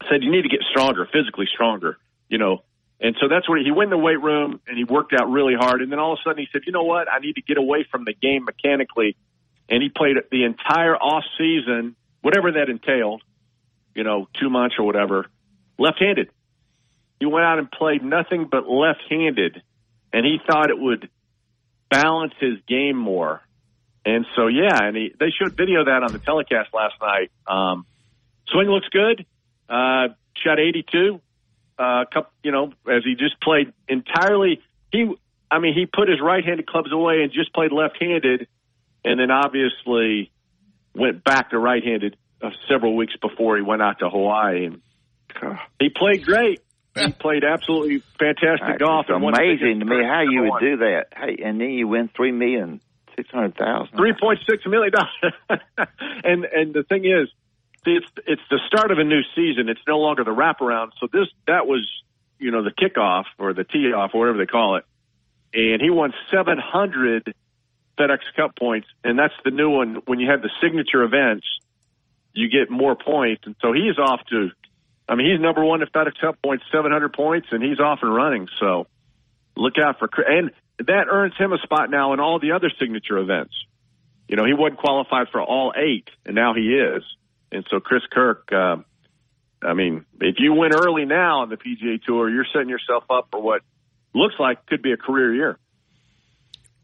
[0.10, 1.98] said you need to get stronger, physically stronger,
[2.30, 2.64] you know.
[3.02, 5.56] And so that's where he went in the weight room and he worked out really
[5.56, 5.82] hard.
[5.82, 7.12] And then all of a sudden he said, you know what?
[7.12, 9.16] I need to get away from the game mechanically.
[9.70, 13.22] And he played the entire off season, whatever that entailed,
[13.96, 15.28] you know, two months or whatever,
[15.78, 16.30] left handed.
[17.20, 19.62] He went out and played nothing but left handed.
[20.14, 21.10] And he thought it would
[21.90, 23.42] balance his game more.
[24.06, 27.32] And so, yeah, and he, they showed video of that on the telecast last night.
[27.48, 27.86] Um,
[28.48, 29.26] swing looks good.
[29.70, 30.10] Uh,
[30.44, 31.22] shot 82.
[31.78, 34.62] Uh, couple, you know, as he just played entirely.
[34.92, 35.14] He,
[35.52, 38.48] I mean, he put his right-handed clubs away and just played left-handed,
[39.06, 40.32] and then obviously
[40.94, 44.66] went back to right-handed uh, several weeks before he went out to Hawaii.
[44.66, 44.82] And
[45.80, 46.62] he played great.
[47.06, 49.08] He played absolutely fantastic golf.
[49.10, 51.08] and amazing to me how you would do that.
[51.16, 52.82] Hey, and then you win three million
[53.16, 53.98] six hundred thousand.
[53.98, 55.34] Three point six million dollars.
[56.24, 57.30] and and the thing is,
[57.86, 59.70] see, it's it's the start of a new season.
[59.70, 60.92] It's no longer the wraparound.
[61.00, 61.90] So this that was
[62.40, 64.86] you know the kickoff or the tee off or whatever they call it.
[65.54, 67.34] And he won seven hundred
[67.98, 70.02] FedEx Cup points, and that's the new one.
[70.06, 71.46] When you have the signature events,
[72.34, 74.52] you get more points, and so he's off to.
[75.10, 78.00] I mean, he's number one at FedEx Cup points, seven hundred points, and he's off
[78.04, 78.48] and running.
[78.60, 78.86] So
[79.58, 83.18] look out for and that earns him a spot now in all the other signature
[83.18, 83.54] events.
[84.28, 87.04] You know, he wasn't qualified for all eight, and now he is.
[87.52, 88.78] And so Chris Kirk, uh,
[89.64, 93.30] I mean, if you win early now on the PGA Tour, you're setting yourself up
[93.32, 93.64] for what
[94.14, 95.58] looks like could be a career year.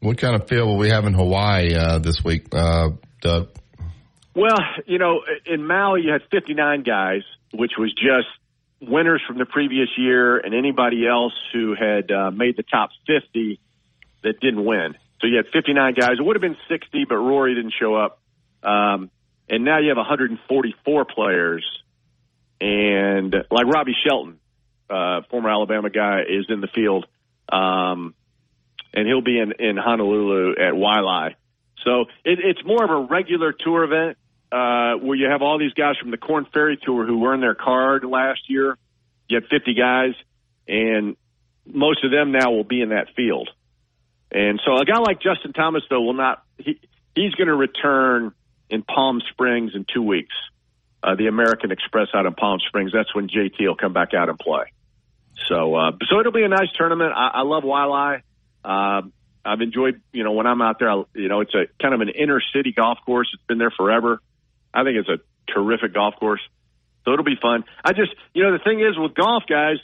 [0.00, 2.90] What kind of feel will we have in Hawaii uh, this week, uh,
[3.20, 3.50] Doug?
[4.34, 8.28] Well, you know, in Maui you had 59 guys, which was just
[8.80, 13.60] winners from the previous year and anybody else who had uh, made the top 50
[14.22, 14.96] that didn't win.
[15.20, 16.18] So you had 59 guys.
[16.18, 18.20] It would have been 60, but Rory didn't show up.
[18.62, 19.10] Um,
[19.48, 21.64] and now you have 144 players.
[22.60, 24.38] And like Robbie Shelton,
[24.90, 27.06] uh, former Alabama guy, is in the field.
[27.50, 28.14] Um,
[28.92, 31.34] and he'll be in, in Honolulu at Waialae.
[31.84, 34.18] So it, it's more of a regular tour event
[34.52, 37.54] uh, where you have all these guys from the Korn Ferry Tour who earned their
[37.54, 38.76] card last year.
[39.28, 40.14] You had 50 guys,
[40.68, 41.16] and
[41.66, 43.48] most of them now will be in that field.
[44.30, 46.42] And so a guy like Justin Thomas, though, will not.
[46.58, 46.80] He,
[47.14, 48.32] he's going to return
[48.68, 50.34] in Palm Springs in two weeks.
[51.02, 52.92] Uh, the American Express out in Palm Springs.
[52.92, 54.72] That's when JT will come back out and play.
[55.48, 57.12] So, uh, so it'll be a nice tournament.
[57.14, 58.22] I, I love Waialae.
[58.64, 59.02] Uh,
[59.44, 62.00] I've enjoyed, you know, when I'm out there, I, you know, it's a kind of
[62.00, 63.30] an inner city golf course.
[63.32, 64.20] It's been there forever.
[64.76, 65.18] I think it's a
[65.52, 66.42] terrific golf course.
[67.04, 67.64] So it'll be fun.
[67.82, 69.76] I just, you know, the thing is with golf guys,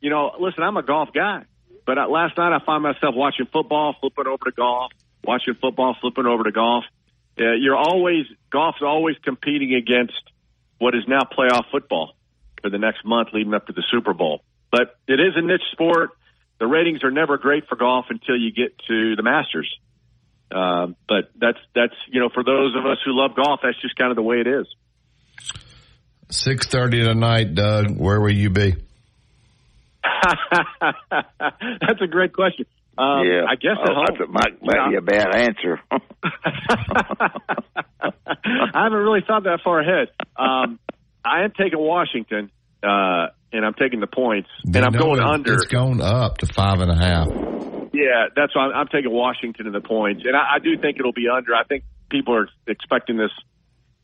[0.00, 1.44] you know, listen, I'm a golf guy,
[1.86, 4.90] but uh, last night I find myself watching football, flipping over to golf,
[5.22, 6.84] watching football, flipping over to golf.
[7.38, 10.20] Uh, you're always, golf's always competing against
[10.78, 12.14] what is now playoff football
[12.60, 14.42] for the next month leading up to the Super Bowl.
[14.72, 16.10] But it is a niche sport.
[16.58, 19.68] The ratings are never great for golf until you get to the Masters.
[20.50, 23.96] Uh, but that's that's you know for those of us who love golf, that's just
[23.96, 24.66] kind of the way it is.
[26.30, 27.96] Six thirty tonight, Doug.
[27.98, 28.74] Where will you be?
[30.22, 32.66] That's a great question.
[32.96, 34.16] Um, yeah, I guess oh, at home.
[34.18, 35.80] That might, might be a bad answer.
[38.72, 40.08] I haven't really thought that far ahead.
[40.36, 40.78] Um,
[41.24, 42.50] I am taking Washington,
[42.82, 45.54] uh, and I'm taking the points, and I'm going it- under.
[45.54, 47.28] It's going up to five and a half.
[47.92, 50.98] Yeah, that's why I'm, I'm taking Washington in the points, and I, I do think
[50.98, 51.54] it'll be under.
[51.54, 53.32] I think people are expecting this,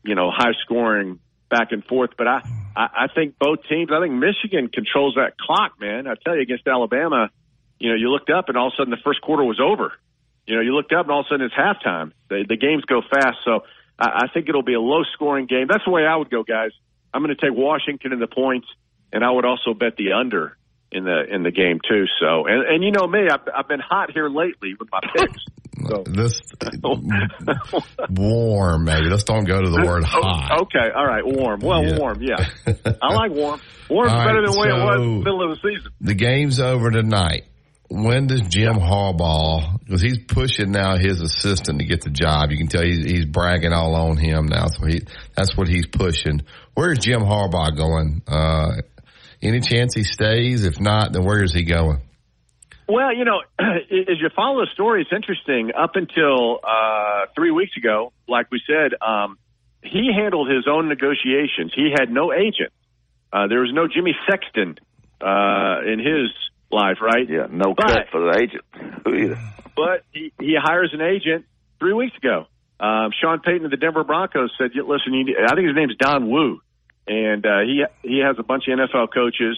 [0.03, 1.19] you know, high scoring
[1.49, 2.41] back and forth, but I,
[2.75, 3.89] I, I think both teams.
[3.91, 6.07] I think Michigan controls that clock, man.
[6.07, 7.29] I tell you, against Alabama,
[7.79, 9.93] you know, you looked up and all of a sudden the first quarter was over.
[10.45, 12.11] You know, you looked up and all of a sudden it's halftime.
[12.29, 13.61] The, the games go fast, so
[13.99, 15.67] I, I think it'll be a low scoring game.
[15.69, 16.71] That's the way I would go, guys.
[17.13, 18.67] I'm going to take Washington in the points,
[19.13, 20.57] and I would also bet the under
[20.91, 22.05] in the in the game too.
[22.19, 25.43] So, and and you know me, I've, I've been hot here lately with my picks.
[25.89, 26.03] So.
[26.07, 26.41] This
[28.09, 29.09] warm, maybe.
[29.09, 30.61] Let's don't go to the word Oh, hot.
[30.63, 31.59] Okay, all right, warm.
[31.59, 31.99] Well, Yeah.
[31.99, 32.49] warm, yeah.
[33.01, 33.61] I like warm.
[33.89, 35.91] Warm's All right, better than the way it was in the middle of the season.
[36.01, 37.43] The game's over tonight.
[37.89, 42.51] When does Jim Harbaugh, because he's pushing now his assistant to get the job.
[42.51, 44.67] You can tell he's, he's bragging all on him now.
[44.67, 45.01] So he,
[45.35, 46.41] that's what he's pushing.
[46.73, 48.21] Where's Jim Harbaugh going?
[48.27, 48.81] Uh,
[49.41, 50.65] any chance he stays?
[50.65, 52.01] If not, then where is he going?
[52.89, 55.71] Well, you know, as you follow the story, it's interesting.
[55.77, 59.37] Up until uh, three weeks ago, like we said, um,
[59.83, 61.73] he handled his own negotiations.
[61.75, 62.71] He had no agent.
[63.31, 64.77] Uh, there was no Jimmy Sexton
[65.21, 66.31] uh, in his
[66.71, 67.27] life, right?
[67.29, 68.63] Yeah, no But- cut for the agent
[69.07, 69.37] either.
[69.75, 71.45] but he, he hires an agent
[71.79, 72.45] three weeks ago.
[72.79, 75.75] Um, Sean Payton of the Denver Broncos said, "Yeah, "Listen, you need, I think his
[75.75, 76.61] name's Don Wu,
[77.07, 79.57] and uh, he he has a bunch of NFL coaches,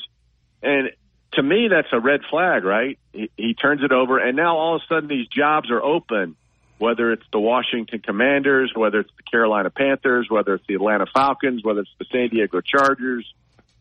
[0.61, 0.91] and
[1.33, 2.99] to me that's a red flag, right?
[3.11, 6.35] He, he turns it over, and now all of a sudden these jobs are open,
[6.77, 11.63] whether it's the Washington Commanders, whether it's the Carolina Panthers, whether it's the Atlanta Falcons,
[11.63, 13.31] whether it's the San Diego Chargers.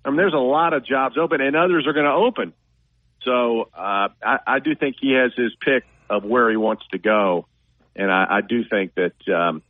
[0.04, 2.54] I mean, there's a lot of jobs open, and others are going to open.
[3.22, 6.98] So uh, I, I do think he has his pick of where he wants to
[6.98, 7.46] go,
[7.94, 9.62] and I, I do think that um,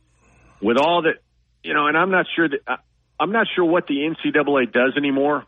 [0.61, 1.15] with all that,
[1.63, 2.77] you know, and I'm not sure that I,
[3.19, 5.45] I'm not sure what the NCAA does anymore,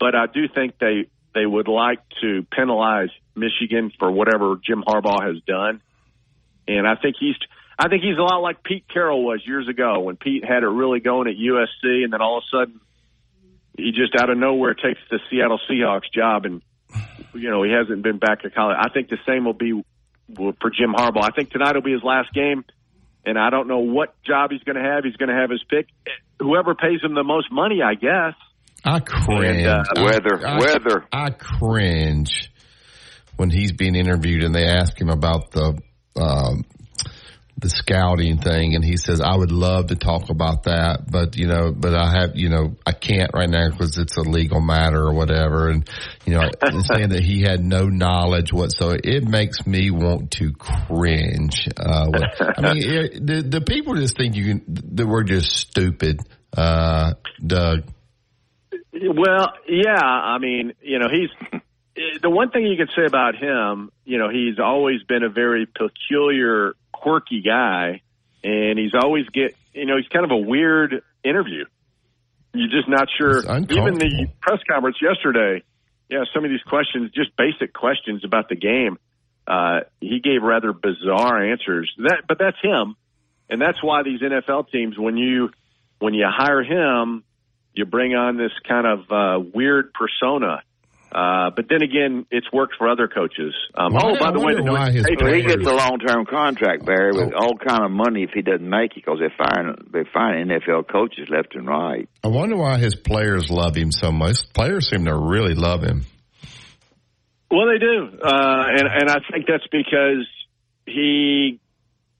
[0.00, 5.26] but I do think they they would like to penalize Michigan for whatever Jim Harbaugh
[5.26, 5.82] has done,
[6.66, 7.36] and I think he's
[7.78, 10.68] I think he's a lot like Pete Carroll was years ago when Pete had it
[10.68, 12.80] really going at USC, and then all of a sudden
[13.76, 16.62] he just out of nowhere takes the Seattle Seahawks job and
[17.34, 18.76] you know, he hasn't been back to college.
[18.78, 19.84] I think the same will be
[20.36, 21.24] for Jim Harbaugh.
[21.24, 22.64] I think tonight will be his last game,
[23.26, 25.04] and I don't know what job he's going to have.
[25.04, 25.86] He's going to have his pick.
[26.40, 28.34] Whoever pays him the most money, I guess.
[28.84, 29.64] I cringe.
[29.64, 31.04] And, uh, I- Weather, I- weather.
[31.12, 32.50] I cringe
[33.36, 35.78] when he's being interviewed and they ask him about the
[36.16, 36.64] um,
[37.56, 41.46] the scouting thing, and he says, "I would love to talk about that, but you
[41.46, 45.00] know, but I have, you know, I can't right now because it's a legal matter
[45.00, 45.88] or whatever." And
[46.26, 50.52] you know, and saying that he had no knowledge whatsoever, it makes me want to
[50.52, 51.68] cringe.
[51.76, 52.10] Uh,
[52.56, 54.64] I mean, it, the the people just think you can
[54.96, 56.20] that we're just stupid.
[56.56, 57.14] Uh,
[57.44, 57.84] Doug.
[58.92, 60.00] Well, yeah.
[60.00, 61.30] I mean, you know, he's
[62.22, 63.90] the one thing you can say about him.
[64.04, 66.74] You know, he's always been a very peculiar,
[67.04, 68.00] quirky guy,
[68.42, 69.54] and he's always get.
[69.72, 71.64] You know, he's kind of a weird interview.
[72.52, 73.42] You're just not sure.
[73.70, 75.64] Even the press conference yesterday,
[76.08, 78.98] yeah, some of these questions, just basic questions about the game,
[79.46, 81.92] uh, he gave rather bizarre answers.
[81.98, 82.96] That, but that's him,
[83.50, 85.50] and that's why these NFL teams, when you
[85.98, 87.24] when you hire him,
[87.74, 90.62] you bring on this kind of uh, weird persona.
[91.14, 93.54] Uh, but then again, it's worked for other coaches.
[93.76, 95.72] Um, Why- oh, by I the way, the why his Hey, Well, he gets a
[95.72, 97.38] long term contract, Barry, with Oh.
[97.38, 100.88] all kind of money if he doesn't make it because they're firing they're firing NFL
[100.88, 102.08] coaches left and right.
[102.24, 104.52] I wonder why his players love him so much.
[104.54, 106.02] Players seem to really love him.
[107.50, 110.26] Well, they do, uh, and and I think that's because
[110.86, 111.60] he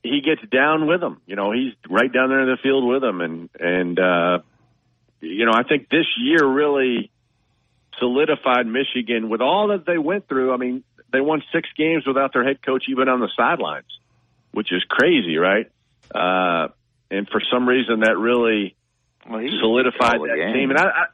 [0.05, 1.21] he gets down with them.
[1.27, 4.39] You know, he's right down there in the field with them, and and uh,
[5.21, 7.11] you know, I think this year really
[7.99, 10.53] solidified Michigan with all that they went through.
[10.53, 13.87] I mean, they won six games without their head coach even on the sidelines,
[14.53, 15.71] which is crazy, right?
[16.15, 16.69] Uh,
[17.11, 18.77] and for some reason, that really
[19.29, 20.55] Well, solidified that game.
[20.55, 20.71] team.
[20.71, 21.05] And I, I,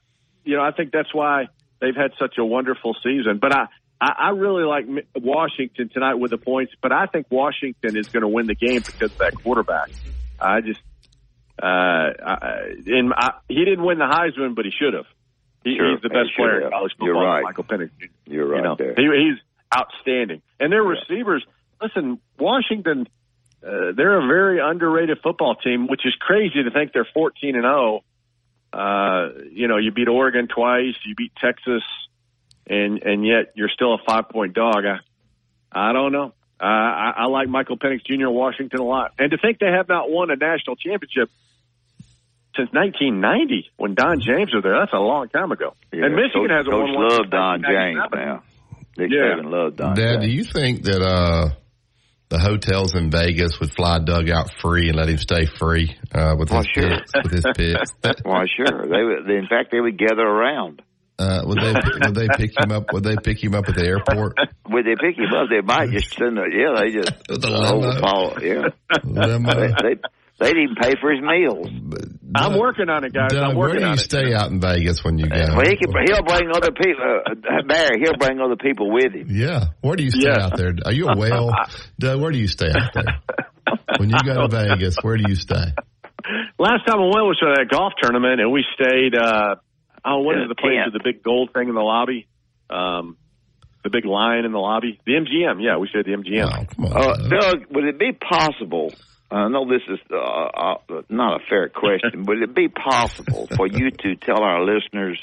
[0.44, 1.46] you know, I think that's why
[1.80, 3.38] they've had such a wonderful season.
[3.38, 3.66] But I,
[4.00, 6.72] I, I really like Washington tonight with the points.
[6.80, 9.90] But I think Washington is going to win the game because of that quarterback.
[10.40, 10.80] I just,
[11.62, 15.04] uh, I, in, I, he didn't win the Heisman, but he should have.
[15.64, 16.72] He, Sure, he's the best player in have.
[16.72, 17.26] college You're football.
[17.26, 17.42] right.
[17.42, 17.90] Michael Penix.
[18.26, 18.94] You're right you know, there.
[18.96, 19.38] he, he's
[19.76, 20.42] outstanding.
[20.58, 21.44] And their receivers,
[21.82, 23.06] listen, Washington,
[23.62, 27.64] uh, they're a very underrated football team, which is crazy to think they're 14 and
[27.64, 28.02] 0
[28.72, 31.82] Uh, you know, you beat Oregon twice, you beat Texas,
[32.66, 34.84] and and yet you're still a five point dog.
[34.86, 34.98] I,
[35.72, 36.32] I don't know.
[36.60, 38.28] Uh, I, I like Michael Penix Jr.
[38.28, 41.30] Washington a lot, and to think they have not won a national championship
[42.56, 44.78] since 1990 when Don James was there.
[44.78, 45.74] That's a long time ago.
[45.92, 47.08] Yeah, and Michigan Coach, hasn't Coach one.
[47.08, 48.26] love Don James 1997.
[48.26, 48.42] now.
[48.98, 49.36] Nick Yeah.
[49.38, 50.24] Saban love Don Dad, James.
[50.24, 51.50] do you think that uh,
[52.28, 56.34] the hotels in Vegas would fly Doug out free and let him stay free uh,
[56.38, 56.88] with Well, his sure.
[56.98, 57.12] picks?
[57.22, 57.90] With his picks,
[58.24, 58.86] Why, sure.
[58.86, 59.30] They would.
[59.30, 60.82] In fact, they would gather around.
[61.18, 62.92] uh, would they would they pick him up?
[62.92, 64.36] Would they pick him up at the airport?
[64.70, 65.48] Would they pick him up?
[65.50, 66.80] They might just send a yeah.
[66.80, 67.88] They just With a limo.
[67.88, 68.40] overpower.
[68.40, 68.68] Yeah,
[69.02, 69.52] Limo.
[69.54, 70.00] they, they
[70.40, 71.68] they'd even pay for his meals.
[72.34, 73.30] I'm working on it, guys.
[73.32, 74.00] Doug, I'm where working do you on it.
[74.02, 75.34] stay out in Vegas when you go?
[75.36, 77.20] Well, he can, he'll bring other people.
[77.26, 79.26] Uh, Barry, he'll bring other people with him.
[79.30, 80.46] Yeah, where do you stay Yeah.
[80.46, 80.72] out there?
[80.84, 81.50] Are you a whale,
[81.98, 82.20] Doug?
[82.20, 83.20] Where do you stay out there?
[83.98, 85.74] When you go to Vegas, where do you stay?
[86.58, 89.14] Last time I went was to that golf tournament, and we stayed.
[89.16, 89.56] uh
[90.02, 92.26] Oh, what In is a the place with the big gold thing in the lobby?
[92.70, 93.18] Um,
[93.84, 94.98] the big lion in the lobby.
[95.04, 95.62] The MGM.
[95.62, 96.46] Yeah, we stayed at the MGM.
[96.46, 96.92] Oh, come on.
[96.96, 97.30] Uh, Doug.
[97.30, 98.94] Doug, would it be possible?
[99.30, 100.74] I know this is uh, uh,
[101.08, 105.18] not a fair question, but would it be possible for you to tell our listeners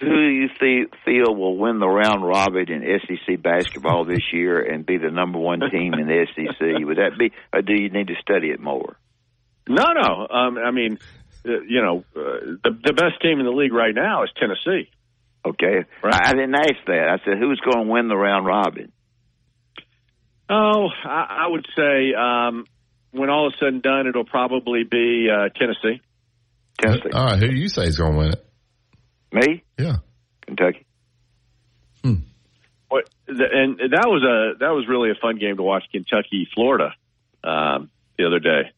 [0.00, 4.86] who you th- feel will win the round robin in SEC basketball this year and
[4.86, 6.86] be the number one team in the SEC?
[6.86, 8.96] Would that be, or do you need to study it more?
[9.68, 10.26] No, no.
[10.30, 10.98] Um, I mean,
[11.46, 14.90] uh, you know, uh, the the best team in the league right now is Tennessee.
[15.44, 16.14] Okay, Right.
[16.14, 17.08] I, I didn't ask that.
[17.08, 18.92] I said who's going to win the round robin?
[20.50, 22.64] Oh, I, I would say um,
[23.12, 26.00] when all is said and done, it'll probably be uh, Tennessee.
[26.80, 28.44] Tennessee, All right, who do you say is going to win it?
[29.32, 29.96] me, Yeah.
[30.46, 30.86] Kentucky.
[32.88, 35.84] What, the, and that was a that was really a fun game to watch.
[35.92, 36.94] Kentucky, Florida,
[37.44, 38.72] um, the other day.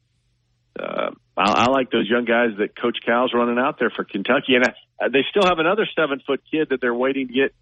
[0.79, 4.57] Uh, I, I like those young guys that Coach Cal's running out there for Kentucky,
[4.57, 7.55] and uh, they still have another seven foot kid that they're waiting to get.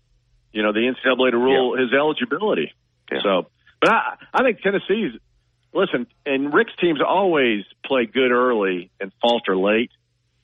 [0.52, 2.72] You know, the NCAA to rule his eligibility.
[3.12, 3.18] Yeah.
[3.22, 3.50] So,
[3.82, 5.20] but I, I think Tennessee's
[5.72, 9.90] listen, and Rick's teams always play good early and falter late.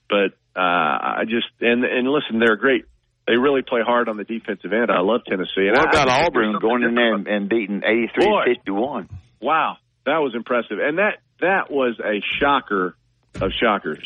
[0.09, 2.85] But uh, I just and and listen, they're great.
[3.27, 4.91] They really play hard on the defensive end.
[4.91, 5.67] I love Tennessee.
[5.67, 9.09] And What about Auburn going in there and, and beating 83-51?
[9.41, 12.97] Wow, that was impressive, and that that was a shocker
[13.41, 14.05] of shockers.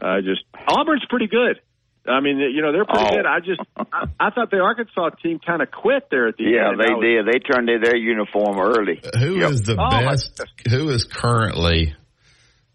[0.00, 1.60] I just Auburn's pretty good.
[2.08, 3.16] I mean, you know, they're pretty Oh.
[3.16, 3.26] good.
[3.26, 6.70] I just I, I thought the Arkansas team kind of quit there at the Yeah,
[6.70, 6.80] end.
[6.80, 7.26] they was- did.
[7.26, 9.00] They turned in their uniform early.
[9.18, 9.76] Who is Yep.
[9.76, 10.40] the Oh, best?
[10.70, 11.94] Who is currently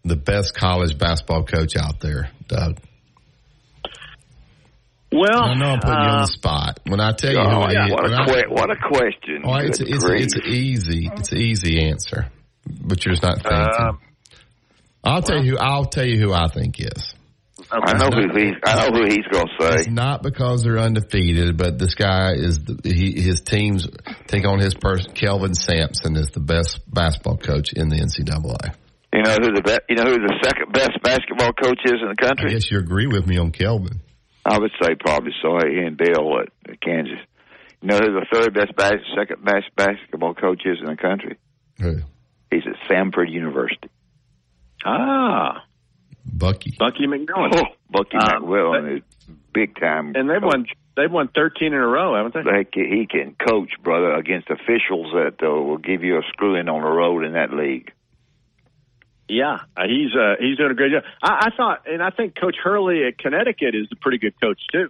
[0.04, 2.78] the best college basketball coach out there, Doug?
[5.12, 6.80] Well, I know I'm putting you on uh, the spot.
[6.88, 8.76] When I tell you Oh, who yeah, he what, when a I- que- what a
[8.76, 9.42] question.
[9.44, 11.08] Oh, it's Good it's it's easy.
[11.14, 12.26] It's an easy answer,
[12.66, 13.86] but you're just not thinking.
[13.86, 13.98] Um,
[15.04, 15.56] I'll tell you.
[15.58, 17.14] I'll tell you who I think is.
[17.82, 18.54] I know who he's.
[18.64, 19.74] I know who he's going to say.
[19.74, 19.90] It's say.
[19.90, 23.88] not because they're undefeated, but this guy is the, he, his teams
[24.26, 25.12] take on his person.
[25.12, 28.74] Kelvin Sampson is the best basketball coach in the NCAA.
[29.12, 32.08] You know who the be- You know who the second best basketball coach is in
[32.08, 32.50] the I country?
[32.52, 34.00] guess you agree with me on Kelvin.
[34.44, 35.58] I would say probably so.
[35.66, 37.18] He and Bill at at Kansas.
[37.80, 41.38] You know who the third best bas- second best basketball coach is in the country?
[41.80, 41.98] Who?
[42.50, 43.88] He's at Samford University.
[44.84, 45.64] ah,
[46.26, 46.74] Bucky.
[46.78, 49.02] Bucky McMillan, Oh, Bucky Um, McMillan is
[49.52, 50.12] big time.
[50.16, 52.42] and they've won they've won thirteen in a row, haven't they?
[52.42, 56.68] They can, he can coach, brother, against officials that uh, will give you a screwing
[56.68, 57.92] on the road in that league.
[59.28, 61.02] Yeah, uh, he's uh, he's doing a great job.
[61.22, 64.60] I, I thought, and I think Coach Hurley at Connecticut is a pretty good coach
[64.72, 64.88] too.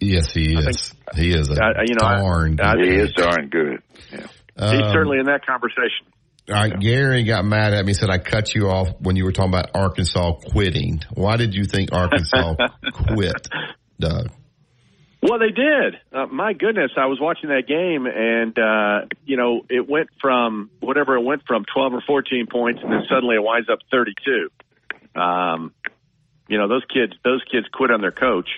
[0.00, 0.94] Yes, he is.
[1.16, 2.58] he is a Uh, you know, I- darn.
[2.60, 3.82] I- good He is darn good.
[4.12, 4.26] Yeah.
[4.70, 6.06] He's Um, certainly in that conversation.
[6.48, 7.92] All right, Gary got mad at me.
[7.92, 11.00] Said I cut you off when you were talking about Arkansas quitting.
[11.14, 12.54] Why did you think Arkansas
[12.92, 13.48] quit,
[14.00, 14.30] Doug?
[15.20, 15.98] Well, they did.
[16.12, 20.70] Uh, my goodness, I was watching that game, and uh, you know, it went from
[20.80, 24.48] whatever it went from twelve or fourteen points, and then suddenly it winds up thirty-two.
[25.20, 25.74] Um,
[26.48, 28.48] you know, those kids, those kids quit on their coach,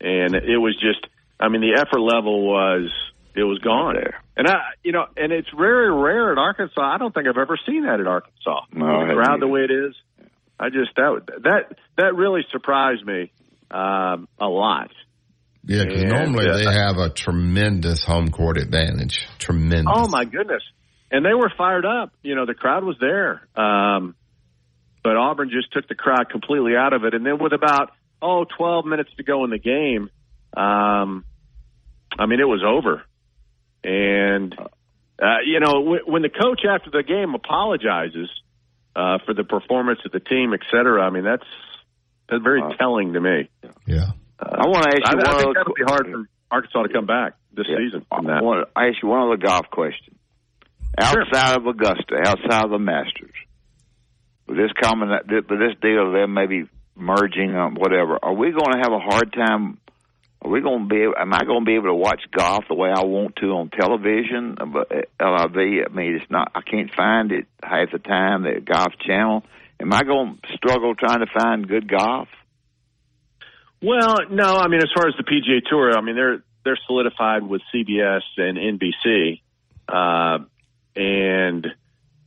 [0.00, 1.04] and it was just,
[1.40, 2.90] I mean, the effort level was,
[3.34, 3.94] it was gone.
[3.94, 4.22] There.
[4.36, 6.80] And I, you know, and it's very rare at Arkansas.
[6.80, 8.60] I don't think I've ever seen that at Arkansas.
[8.72, 9.94] No, I the crowd the way it is.
[10.58, 13.32] I just that that that really surprised me
[13.70, 14.90] um, a lot.
[15.64, 19.26] Yeah, because normally uh, they have a tremendous home court advantage.
[19.38, 19.92] Tremendous.
[19.94, 20.62] Oh my goodness!
[21.10, 22.12] And they were fired up.
[22.22, 23.46] You know, the crowd was there.
[23.56, 24.14] Um,
[25.02, 27.14] but Auburn just took the crowd completely out of it.
[27.14, 27.90] And then with about
[28.20, 30.10] oh 12 minutes to go in the game,
[30.56, 31.24] um,
[32.18, 33.02] I mean it was over.
[33.84, 34.54] And
[35.20, 38.30] uh, you know w- when the coach after the game apologizes
[38.94, 41.02] uh, for the performance of the team, et cetera.
[41.02, 41.46] I mean that's
[42.28, 43.48] That's very telling to me.
[43.86, 44.12] Yeah.
[44.38, 47.06] I want to ask you I one think that'll be hard for Arkansas to come
[47.06, 47.76] back this Yeah.
[47.78, 48.04] season.
[48.10, 48.42] I From that.
[48.42, 50.16] want to ask you one other golf question.
[50.98, 53.32] Outside of Augusta, outside of the Masters,
[54.46, 56.64] with this common, with this deal of them maybe
[56.94, 59.78] merging, um, whatever, are we going to have a hard time?
[60.44, 61.06] Are we going to be?
[61.16, 63.70] Am I going to be able to watch golf the way I want to on
[63.70, 64.56] television?
[64.60, 66.50] Uh, But uh, LIV, I mean, it's not.
[66.54, 68.42] I can't find it half the time.
[68.42, 69.44] The Golf Channel.
[69.80, 72.28] Am I going to struggle trying to find good golf?
[73.80, 77.42] Well, no, I mean as far as the PGA Tour, I mean they're they're solidified
[77.42, 79.40] with CBS and NBC,
[79.88, 80.44] uh,
[80.94, 81.66] and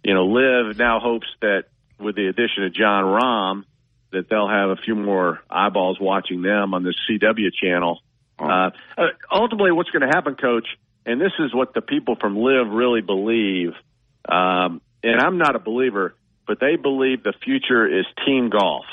[0.03, 1.65] you know LIV now hopes that
[1.97, 3.63] with the addition of Jon Rahm,
[4.11, 8.01] that they'll have a few more eyeballs watching them on the CW channel.
[8.37, 10.67] Uh, uh, ultimately, what's going to happen, Coach,
[11.05, 13.73] and this is what the people from LIV really believe,
[14.27, 16.15] um, and I'm not a believer,
[16.47, 18.85] but they believe the future is team golf,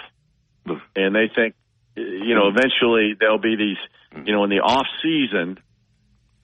[0.94, 1.54] and they think
[1.94, 5.58] you know, eventually there'll be these, you know, in the off season,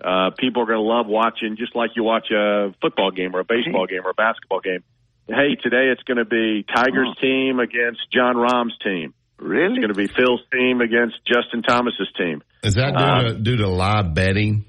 [0.03, 3.41] uh, people are going to love watching just like you watch a football game or
[3.41, 4.85] a baseball game or a basketball game.
[5.27, 9.15] Hey, today it's going to be Tigers team against Jon Rahm's team.
[9.39, 9.79] Really?
[9.79, 12.43] It's going to be Phil's team against Justin Thomas's team.
[12.63, 14.65] Is that due, Uh, to, due to live betting?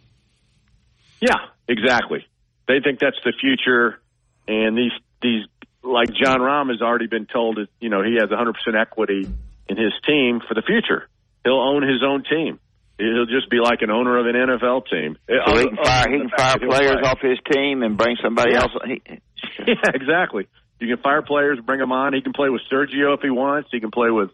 [1.20, 1.36] Yeah,
[1.68, 2.26] exactly.
[2.68, 4.00] They think that's the future,
[4.48, 4.92] and these
[5.22, 5.46] these
[5.84, 9.28] like Jon Rahm has already been told that you know he has 100 percent equity
[9.68, 11.08] in his team for the future.
[11.44, 12.60] He'll own his own team.
[13.00, 15.18] He'll just be like an owner of an NFL team.
[15.28, 16.12] So he can fire.
[16.12, 18.62] He can fire players off his team and bring somebody Yeah.
[18.62, 18.72] else.
[18.86, 19.02] He,
[19.68, 20.48] Yeah, exactly.
[20.80, 22.14] You can fire players, bring them on.
[22.14, 23.70] He can play with Sergio if he wants.
[23.72, 24.30] He can play with,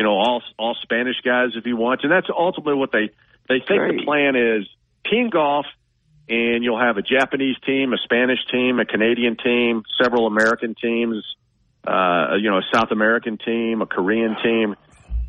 [0.00, 2.04] you know, all all Spanish guys if he wants.
[2.04, 3.10] And that's ultimately what they
[3.50, 4.66] they think the plan is:
[5.04, 5.66] team golf,
[6.26, 11.22] and you'll have a Japanese team, a Spanish team, a Canadian team, several American teams,
[11.86, 14.74] uh, you know, a South American team, a Korean team.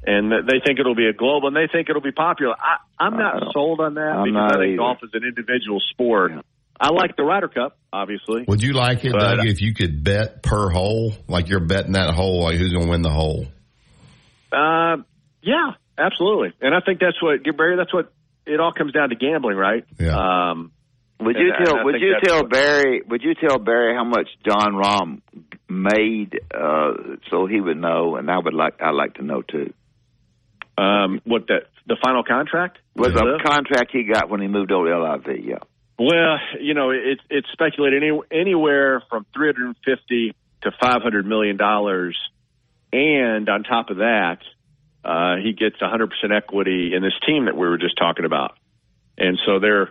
[0.07, 2.55] And they think it'll be a global, and they think it'll be popular.
[2.57, 4.77] I, I'm not sold on that I'm because I think either.
[4.77, 6.31] golf is an individual sport.
[6.79, 8.45] I like the Ryder Cup, obviously.
[8.47, 11.11] Would you like it, But- Doug, if you could bet per hole?
[11.27, 13.47] Like you're betting that hole, like who's going to win the hole?
[14.51, 14.97] Uh,
[15.41, 16.53] yeah, absolutely.
[16.61, 17.77] And I think that's what Barry.
[17.77, 18.11] That's what
[18.45, 19.85] it all comes down to gambling, right?
[19.99, 20.15] Yeah.
[20.51, 20.71] Um,
[21.19, 21.77] would you and tell?
[21.79, 23.01] I Would you tell what- Barry?
[23.07, 25.21] Would you tell Barry how much Jon Rahm
[25.69, 26.93] made, uh,
[27.29, 28.15] so he would know?
[28.15, 28.81] And I would like.
[28.81, 29.73] I'd like to know too.
[30.77, 34.71] um, what that the final contract Was With the contract he got when he moved
[34.71, 35.43] over to LIV?
[35.45, 35.55] Yeah.
[35.99, 40.33] Well, you know, it's it's speculated any, anywhere from three hundred and fifty
[40.63, 42.17] to five hundred million dollars,
[42.93, 44.39] and on top of that,
[45.03, 48.25] uh, he gets one hundred percent equity in this team that we were just talking
[48.25, 48.57] about.
[49.17, 49.89] And so they're,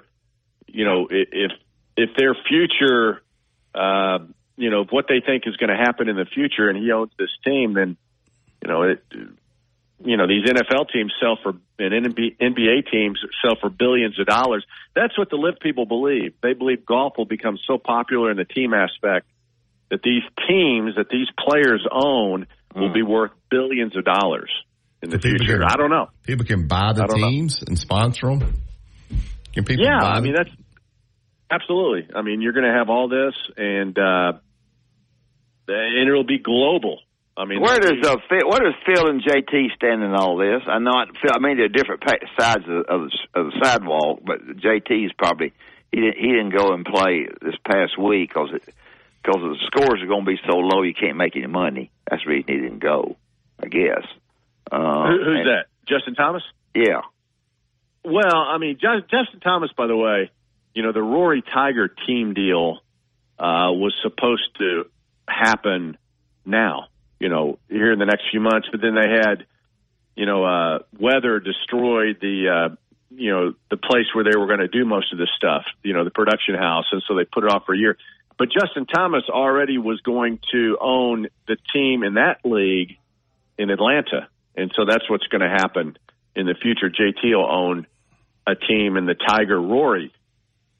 [0.67, 1.53] you know, if
[1.97, 3.23] if their future,
[3.75, 4.19] uh,
[4.57, 7.13] you know, what they think is going to happen in the future, and he owns
[7.19, 7.97] this team, then,
[8.63, 9.03] you know, it,
[10.05, 14.65] you know, these NFL teams sell for and NBA teams sell for billions of dollars.
[14.95, 16.35] That's what the LIV people believe.
[16.43, 19.27] They believe golf will become so popular in the team aspect
[19.91, 24.51] that these teams that these players own will be worth billions of dollars
[25.03, 25.59] in the People future.
[25.59, 26.09] can- I don't know.
[26.25, 27.29] People can buy the I don't know.
[27.31, 28.55] teams and sponsor them.
[29.53, 30.45] Can people yeah, buy I mean them?
[30.45, 30.57] that's
[31.51, 32.09] absolutely.
[32.15, 34.33] I mean you're going to have all this, and uh,
[35.69, 36.99] and it'll be global.
[37.37, 40.61] I mean, Where does uh, Phil, where does Phil and JT stand in all this?
[40.67, 43.61] I know, I, Phil, I mean, they're different pa- sides of, of, the- of the
[43.63, 45.53] sidewalk, but JT's probably
[45.91, 48.51] he didn't he didn't go and play this past week because
[49.23, 51.91] because the scores are going to be so low you can't make any money.
[52.09, 53.17] That's the reason he didn't go,
[53.63, 54.05] I guess.
[54.71, 55.65] Uh, Who, who's and- that?
[55.89, 56.43] Justin Thomas?
[56.75, 57.01] Yeah,
[58.05, 60.31] Well, I mean, Ju- Justin Thomas, by the way,
[60.73, 62.79] you know, the Rory Tiger team deal
[63.41, 64.85] uh, was supposed to
[65.29, 65.99] happen
[66.47, 66.87] now,
[67.19, 69.47] you know, here in the next few months, but then they had,
[70.15, 72.75] you know, uh, weather destroyed the, uh,
[73.11, 75.93] you know, the place where they were going to do most of this stuff, you
[75.93, 77.97] know, the production house, and so they put it off for a year.
[78.41, 82.97] But Justin Thomas already was going to own the team in that league
[83.59, 85.99] in Atlanta, and so that's what's going to happen
[86.35, 86.89] in the future.
[86.89, 87.87] JT will own
[88.47, 90.11] a team in the Tiger Rory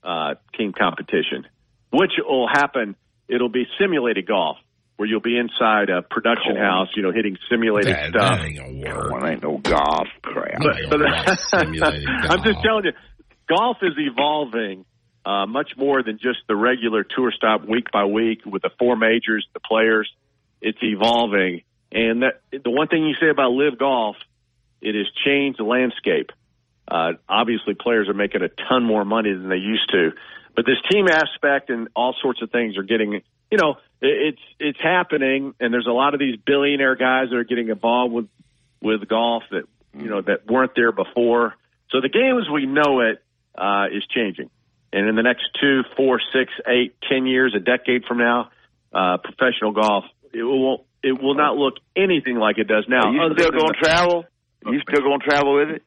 [0.03, 1.47] uh, team competition,
[1.93, 2.97] which will happen.
[3.29, 4.57] It'll be simulated golf,
[4.97, 8.39] where you'll be inside a production house, you know, hitting simulated That- stuff.
[8.39, 9.13] that ain't gonna work.
[9.13, 10.63] Well, ain't no golf crap.
[10.63, 12.93] But, but simulated I'm just telling you,
[13.51, 14.87] golf is evolving
[15.25, 18.97] uh, much more than just the regular tour stop week by week with the four
[18.97, 20.11] majors, the players.
[20.63, 24.17] It's evolving, and that, the one thing you say about LIV golf,
[24.83, 26.33] it has changed the landscape.
[26.87, 30.13] Uh, obviously, players are making a ton more money than they used to,
[30.55, 33.23] but this team aspect and all sorts of things are getting.
[33.51, 37.37] You know, it, it's it's happening, and there's a lot of these billionaire guys that
[37.37, 38.29] are getting involved with
[38.83, 39.65] with golf that
[39.95, 41.55] you know that weren't there before.
[41.91, 43.23] So the game as we know it
[43.57, 44.51] uh, is changing,
[44.93, 48.51] and in the next two, four, six, eight, ten years, a decade from now,
[48.93, 53.09] uh, professional golf it will it will not look anything like it does now.
[53.09, 54.25] Are you still going to travel?
[54.67, 55.83] Are you still going to travel with it?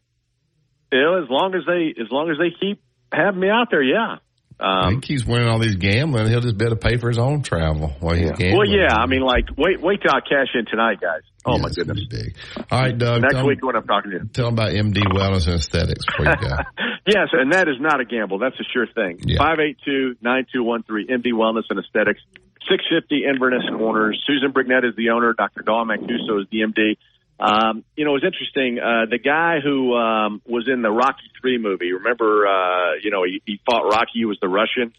[0.91, 2.81] Yeah, as long as they as long as they keep
[3.11, 4.17] having me out there, yeah.
[4.59, 6.27] Um, he keeps winning all these gambling.
[6.27, 8.57] He'll just be able to pay for his own travel while he's gambling.
[8.57, 8.95] Well, yeah.
[8.95, 11.21] I mean, like, wait, wait till I cash in tonight, guys.
[11.45, 12.05] Oh my goodness.
[12.09, 12.35] Big.
[12.71, 13.21] All right, Doug.
[13.21, 14.29] Next tell, week when I'm talking to you.
[14.31, 16.55] Tell him about MD Wellness and Aesthetics before you go.
[17.07, 18.39] yes, and that is not a gamble.
[18.39, 19.19] That's a sure thing.
[19.37, 22.21] Five eight two nine two one three MD Wellness and Aesthetics.
[22.69, 24.23] 650 Inverness Corners.
[24.25, 25.33] Susan Brignett is the owner.
[25.33, 25.63] Dr.
[25.63, 26.97] Dawn Mancuso is the MD.
[27.39, 28.79] Um, you know, it was interesting.
[28.79, 32.47] Uh, the guy who um, was in the Rocky Three movie, remember?
[32.47, 34.11] Uh, you know, he, he fought Rocky.
[34.15, 34.93] He was the Russian.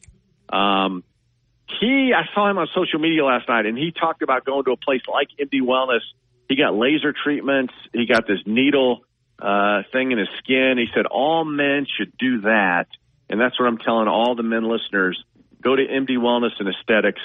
[0.49, 1.05] Um,
[1.81, 4.73] he, I saw him on social media last night, and he talked about going to
[4.73, 6.03] a place like MD Wellness.
[6.49, 7.73] He got laser treatments.
[7.93, 9.05] He got this needle
[9.39, 10.75] uh, thing in his skin.
[10.77, 12.87] He said all men should do that,
[13.31, 15.23] and that's what I'm telling all the men listeners.
[15.63, 17.23] Go to MD Wellness and Aesthetics,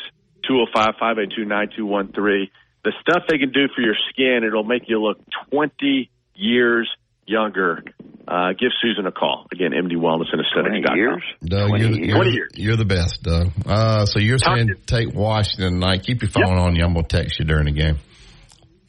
[0.50, 2.50] 205-582-9213
[2.84, 5.20] the stuff they can do for your skin, it'll make you look
[5.52, 6.90] 20 years
[7.26, 7.84] younger.
[8.28, 9.48] Uh, give Susan a call.
[9.52, 10.86] Again, MD Wellness and Aesthetics.
[10.86, 11.24] 20 years?
[11.44, 12.08] Doug, 20 you're, years.
[12.08, 12.52] you're, 20 years.
[12.56, 13.52] you're the best, Doug.
[13.66, 16.04] Uh, so you're saying take Washington tonight.
[16.04, 16.84] Keep your phone on you.
[16.84, 17.98] I'm going to text you during the game.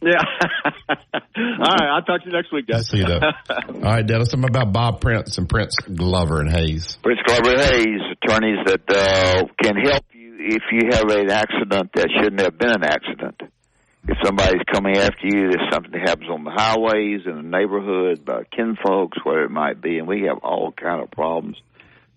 [0.02, 0.22] Yeah.
[0.88, 1.88] All right.
[1.94, 2.88] I'll talk to you next week, guys.
[2.88, 3.22] I see you, Doug.
[3.50, 6.98] All right, Dennis, tell me about Bob Prince and Prince Glover and Hayes.
[7.02, 11.90] Prince Glover and Hayes, attorneys that uh, can help you if you have an accident
[11.94, 13.40] that shouldn't have been an accident.
[14.08, 18.24] If somebody's coming after you, there's something that happens on the highways, in the neighborhood,
[18.24, 21.58] by kinfolks, whatever it might be, and we have all kind of problems.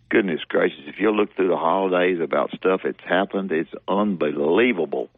[0.10, 5.10] Goodness gracious, if you look through the holidays about stuff that's happened, it's unbelievable.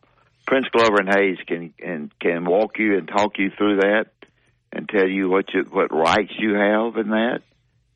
[0.47, 4.05] Prince Glover and Hayes can and can walk you and talk you through that
[4.71, 7.41] and tell you what you what rights you have in that.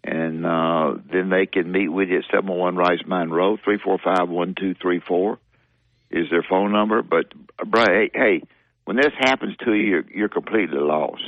[0.04, 3.78] And uh then they can meet with you at seven one Rice Mine Road, three
[3.78, 5.38] four five one two three four
[6.10, 7.02] is their phone number.
[7.04, 7.26] But
[7.60, 8.44] uh, bro, hey, hey,
[8.90, 11.22] when this happens to you, you're, you're completely lost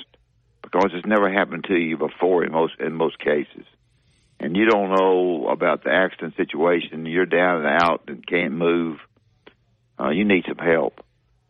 [0.64, 3.68] because it's never happened to you before in most in most cases,
[4.40, 7.06] and you don't know about the accident situation.
[7.06, 8.98] You're down and out and can't move.
[10.00, 11.06] Uh, you need some help.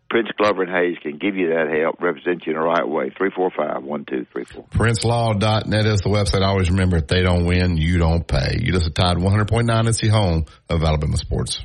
[0.10, 3.10] Prince Glover and Hayes can give you that help, represent you in the right way.
[3.18, 4.66] Three four five one two three four.
[4.66, 6.46] PrinceLaw.net is the website.
[6.46, 8.58] Always remember, if they don't win, you don't pay.
[8.60, 11.62] You just Tide 100.9 NC home of Alabama sports.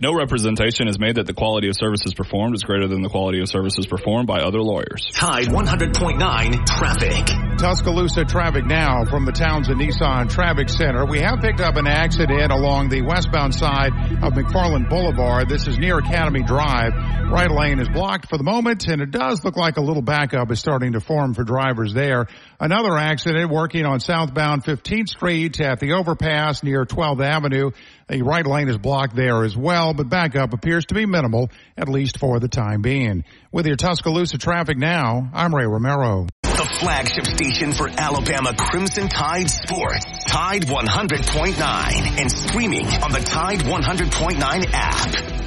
[0.00, 3.40] No representation is made that the quality of services performed is greater than the quality
[3.40, 5.10] of services performed by other lawyers.
[5.12, 7.58] Tide 100.9 traffic.
[7.58, 11.04] Tuscaloosa traffic now from the Townsend Nissan Traffic Center.
[11.04, 13.92] We have picked up an accident along the westbound side
[14.22, 15.48] of McFarland Boulevard.
[15.48, 16.92] This is near Academy Drive.
[17.32, 20.52] Right lane is blocked for the moment, and it does look like a little backup
[20.52, 22.28] is starting to form for drivers there.
[22.60, 27.72] Another accident working on southbound 15th Street at the overpass near 12th Avenue.
[28.08, 31.88] The right lane is blocked there as well, but backup appears to be minimal, at
[31.88, 33.24] least for the time being.
[33.52, 36.26] With your Tuscaloosa traffic now, I'm Ray Romero.
[36.42, 40.06] The flagship station for Alabama Crimson Tide Sports.
[40.26, 45.37] Tide 100.9 and streaming on the Tide 100.9 app.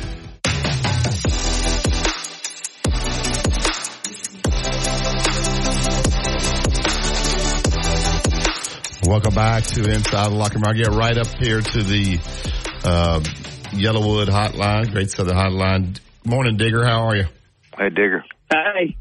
[9.11, 10.63] Welcome back to Inside the Locker Room.
[10.67, 12.17] I get right up here to the
[12.85, 13.19] uh,
[13.75, 15.99] YellaWood Hotline, Great Southern Hotline.
[16.23, 16.85] Morning, Digger.
[16.85, 17.25] How are you?
[17.77, 18.23] Hey, Digger.
[18.49, 18.95] Hi.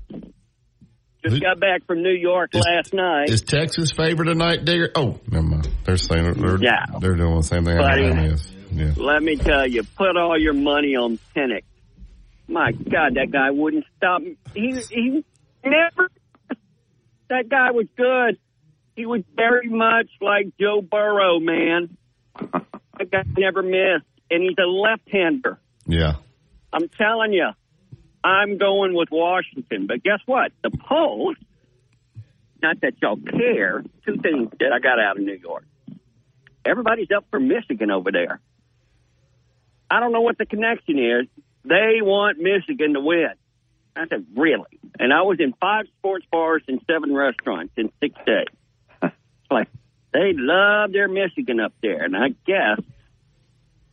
[1.25, 3.31] Just got back from New York last night.
[3.31, 4.91] Is Texas favored tonight, Digger?
[4.97, 5.69] Oh, never mind.
[5.85, 6.87] They're saying they're, Yeah.
[7.01, 8.07] they're doing the same thing Buddy.
[8.07, 8.53] Alabama is.
[8.73, 8.93] Yeah.
[8.97, 11.63] Let me tell you, put all your money on Penix.
[12.49, 14.23] My God, that guy wouldn't stop.
[14.55, 15.25] He he
[15.65, 16.11] never.
[17.29, 18.41] That guy was good.
[19.01, 21.97] He was very much like Joe Burrow, man.
[22.99, 25.59] That guy never missed, and he's a left-hander.
[25.87, 26.17] Yeah.
[26.71, 27.49] I'm telling you,
[28.23, 29.87] I'm going with Washington.
[29.87, 30.53] But guess what?
[30.63, 31.37] The polls,
[32.63, 35.65] not that y'all care, two things that I got out of New York.
[36.63, 38.39] Everybody's up for Michigan over there.
[39.91, 41.27] I don't know what the connection is.
[41.65, 43.33] They want Michigan to win.
[43.97, 44.79] I said, really?
[44.99, 48.45] And I was in five sports bars and seven restaurants in six days.
[49.51, 49.69] It's like,
[50.13, 52.03] they love their Michigan up there.
[52.05, 52.81] And I guess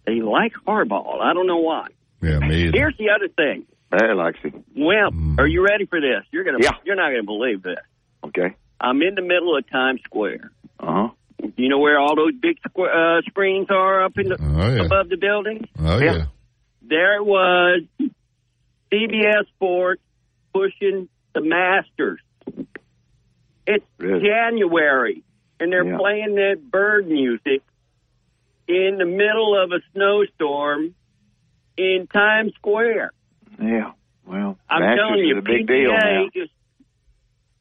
[0.06, 1.20] they like Harbaugh.
[1.22, 1.88] I don't know why.
[2.22, 2.78] Yeah, me either.
[2.78, 3.66] Here's the other thing.
[3.92, 4.64] Hey, Lexi.
[4.76, 6.24] Well, are you ready for this?
[6.32, 6.72] You're gonna, Yeah.
[6.84, 7.78] you're not gonna believe this.
[8.26, 8.56] Okay.
[8.82, 10.52] I'm in the middle of Times Square.
[10.80, 11.10] Uh huh.
[11.56, 14.86] You know where all those big squ- uh, screens are up in the Oh, yeah.
[14.86, 15.68] above the building?
[15.80, 16.26] Oh, yeah.
[16.82, 17.84] There it was
[18.92, 20.02] CBS Sports
[20.54, 22.20] pushing the Masters
[23.68, 25.24] It's January,
[25.60, 25.98] and they're Yeah.
[25.98, 27.62] playing that bird music
[28.68, 30.94] in the middle of a snowstorm
[31.78, 33.12] in Times Square.
[33.62, 33.94] Yeah.
[34.26, 36.28] Well, I'm telling you, a big deal now.
[36.34, 36.50] Is.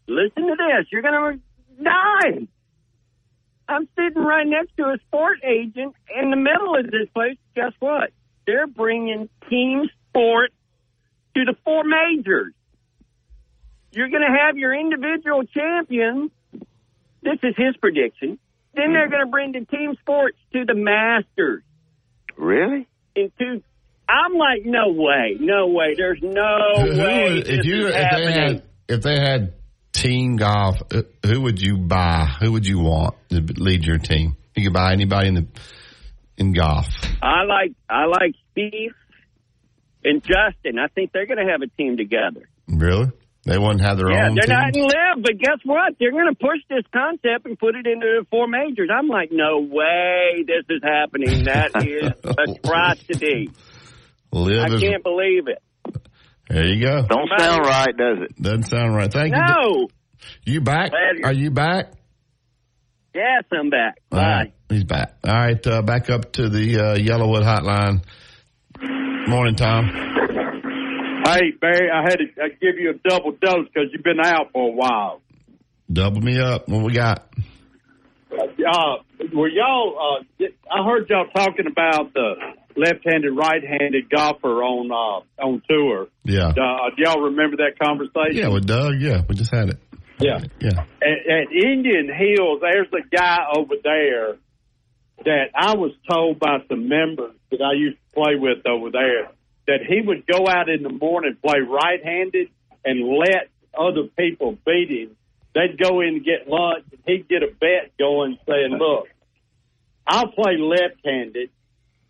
[0.09, 0.87] Listen to this.
[0.91, 1.39] You're going
[1.79, 2.49] to die.
[3.69, 7.37] I'm sitting right next to a sport agent in the middle of this place.
[7.55, 8.11] Guess what?
[8.47, 10.53] They're bringing team sport
[11.35, 12.53] to the four majors.
[13.93, 16.31] You're going to have your individual champions.
[17.23, 18.39] This is his prediction.
[18.75, 19.11] Then they're mm-hmm.
[19.11, 21.63] going to bring the team sports to the Masters.
[22.37, 22.87] Really?
[23.15, 23.63] Into,
[24.09, 25.95] I'm like, no way, no way.
[25.97, 27.43] There's no Who- way.
[27.45, 29.55] if you if they had if they had
[29.93, 30.77] team golf,
[31.25, 32.29] who would you buy?
[32.41, 34.37] Who would you want to lead your team?
[34.55, 35.47] You could buy anybody in the
[36.37, 36.87] in golf.
[37.23, 38.93] I like I like Steve
[40.05, 40.79] and Justin.
[40.79, 42.49] I think they're going to have a team together.
[42.69, 43.11] Really?
[43.47, 44.57] They wouldn't have their yeah, own they're team.
[44.57, 45.95] not in LIV, but guess what?
[46.01, 48.91] They're going to push this concept and put it into the four majors.
[48.93, 51.45] I'm like, no way, this is happening.
[51.45, 52.13] That is
[52.57, 53.51] atrocity.
[54.33, 55.63] Live I is- can't believe it.
[56.49, 57.07] there you go.
[57.09, 58.43] Don't sound right, does it?
[58.43, 59.13] Doesn't sound right.
[59.13, 59.41] Thank you.
[59.41, 59.89] No.
[60.45, 60.91] You back?
[61.23, 61.93] Are you back?
[63.15, 63.99] Yes, I'm back.
[64.11, 64.53] All right.
[64.69, 65.15] He's back.
[65.25, 65.65] All right.
[65.67, 68.03] Uh, back up to the uh, YellaWood hotline.
[69.29, 70.15] Morning, Tom.
[71.27, 74.53] Hey, Barry, I had to uh, give you a double dose because you've been out
[74.53, 75.23] for a while.
[75.93, 76.69] Double me up.
[76.69, 77.35] What we got?
[78.31, 79.03] Uh,
[79.35, 80.23] were y'all?
[80.41, 82.35] Uh, I heard y'all talking about the
[82.77, 86.07] left-handed, right-handed golfer on uh, on tour.
[86.23, 86.51] Yeah.
[86.51, 88.37] Uh, do y'all remember that conversation?
[88.37, 89.01] Yeah, with Doug.
[89.01, 89.79] Yeah, we just had it.
[90.21, 90.39] Yeah.
[90.61, 90.85] Yeah.
[91.03, 94.37] At, at Indian Hills, there's a guy over there
[95.25, 99.31] that I was told by some members that I used to play with over there
[99.67, 102.49] that he would go out in the morning play right-handed
[102.85, 105.17] and let other people beat him.
[105.55, 109.09] They'd go in and get lunch, and he'd get a bet going saying, "Look,
[110.07, 111.51] I'll play left-handed,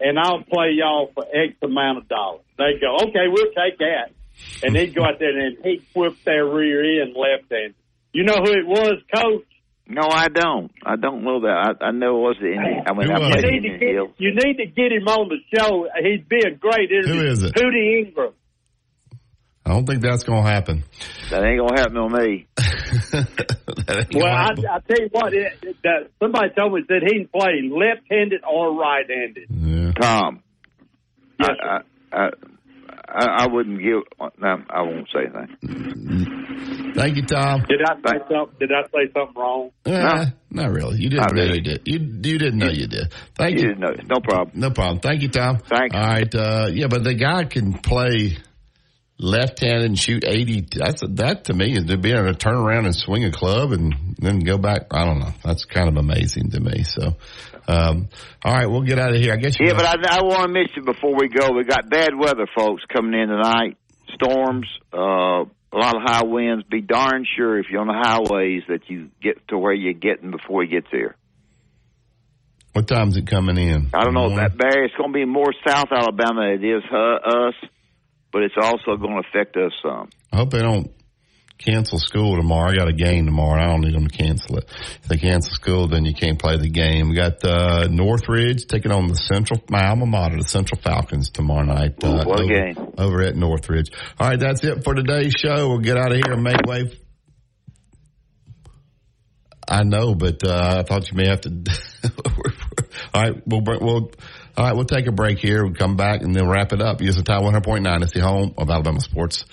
[0.00, 4.10] and I'll play y'all for X amount of dollars." They'd go, "Okay, we'll take that,"
[4.62, 7.74] and he'd go out there and he'd whip their rear end left-handed.
[8.12, 9.46] You know who it was, Coach?
[9.88, 10.70] No, I don't.
[10.84, 11.76] I don't know that.
[11.80, 12.82] I, I know it was the Indian.
[12.88, 14.10] I mean, I You played need, to Indian get, Hills.
[14.18, 15.86] you need to get him on the show.
[16.02, 17.20] He'd be a great interview.
[17.22, 17.54] Who is it?
[17.54, 18.32] Hootie Ingram.
[19.64, 20.84] I don't think that's going to happen.
[21.30, 22.46] That ain't gonna happen on me.
[24.14, 27.28] Well, I, I tell you what, it, it, that somebody told me that he can
[27.28, 29.94] play left-handed or right-handed.
[30.00, 30.42] Tom.
[31.40, 31.80] I, I,
[32.12, 32.28] I,
[33.08, 34.02] I I wouldn't give.
[34.38, 36.92] No, I won't say anything.
[36.94, 37.64] Thank you, Tom.
[37.68, 38.56] Did I say something?
[38.58, 39.70] Did I say something wrong?
[39.84, 40.96] Uh, not really.
[40.98, 41.56] You didn't Not know really.
[41.56, 41.82] you did.
[41.86, 43.12] You you didn't know you did.
[43.36, 43.68] Thank You you.
[43.74, 43.94] didn't know.
[44.08, 44.50] No problem.
[44.58, 45.00] No problem.
[45.00, 45.58] Thank you, Tom.
[45.58, 45.94] Thanks.
[45.94, 46.34] All right.
[46.34, 48.36] Uh, yeah, but the guy can play
[49.18, 50.66] left-handed and shoot eighty.
[50.74, 53.72] That's that to me is to be able to turn around and swing a club
[53.72, 54.86] and then go back.
[54.92, 55.32] I don't know.
[55.44, 56.82] That's kind of amazing to me.
[56.84, 57.16] So,
[57.68, 58.08] um,
[58.44, 59.32] all right, we'll get out of here.
[59.32, 59.58] I guess.
[59.58, 62.10] You Yeah, know- but I, I want to mention before we go, we got bad
[62.18, 63.76] weather, folks, coming in tonight.
[64.14, 66.64] Storms, uh, a lot of high winds.
[66.70, 70.30] Be darn sure if you're on the highways that you get to where you're getting
[70.30, 71.16] before you get there.
[72.72, 73.90] what time's it coming in?
[73.94, 74.86] I don't know that Barry.
[74.86, 77.54] It's going to be more South Alabama than it is uh, us,
[78.36, 80.10] but it's also going to affect us some.
[80.30, 80.90] I hope they don't
[81.56, 82.70] cancel school tomorrow.
[82.70, 83.62] I got a game tomorrow.
[83.62, 84.64] I don't need them to cancel it.
[84.68, 87.08] If they cancel school, then you can't play the game.
[87.08, 91.64] We got uh, Northridge taking on the Central, my alma mater, the Central Falcons tomorrow
[91.64, 92.04] night.
[92.04, 92.76] Uh, what over, game.
[92.98, 93.90] over at Northridge.
[94.20, 95.70] All right, that's it for today's show.
[95.70, 96.92] We'll get out of here and make way.
[99.66, 101.48] I know, but uh, I thought you may have to.
[103.14, 104.10] all right, we'll we'll.
[104.56, 105.64] All right, we'll take a break here.
[105.64, 107.02] We'll come back and then wrap it up.
[107.02, 108.02] Use the Tide 100.9.
[108.02, 109.44] It's the home of Alabama sports.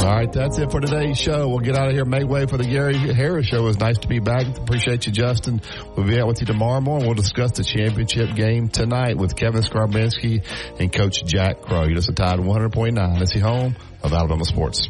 [0.07, 1.49] All right, that's it for today's show.
[1.49, 3.65] We'll get out of here, make way for the Gary Harris show.
[3.65, 4.47] It was nice to be back.
[4.57, 5.61] Appreciate you, Justin.
[5.97, 7.09] We'll be out with you tomorrow morning.
[7.09, 10.45] We'll discuss the championship game tonight with Kevin Skrobinski
[10.79, 11.87] and Coach Jack Crow.
[11.87, 13.21] You listen to Tide 100.9.
[13.21, 13.75] It's the home
[14.05, 14.87] of Alabama Sports.